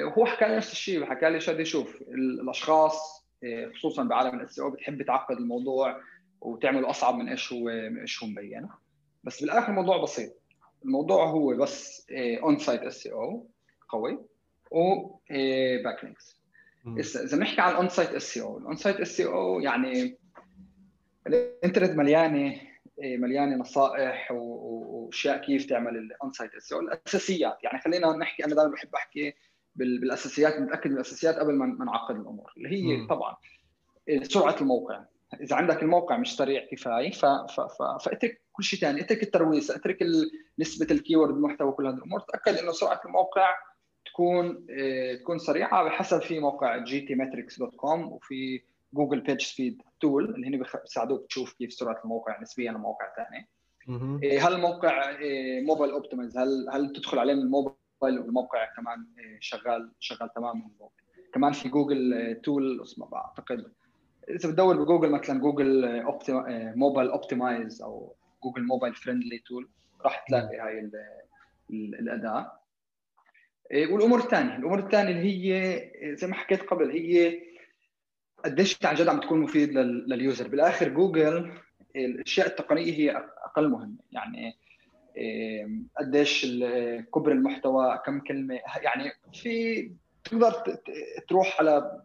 وهو 0.04 0.26
حكى 0.26 0.48
لي 0.48 0.56
نفس 0.56 0.72
الشيء 0.72 1.04
حكى 1.04 1.30
لي 1.30 1.40
شادي 1.40 1.64
شوف 1.64 2.02
الأشخاص 2.02 3.26
خصوصا 3.74 4.04
بعالم 4.04 4.40
الـ 4.40 4.58
SEO 4.58 4.70
بتحب 4.70 5.02
تعقد 5.02 5.36
الموضوع 5.36 6.00
وتعمله 6.40 6.90
أصعب 6.90 7.14
من 7.14 7.28
إيش 7.28 7.52
هو 7.52 7.64
من 7.64 8.00
إيش 8.00 8.22
هو 8.22 8.28
مبين 8.28 8.68
بس 9.24 9.40
بالآخر 9.40 9.68
الموضوع 9.68 10.02
بسيط. 10.02 10.41
الموضوع 10.84 11.26
هو 11.26 11.56
بس 11.56 12.06
on-site 12.12 12.80
SEO 12.80 13.46
قوي 13.88 14.18
و 14.70 14.94
backlinks 15.84 16.42
إذا 16.86 17.36
بنحكي 17.36 17.60
عن 17.60 17.70
ال 17.72 17.88
on-site 17.88 18.10
SEO 18.10 18.38
ال 18.38 18.58
on-site 18.58 19.00
SEO 19.00 19.60
يعني 19.60 20.18
الإنترنت 21.26 21.90
مليانة 21.90 22.60
إيه، 23.02 23.18
مليانة 23.18 23.56
نصائح 23.56 24.32
وأشياء 24.32 25.38
كيف 25.38 25.66
تعمل 25.66 25.96
ال 25.96 26.32
on-site 26.32 26.54
SEO 26.54 26.80
الأساسيات 26.80 27.58
يعني 27.64 27.80
خلينا 27.80 28.16
نحكي 28.16 28.44
أنا 28.44 28.54
دائما 28.54 28.70
بحب 28.70 28.94
أحكي 28.94 29.34
بالأساسيات 29.76 30.60
نتاكد 30.60 30.90
من 30.90 30.96
الأساسيات 30.96 31.34
قبل 31.34 31.54
ما 31.54 31.84
نعقد 31.84 32.16
الأمور 32.16 32.52
اللي 32.56 32.68
هي 32.68 32.96
م. 32.96 33.06
طبعا 33.06 33.36
سرعة 34.22 34.56
الموقع 34.60 35.04
إذا 35.40 35.56
عندك 35.56 35.82
الموقع 35.82 36.16
مش 36.16 36.36
سريع 36.36 36.66
كفاية. 36.70 37.10
فأترك 38.00 38.40
كل 38.52 38.64
شيء 38.64 38.80
ثاني 38.80 39.00
أترك 39.00 39.22
الترويج 39.22 39.70
أترك 39.70 40.02
نسبة 40.58 40.86
ال 40.90 40.96
keyword 40.96 41.34
المحتوى 41.34 41.72
كل 41.72 41.86
هذه 41.86 41.94
الأمور. 41.94 42.20
تأكد 42.20 42.58
إنه 42.58 42.72
سرعة 42.72 43.00
الموقع 43.04 43.54
تكون 44.06 44.66
آه 44.70 45.14
تكون 45.14 45.38
سريعة 45.38 45.84
بحسب 45.84 46.22
في 46.22 46.40
موقع 46.40 46.76
GTmetrix 46.76 47.58
dot 47.58 47.74
com 47.76 48.12
وفي 48.12 48.62
Google 48.94 49.20
PageSpeed 49.20 49.82
tool 50.00 50.34
اللي 50.34 50.46
هن 50.46 50.62
بيساعدوك 50.82 51.26
تشوف 51.26 51.52
كيف 51.52 51.72
سرعة 51.72 52.00
الموقع 52.04 52.40
نسبيا 52.42 52.72
لمواقع 52.72 53.06
ثانية 53.16 53.48
إيه 54.22 54.48
هل 54.48 54.52
الموقع 54.54 55.16
mobile 55.66 55.90
optimized 55.92 56.38
هل 56.38 56.68
هل 56.72 56.92
تدخل 56.92 57.18
عليه 57.18 57.34
من 57.34 57.40
الموبايل 57.40 57.78
والموقع 58.02 58.64
كمان 58.76 59.06
شغال 59.40 59.92
شغال 59.98 60.32
تمام 60.34 60.56
من 60.56 60.88
كمان 61.34 61.52
في 61.52 61.68
Google 61.68 62.40
tool 62.44 62.82
اسمه 62.82 63.06
بعتقد 63.06 63.72
إذا 64.28 64.48
بتدور 64.48 64.82
بجوجل 64.82 65.10
مثلا 65.10 65.40
Google 65.40 66.02
mobile 66.76 67.08
optimized 67.10 67.82
أو 67.82 68.14
Google 68.44 68.62
mobile 68.66 68.94
friendly 68.94 69.38
tool 69.38 69.68
راح 70.04 70.24
تلاقي 70.28 70.58
هاي 70.58 70.90
الأداة. 71.70 72.52
إيه، 73.70 73.92
والأمور 73.92 74.18
الثانية 74.18 74.56
الأمور 74.56 74.78
الثانية 74.78 75.10
اللي 75.10 75.52
هي 75.52 76.16
زي 76.16 76.26
ما 76.26 76.34
حكيت 76.34 76.62
قبل 76.62 76.90
هي 76.90 77.42
قديش 78.44 78.78
عن 78.84 78.94
جد 78.94 79.08
عم 79.08 79.20
تكون 79.20 79.40
مفيد 79.40 79.72
لل 79.72 79.94
user. 79.94 80.48
بالآخر 80.48 80.88
جوجل 80.88 81.52
الأشياء 81.96 82.46
التقنية 82.46 82.92
هي 82.92 83.10
أقل 83.44 83.68
مهمة. 83.68 83.98
يعني 84.12 84.56
إيه، 85.16 85.68
قديش 85.98 86.46
كبر 87.14 87.32
المحتوى 87.32 88.02
كم 88.06 88.20
كلمة 88.20 88.60
يعني 88.82 89.12
في 89.32 89.90
تقدر 90.24 90.52
تروح 91.28 91.60
على 91.60 92.02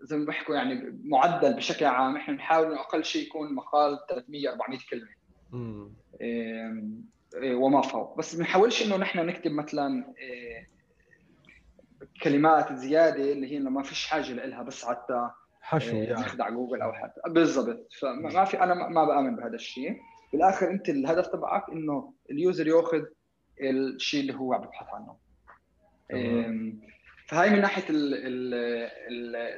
زي 0.00 0.16
ما 0.16 0.26
بيحكوا 0.26 0.54
يعني 0.54 1.00
معدل 1.04 1.54
بشكل 1.54 1.84
عام. 1.84 2.16
إحنا 2.16 2.34
بنحاول 2.34 2.66
إنه 2.66 2.80
أقل 2.80 3.04
شيء 3.04 3.26
يكون 3.26 3.54
مقال 3.54 3.98
300 4.08 4.50
400 4.50 4.78
كلمة. 4.90 5.08
إيه 5.54 6.01
وما 7.44 7.80
فوق. 7.80 8.18
بس 8.18 8.34
ما 8.34 8.38
بنحاولش 8.38 8.86
إنه 8.86 8.96
نحن 8.96 9.26
نكتب 9.26 9.50
مثلا 9.50 10.14
إيه 10.18 10.66
كلمات 12.22 12.72
زيادة 12.72 13.32
اللي 13.32 13.52
هي 13.52 13.58
ما 13.58 13.82
فيش 13.82 14.06
حاجة 14.06 14.32
لها 14.32 14.62
بس 14.62 14.84
حتى 14.84 15.30
حشو 15.60 15.96
إيه 15.96 16.02
يعني. 16.02 16.24
تخدع 16.24 16.48
جوجل 16.50 16.82
أو 16.82 16.92
حتى. 16.92 17.20
بالضبط. 17.26 17.88
فما 18.00 18.44
في 18.44 18.62
أنا 18.62 18.88
ما 18.88 19.04
بآمن 19.04 19.36
بهذا 19.36 19.54
الشيء. 19.54 19.96
بالآخر 20.32 20.70
أنت 20.70 20.88
الهدف 20.88 21.26
تبعك 21.26 21.70
إنه 21.72 22.12
اليوزر 22.30 22.66
يأخذ 22.66 23.02
الشيء 23.60 24.20
اللي 24.20 24.34
هو 24.34 24.52
عم 24.52 24.62
يبحث 24.62 24.86
عنه. 24.88 25.16
فهي 27.26 27.50
من 27.50 27.60
ناحية 27.60 27.84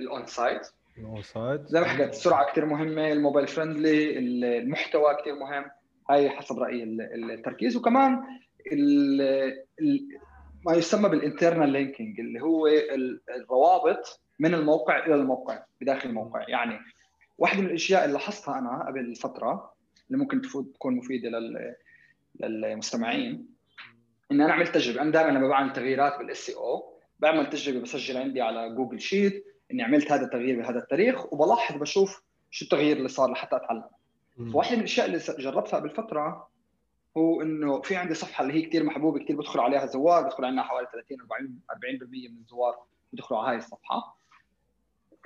الاون 0.00 0.26
سايت 0.26 0.66
الاون 0.98 1.22
سايت 1.22 1.66
زي 1.66 1.80
ما 1.80 1.86
حكيت 1.86 2.08
السرعة 2.08 2.52
كثير 2.52 2.66
مهمة 2.66 3.12
ال 3.12 3.17
mobile 3.17 3.46
friendly 3.48 4.18
المحتوى 4.18 5.14
كثير 5.20 5.34
مهم. 5.34 5.64
هاي 6.10 6.30
حسب 6.30 6.58
رايي 6.58 6.82
التركيز. 6.84 7.76
وكمان 7.76 8.22
ما 10.66 10.74
يسمى 10.74 11.08
بال 11.08 11.21
internal 11.21 11.70
linking 11.70 12.20
اللي 12.20 12.40
هو 12.40 12.66
الروابط 13.36 14.20
من 14.38 14.54
الموقع 14.54 15.06
إلى 15.06 15.14
الموقع 15.14 15.62
بداخل 15.80 16.08
الموقع. 16.08 16.48
يعني 16.48 16.78
واحدة 17.38 17.60
من 17.60 17.66
الأشياء 17.66 18.04
اللي 18.04 18.12
لاحظتها 18.12 18.58
أنا 18.58 18.84
قبل 18.88 19.14
فترة 19.14 19.74
اللي 20.06 20.18
ممكن 20.18 20.42
تكون 20.74 20.96
مفيدة 20.96 21.28
لل 21.28 21.74
للمستمعين 22.40 23.46
إن 24.32 24.40
أنا 24.40 24.52
عملت 24.52 24.74
تجربة. 24.74 25.02
أنا 25.02 25.10
دائما 25.10 25.38
لما 25.38 25.48
بعمل 25.48 25.72
تغييرات 25.72 26.18
بال 26.18 26.50
SEO 26.50 26.94
بعمل 27.18 27.50
تجربة 27.50 27.80
بسجل 27.80 28.16
عندي 28.16 28.40
على 28.40 28.74
Google 28.74 29.00
Sheet 29.00 29.44
إني 29.72 29.82
عملت 29.82 30.12
هذا 30.12 30.24
التغيير 30.24 30.60
بهذا 30.60 30.78
التاريخ 30.78 31.32
وبلاحظ 31.32 31.76
بشوف 31.76 32.22
شو 32.50 32.64
التغيير 32.64 32.96
اللي 32.96 33.08
صار 33.08 33.32
لحتى 33.32 33.56
أتعلم. 33.56 33.84
فواحده 34.52 34.74
من 34.74 34.80
الأشياء 34.80 35.06
اللي 35.06 35.18
جربتها 35.18 35.78
قبل 35.78 35.90
فتره 35.90 36.48
هو 37.16 37.42
إنه 37.42 37.82
في 37.82 37.96
عندي 37.96 38.14
صفحة 38.14 38.42
اللي 38.42 38.54
هي 38.54 38.62
كثير 38.62 38.84
محبوبة 38.84 39.24
كثير 39.24 39.36
بدخل 39.36 39.60
عليها 39.60 39.86
زوار 39.86 40.22
بدخل 40.22 40.44
عندنا 40.44 40.62
حوالي 40.62 40.88
30 40.92 41.18
40 41.20 41.60
40% 42.00 42.30
من 42.30 42.38
الزوار 42.38 42.78
بدخلوا 43.12 43.40
على 43.40 43.50
هاي 43.50 43.56
الصفحة. 43.56 44.16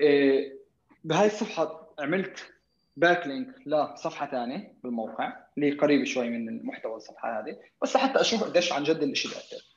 إيه 0.00 0.58
بهاي 1.04 1.26
الصفحة 1.26 1.94
عملت 1.98 2.52
back 2.96 3.26
link 3.26 3.54
لصفحة 3.66 4.26
ثانية 4.26 4.74
بالموقع 4.84 5.36
اللي 5.58 5.70
قريبة 5.70 6.04
شوي 6.04 6.30
من 6.30 6.66
محتوى 6.66 6.96
الصفحة 6.96 7.40
هذه 7.40 7.58
بس 7.82 7.96
لحتى 7.96 8.20
أشوف 8.20 8.44
قديش 8.44 8.72
عن 8.72 8.82
جد 8.82 9.02
الشيء 9.02 9.30
بيأثر. 9.30 9.76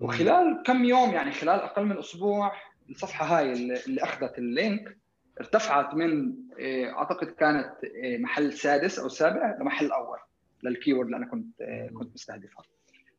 وخلال 0.00 0.62
كم 0.66 0.84
يوم 0.84 1.10
يعني 1.10 1.32
خلال 1.32 1.60
أقل 1.60 1.84
من 1.84 1.98
أسبوع 1.98 2.52
الصفحة 2.90 3.38
هاي 3.38 3.52
اللي 3.52 4.02
أخذت 4.02 4.38
ال 4.38 4.50
link 4.50 4.96
ارتفعت 5.40 5.94
من 5.94 6.34
إيه، 6.58 6.98
أعتقد 6.98 7.26
كانت 7.26 7.84
إيه، 7.84 8.18
محل 8.18 8.52
سادس 8.52 8.98
أو 8.98 9.08
سابع 9.08 9.56
لمحل 9.60 9.92
أول 9.92 10.18
لل 10.62 10.71
keyword 10.71 11.04
اللي 11.06 11.16
أنا 11.16 11.26
كنت 11.26 11.60
إيه، 11.60 11.90
كنت 11.90 12.14
مستهدفها. 12.14 12.64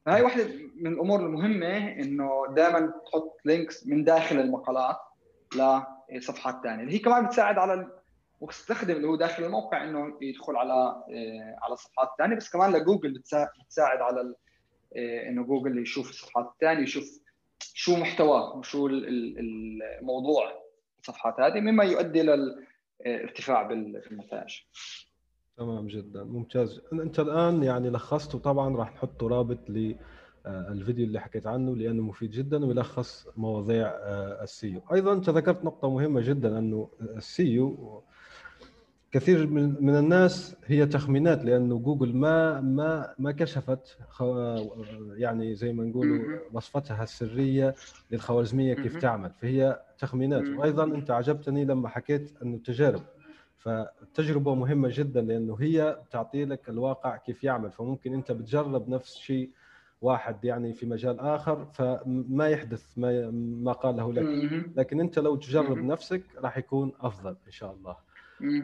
فهي 0.05 0.21
واحدة 0.21 0.47
من 0.75 0.93
الأمور 0.93 1.19
المهمة 1.19 1.77
إنه 1.91 2.45
دائما 2.55 2.93
تحط 3.05 3.37
links 3.45 3.87
من 3.87 4.03
داخل 4.03 4.39
المقالات 4.39 4.97
لصفحات 6.11 6.63
ثانية 6.63 6.83
اللي 6.83 6.93
هي 6.93 6.99
كمان 6.99 7.25
بتساعد 7.25 7.57
على 7.57 7.87
المستخدم 8.41 8.95
اللي 8.95 9.07
هو 9.07 9.15
داخل 9.15 9.43
الموقع 9.43 9.83
إنه 9.83 10.17
يدخل 10.21 10.55
على 10.55 11.03
على 11.61 11.75
صفحات 11.75 12.09
ثانية 12.17 12.35
بس 12.35 12.49
كمان 12.49 12.71
لجوجل 12.73 13.13
بتساعد 13.13 14.01
على 14.01 14.35
إنه 15.27 15.43
جوجل 15.43 15.81
يشوف 15.81 16.09
الصفحات 16.09 16.45
الثانية 16.53 16.83
يشوف 16.83 17.19
شو 17.73 17.95
محتواه 17.95 18.57
وشو 18.57 18.87
الموضوع. 18.87 20.60
الصفحات 21.01 21.39
هذه 21.39 21.59
مما 21.59 21.83
يؤدي 21.83 22.21
للارتفاع 22.21 23.63
بالنتائج. 23.63 24.55
تمام 25.57 25.87
جدا 25.87 26.23
ممتاز. 26.23 26.81
أنت 26.93 27.19
الآن 27.19 27.63
يعني 27.63 27.89
لخصت 27.89 28.35
وطبعا 28.35 28.75
راح 28.77 28.93
نحط 28.93 29.23
رابط 29.23 29.69
للفيديو 29.69 31.05
اللي 31.05 31.19
حكيت 31.19 31.47
عنه 31.47 31.75
لأنه 31.75 32.03
مفيد 32.03 32.31
جدا 32.31 32.65
ويلخص 32.65 33.27
مواضيع 33.37 33.87
آه، 33.87 34.43
ال 34.43 34.53
SEO 34.53 34.81
أيضا 34.93 35.13
أنت 35.13 35.29
ذكرت 35.29 35.65
نقطة 35.65 35.89
مهمة 35.89 36.21
جدا 36.21 36.59
أنه 36.59 36.89
ال 37.01 37.27
SEO 37.27 38.03
كثير 39.11 39.47
من 39.47 39.75
من 39.85 39.95
الناس 39.95 40.55
هي 40.65 40.85
تخمينات 40.85 41.45
لأنه 41.45 41.79
جوجل 41.79 42.15
ما 42.15 42.61
ما 42.61 43.13
ما 43.19 43.31
كشفت 43.31 43.97
يعني 45.17 45.55
زي 45.55 45.73
ما 45.73 45.83
نقولوا 45.83 46.39
وصفتها 46.53 47.03
السرية 47.03 47.75
للخوارزمية 48.11 48.73
كيف 48.73 48.97
تعمل. 48.97 49.31
فهي 49.41 49.79
تخمينات. 49.99 50.43
وأيضا 50.59 50.83
أنت 50.83 51.11
عجبتني 51.11 51.65
لما 51.65 51.89
حكيت 51.89 52.31
إنه 52.43 52.57
تجارب. 52.57 53.01
فالتجربه 53.57 54.55
مهمة 54.55 54.89
جدا 54.91 55.21
لأنه 55.21 55.57
هي 55.59 55.97
تعطي 56.11 56.45
لك 56.45 56.69
الواقع 56.69 57.17
كيف 57.17 57.43
يعمل. 57.43 57.71
فممكن 57.71 58.13
أنت 58.13 58.31
بتجرب 58.31 58.89
نفس 58.89 59.15
الشيء 59.15 59.49
واحد 60.01 60.45
يعني 60.45 60.73
في 60.73 60.85
مجال 60.85 61.19
آخر 61.19 61.65
فما 61.65 62.47
يحدث 62.47 62.83
ما 62.97 63.31
ما 63.63 63.71
قاله 63.71 64.13
لك. 64.13 64.23
لكن 64.75 64.99
أنت 64.99 65.19
لو 65.19 65.35
تجرب 65.35 65.77
نفسك 65.77 66.21
راح 66.37 66.57
يكون 66.57 66.91
أفضل 67.01 67.35
إن 67.47 67.51
شاء 67.51 67.71
الله. 67.71 68.10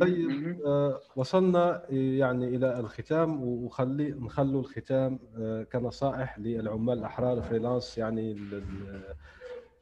طيب 0.01 0.61
آه 0.65 1.01
وصلنا 1.15 1.83
يعني 1.91 2.47
إلى 2.55 2.79
الختام 2.79 3.43
وخلي 3.43 4.11
نخلوا 4.11 4.61
الختام 4.61 5.19
آه 5.37 5.63
كنصائح 5.63 6.39
للعمال 6.39 6.97
الأحرار 6.99 7.41
freelance 7.41 7.97
يعني 7.97 8.31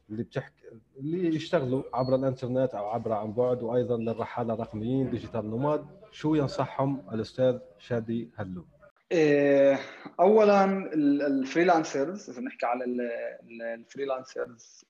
اللي 0.10 0.24
بتحكي 0.24 0.64
اللي 1.00 1.36
يشتغلوا 1.36 1.84
عبر 1.93 2.16
الإنترنت 2.16 2.74
أو 2.74 2.86
عبر 2.86 3.12
عن 3.14 3.34
بعد 3.34 3.64
وأيضا 3.64 3.98
للرحالة 3.98 4.54
الرقميين 4.54 5.10
digital 5.10 5.50
nomad 5.50 5.86
شو 6.12 6.36
ينصحهم 6.36 7.04
الأستاذ 7.14 7.60
شادي 7.78 8.30
هلون؟ 8.36 8.66
اولا 10.20 10.93
ال 11.28 11.36
freelancers 11.36 12.30
إذا 12.30 12.41
نحكي 12.41 12.66
على 12.66 12.86
ال 13.76 13.85
freelancers 13.85 14.86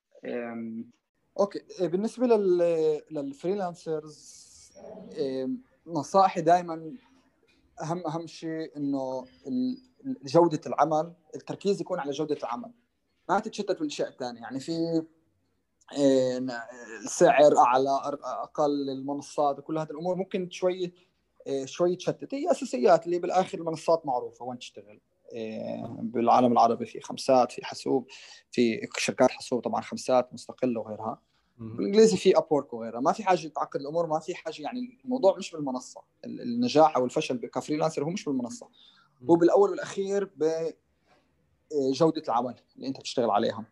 okay. 1.39 1.61
بالنسبة 1.81 2.27
لل 3.11 3.32
freelancers 3.32 4.44
نصائحي 5.87 6.41
دائما 6.41 6.93
اهم 7.81 8.07
أهم 8.07 8.27
شيء 8.27 8.77
إنه 8.77 9.25
جودة 10.25 10.61
العمل 10.67 11.13
التركيز 11.35 11.81
يكون 11.81 11.99
على 11.99 12.11
جودة 12.11 12.37
العمل. 12.37 12.71
ما 13.29 13.39
تتشتت 13.39 13.79
بالاشياء 13.79 14.09
الثانية 14.09 14.41
يعني 14.41 14.59
في 14.59 15.03
سعر 17.07 17.57
أعلى 17.57 17.89
أقل 18.23 18.89
المنصات 18.89 19.59
وكل 19.59 19.77
هذه 19.77 19.89
الأمور 19.91 20.15
ممكن 20.15 20.49
شوي 20.49 20.93
شوي 21.65 21.95
تشتت. 21.95 22.33
هي 22.33 22.51
أساسيات 22.51 23.05
اللي 23.05 23.19
بالآخر 23.19 23.57
المنصات 23.57 24.05
معروفة. 24.05 24.45
وين 24.45 24.59
تشتغل؟ 24.59 25.01
بالعالم 25.99 26.51
العربي 26.51 26.85
في 26.85 27.01
خمسات 27.01 27.51
في 27.51 27.65
حسوب 27.65 28.07
في 28.51 28.87
شركات 28.97 29.31
حسوب 29.31 29.61
طبعا 29.61 29.81
خمسات 29.81 30.33
مستقلة 30.33 30.79
وغيرها. 30.79 31.21
بالإنجليزي 31.57 32.17
في 32.17 32.37
Upwork 32.37 32.73
وغيرها. 32.73 32.99
ما 32.99 33.11
في 33.11 33.23
حاجة 33.23 33.47
تعقد 33.47 33.81
الأمور 33.81 34.07
ما 34.07 34.19
في 34.19 34.35
حاجة 34.35 34.61
يعني 34.61 34.99
الموضوع 35.05 35.37
مش 35.37 35.51
بالمنصة. 35.51 36.01
النجاح 36.25 36.97
أو 36.97 37.05
الفشل 37.05 37.37
ك 37.37 37.43
freelancer 37.43 38.03
هو 38.03 38.09
مش 38.09 38.25
بالمنصة. 38.25 38.69
هو 39.29 39.35
بالأول 39.35 39.69
والأخير 39.69 40.31
بجوده 40.35 42.23
العمل 42.27 42.55
اللي 42.75 42.87
أنت 42.87 42.99
بتشتغل 42.99 43.29
عليها. 43.29 43.65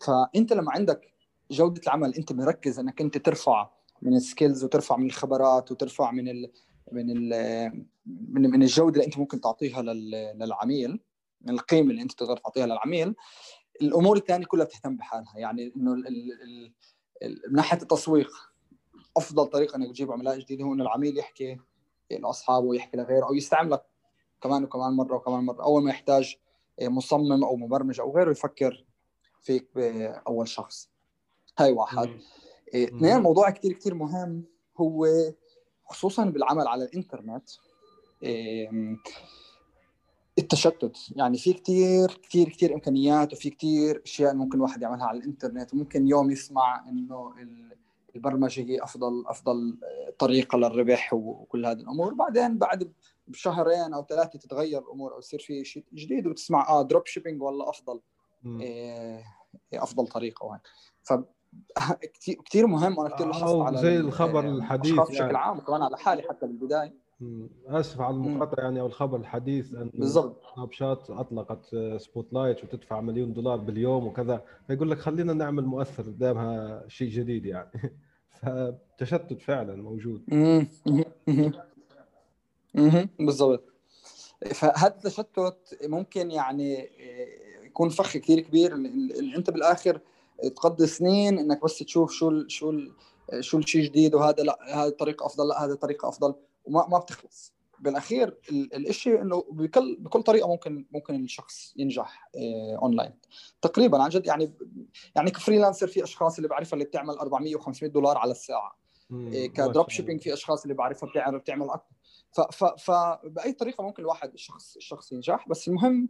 فأنت 0.00 0.52
لما 0.52 0.72
عندك 0.72 1.12
جودة 1.50 1.82
العمل 1.82 2.14
أنت 2.14 2.32
مركز 2.32 2.78
إنك 2.78 3.00
أنت 3.00 3.18
ترفع 3.18 3.70
من 4.02 4.16
ال 4.16 4.23
skills 4.23 4.64
وترفع 4.64 4.96
من 4.96 5.06
الخبرات 5.06 5.72
وترفع 5.72 6.10
من 6.10 6.28
ال 6.28 6.52
من 6.92 7.10
ال 7.10 7.30
من, 8.06 8.50
من 8.50 8.62
الجودة 8.62 8.94
اللي 8.94 9.06
أنت 9.06 9.18
ممكن 9.18 9.40
تعطيها 9.40 9.82
للعميل 9.82 11.00
من 11.40 11.50
القيمة 11.50 11.90
اللي 11.90 12.02
أنت 12.02 12.12
تقدر 12.12 12.36
تعطيها 12.36 12.66
للعميل 12.66 13.14
الأمور 13.82 14.16
الثانية 14.16 14.46
كلها 14.46 14.64
بتهتم 14.64 14.96
بحالها. 14.96 15.38
يعني 15.38 15.72
إنه 15.76 15.94
من 17.22 17.52
ناحية 17.52 17.82
التسويق 17.82 18.30
أفضل 19.16 19.46
طريقة 19.46 19.76
إنك 19.76 19.88
تجيب 19.88 20.12
عملاء 20.12 20.38
جديده 20.38 20.64
هو 20.64 20.72
إنه 20.72 20.82
العميل 20.82 21.18
يحكي 21.18 21.60
لاصحابه 22.10 22.66
ويحكي 22.66 22.96
لغيره 22.96 23.26
أو 23.26 23.34
يستعملك 23.34 23.82
كمان 24.40 24.64
وكمان 24.64 24.92
مرة 24.92 25.16
وكمان 25.16 25.44
مرة 25.44 25.62
أول 25.62 25.82
ما 25.82 25.90
يحتاج 25.90 26.36
مصمم 26.82 27.44
أو 27.44 27.56
مبرمج 27.56 28.00
أو 28.00 28.16
غيره 28.16 28.30
يفكر 28.30 28.84
فيك 29.40 29.68
بأول 29.74 30.48
شخص. 30.48 30.90
هاي 31.58 31.72
واحد. 31.72 32.20
اثنين 32.74 33.18
موضوع 33.18 33.50
كثير 33.50 33.72
كثير 33.72 33.94
مهم 33.94 34.44
هو 34.76 35.06
خصوصا 35.84 36.24
بالعمل 36.24 36.66
على 36.66 36.84
الإنترنت. 36.84 37.50
التشتت. 40.40 40.96
يعني 41.16 41.38
في 41.38 41.52
كثير 41.52 42.20
كثير 42.22 42.48
كثير 42.48 42.74
إمكانيات 42.74 43.32
وفي 43.32 43.50
كثير 43.50 44.02
أشياء 44.04 44.34
ممكن 44.34 44.56
الواحد 44.58 44.82
يعملها 44.82 45.06
على 45.06 45.18
الإنترنت. 45.18 45.74
وممكن 45.74 46.08
يوم 46.08 46.30
يسمع 46.30 46.88
إنه 46.88 47.34
البرمجة 48.16 48.60
هي 48.60 48.82
أفضل 48.82 49.24
أفضل 49.26 49.78
طريقة 50.18 50.58
للربح 50.58 51.14
وكل 51.14 51.66
هذه 51.66 51.80
الأمور. 51.80 52.14
بعدين 52.14 52.58
بعد 52.58 52.92
بشهرين 53.28 53.94
أو 53.94 54.04
ثلاثة 54.04 54.38
تتغير 54.38 54.82
الأمور 54.82 55.12
أو 55.12 55.18
يصير 55.18 55.40
في 55.40 55.64
شيء 55.64 55.84
جديد 55.94 56.26
وتسمع 56.26 56.68
آه 56.68 56.82
drop 56.82 57.06
shipping 57.06 57.42
والله 57.42 57.68
أفضل. 57.68 58.00
إيه 58.46 59.24
أفضل 59.74 60.06
طريقة 60.06 60.46
وهيك. 60.46 60.62
ف 61.02 61.12
كثير 62.46 62.66
مهم 62.66 62.98
وأنا 62.98 63.14
كثير 63.14 63.26
لاحظت 63.26 63.66
على 63.66 63.78
زي 63.78 63.96
الخبر 63.96 64.48
الحديث 64.48 64.94
يعني. 64.94 65.08
بشكل 65.08 65.36
عام 65.36 65.58
وكمان 65.58 65.82
على 65.82 65.98
حالي 65.98 66.22
حتى 66.22 66.46
بالبداية. 66.46 66.94
آسف 67.66 68.00
على 68.00 68.16
المقاطعة 68.16 68.62
يعني 68.62 68.80
أو 68.80 68.86
الخبر 68.86 69.18
الحديث 69.20 69.74
أن 69.74 69.90
بالضبط. 69.94 70.42
Snapchat 70.54 71.10
أطلقت 71.10 71.76
Spotlight 71.96 72.64
وتدفع 72.64 73.00
مليون 73.00 73.32
دولار 73.32 73.56
باليوم 73.56 74.06
وكذا. 74.06 74.44
فيقول 74.66 74.90
لك 74.90 74.98
خلينا 74.98 75.32
نعمل 75.32 75.64
مؤثر 75.64 76.02
قدامها 76.02 76.84
شيء 76.88 77.08
جديد 77.10 77.46
يعني. 77.46 77.70
فالتشتت 78.42 79.40
فعلا 79.40 79.82
موجود. 79.82 80.22
بالضبط. 83.18 83.64
فهذا 84.54 84.86
التشتت 84.86 85.78
ممكن 85.84 86.30
يعني 86.30 86.88
يكون 87.66 87.88
فخ 87.88 88.16
كثير 88.16 88.40
كبير. 88.40 88.74
أنت 89.36 89.50
بالآخر 89.50 90.00
تقضي 90.56 90.86
سنين 90.86 91.38
إنك 91.38 91.64
بس 91.64 91.78
تشوف 91.78 92.12
شو 92.12 92.48
شو 92.48 92.80
شو 93.40 93.58
الشيء 93.58 93.84
جديد 93.84 94.14
وهذا 94.14 94.42
لا 94.42 94.58
هذه 94.74 94.88
الطريقة 94.88 95.26
أفضل 95.26 95.48
لا 95.48 95.64
هذه 95.64 95.70
الطريقة 95.70 96.08
أفضل. 96.08 96.34
وما 96.64 96.86
ما 96.88 96.98
بتخلص. 96.98 97.54
بالأخير 97.78 98.38
الشيء 98.74 99.22
إنه 99.22 99.44
بكل 99.50 99.96
بكل 100.00 100.22
طريقة 100.22 100.48
ممكن 100.48 100.86
ممكن 100.90 101.24
الشخص 101.24 101.74
ينجح 101.76 102.30
اونلاين 102.82 103.12
تقريبا 103.62 104.02
عن 104.02 104.08
جد 104.08 104.26
يعني 104.26 104.52
يعني 105.16 105.30
ك 105.30 105.35
freelancer 105.35 105.86
في 105.86 106.02
أشخاص 106.02 106.36
اللي 106.36 106.48
بعرفها 106.48 106.72
اللي 106.72 106.84
بتعمل 106.84 107.14
400 107.18 107.56
و500 107.56 107.84
دولار 107.84 108.18
على 108.18 108.30
الساعة. 108.30 108.78
ك 109.54 109.61
drop 109.61 109.90
shipping 109.90 110.20
في 110.20 110.32
أشخاص 110.32 110.62
اللي 110.62 110.74
بعرفها 110.74 111.08
بتعمل 111.08 111.38
بتعمل 111.38 111.68
أكثر 111.70 112.76
فباي 112.78 113.52
طريقة 113.52 113.84
ممكن 113.84 114.02
الواحد 114.02 114.32
الشخص 114.32 114.76
الشخص 114.76 115.12
ينجح. 115.12 115.48
بس 115.48 115.68
المهم 115.68 116.08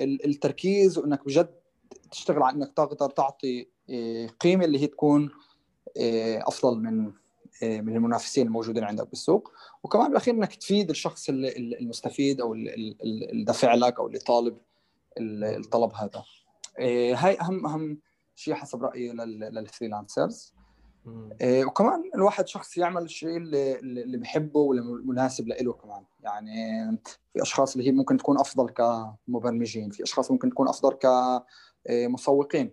التركيز 0.00 0.98
وإنك 0.98 1.24
بجد 1.24 1.54
تشتغل 2.10 2.42
على 2.42 2.56
إنك 2.56 2.72
تقدر 2.72 3.10
تعطي 3.10 3.68
قيمة 4.40 4.64
اللي 4.64 4.78
هي 4.78 4.86
تكون 4.86 5.30
أفضل 6.46 6.78
من 6.80 7.12
من 7.62 7.96
المنافسين 7.96 8.46
الموجودين 8.46 8.84
عندك 8.84 9.08
بالسوق. 9.08 9.52
وكمان 9.82 10.08
بالأخير 10.08 10.34
إنك 10.34 10.54
تفيد 10.54 10.90
الشخص 10.90 11.28
المستفيد 11.28 12.40
أو 12.40 12.54
اللي 12.54 13.44
دافع 13.44 13.74
لك 13.74 13.98
أو 13.98 14.06
اللي 14.06 14.18
طالب 14.18 14.58
الطلب 15.18 15.92
هذا. 15.94 16.24
هاي 17.14 17.40
اهم 17.40 17.66
أهم 17.66 17.98
شيء 18.34 18.54
حسب 18.54 18.84
رأيي 18.84 19.12
للفريلانسرز. 19.12 20.54
وكمان 21.44 22.10
الواحد 22.14 22.48
شخص 22.48 22.78
يعمل 22.78 23.02
الشيء 23.02 23.36
اللي 23.36 23.78
اللي 23.78 24.16
بحبه 24.16 24.60
واللي 24.60 24.82
مناسب 24.82 25.48
له 25.48 25.72
كمان. 25.72 26.04
يعني 26.20 26.52
في 27.32 27.42
أشخاص 27.42 27.76
اللي 27.76 27.88
هي 27.88 27.92
ممكن 27.92 28.16
تكون 28.16 28.40
أفضل 28.40 28.70
كمبرمجين 28.70 29.90
في 29.90 30.02
أشخاص 30.02 30.30
ممكن 30.30 30.50
تكون 30.50 30.68
أفضل 30.68 30.98
كمسوقين 31.88 32.70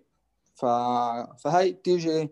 فهاي 0.54 1.72
بتيجي 1.72 2.30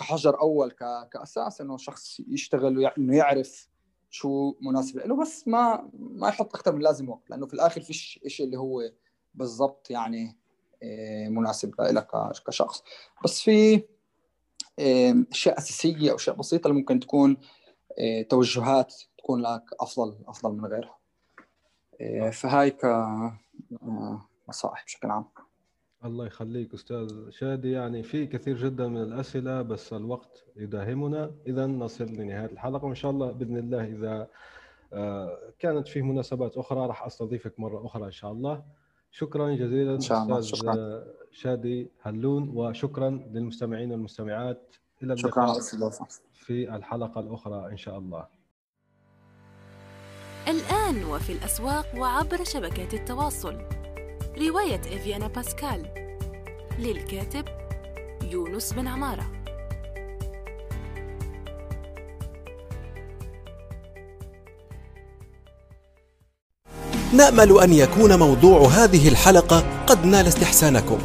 كحجر 0.00 0.40
أول 0.40 0.70
كأساس 1.12 1.60
إنه 1.60 1.76
شخص 1.76 2.20
يشتغل 2.28 2.86
إنه 2.86 3.16
يعرف 3.16 3.68
شو 4.10 4.54
مناسب 4.60 4.98
له 4.98 5.16
بس 5.16 5.48
ما 5.48 5.90
ما 5.92 6.28
يحط 6.28 6.54
أكثر 6.54 6.72
من 6.72 6.82
لازم 6.82 7.08
وقت 7.08 7.30
لأنه 7.30 7.46
في 7.46 7.54
الآخر 7.54 7.80
فيش 7.80 8.20
شيء 8.26 8.46
اللي 8.46 8.58
هو 8.58 8.90
بالضبط 9.34 9.90
يعني 9.90 10.36
آه، 10.82 11.28
مناسب 11.28 11.80
لك 11.80 12.08
كشخص. 12.46 12.82
بس 13.24 13.40
في 13.40 13.82
أشياء 15.32 15.58
أساسية 15.58 16.10
أو 16.10 16.16
أشياء 16.16 16.36
بسيطة 16.36 16.68
اللي 16.68 16.78
ممكن 16.78 17.00
تكون 17.00 17.36
آه، 17.98 18.22
توجهات 18.22 18.94
تكون 19.18 19.42
لك 19.42 19.64
أفضل 19.80 20.18
أفضل 20.26 20.52
من 20.52 20.66
غيرها. 20.66 20.98
آه، 22.00 22.30
فهاي 22.30 22.70
كنصائح 24.46 24.84
بشكل 24.84 25.10
عام. 25.10 25.24
الله 26.04 26.26
يخليك 26.26 26.74
أستاذ 26.74 27.30
شادي. 27.30 27.70
يعني 27.70 28.02
في 28.02 28.26
كثير 28.26 28.56
جدا 28.56 28.88
من 28.88 29.02
الأسئلة 29.02 29.62
بس 29.62 29.92
الوقت 29.92 30.44
يداهمنا. 30.56 31.30
اذا 31.46 31.66
نصل 31.66 32.04
لنهاية 32.04 32.52
الحلقة 32.52 32.84
وإن 32.84 32.94
شاء 32.94 33.10
الله 33.10 33.32
بإذن 33.32 33.56
الله 33.56 33.84
إذا 33.84 34.28
آه، 34.92 35.38
كانت 35.58 35.88
فيه 35.88 36.02
مناسبات 36.02 36.56
أخرى 36.56 36.86
راح 36.86 37.06
أستضيفك 37.06 37.60
مرة 37.60 37.86
أخرى 37.86 38.06
إن 38.06 38.10
شاء 38.10 38.32
الله. 38.32 38.62
شكرا 39.10 39.54
جزيلا 39.54 39.94
إن 39.94 40.00
شاء 40.00 40.22
الله. 40.22 40.38
أستاذ 40.38 40.58
شكرا. 40.58 41.04
شادي 41.30 41.90
هلون 42.02 42.48
وشكرا 42.48 43.10
للمستمعين 43.10 43.92
والمستمعات. 43.92 44.76
إلى 45.02 45.12
اللقاء 45.12 45.60
شكرا 45.60 46.06
في 46.32 46.76
الحلقة 46.76 47.20
الأخرى 47.20 47.72
إن 47.72 47.76
شاء 47.76 47.98
الله. 47.98 48.26
الآن 50.48 51.04
وفي 51.04 51.32
الأسواق 51.32 51.86
وعبر 51.98 52.44
شبكات 52.44 52.94
التواصل. 52.94 53.79
رواية 54.48 54.80
إفيانا 54.80 55.28
باسكال 55.28 55.86
للكاتب 56.78 57.44
يونس 58.30 58.72
بن 58.72 58.88
عمارة. 58.88 59.26
نأمل 67.12 67.60
أن 67.60 67.72
يكون 67.72 68.18
موضوع 68.18 68.68
هذه 68.68 69.08
الحلقة 69.08 69.84
قد 69.86 70.06
نال 70.06 70.26
استحسانكم. 70.26 70.98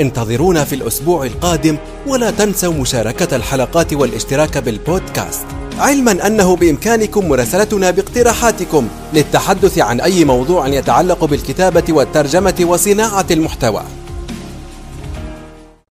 انتظرونا 0.00 0.64
في 0.64 0.74
الأسبوع 0.74 1.24
القادم 1.26 1.76
ولا 2.06 2.30
تنسوا 2.30 2.74
مشاركة 2.74 3.36
الحلقات 3.36 3.92
والاشتراك 3.92 4.58
بالبودكاست. 4.58 5.46
علما 5.80 6.26
أنه 6.26 6.56
بإمكانكم 6.56 7.28
مراسلتنا 7.28 7.90
باقتراحاتكم 7.90 8.88
للتحدث 9.14 9.78
عن 9.78 10.00
أي 10.00 10.24
موضوع 10.24 10.68
يتعلق 10.68 11.24
بالكتابة 11.24 11.84
والترجمة 11.88 12.54
وصناعة 12.60 13.26
المحتوى. 13.30 13.82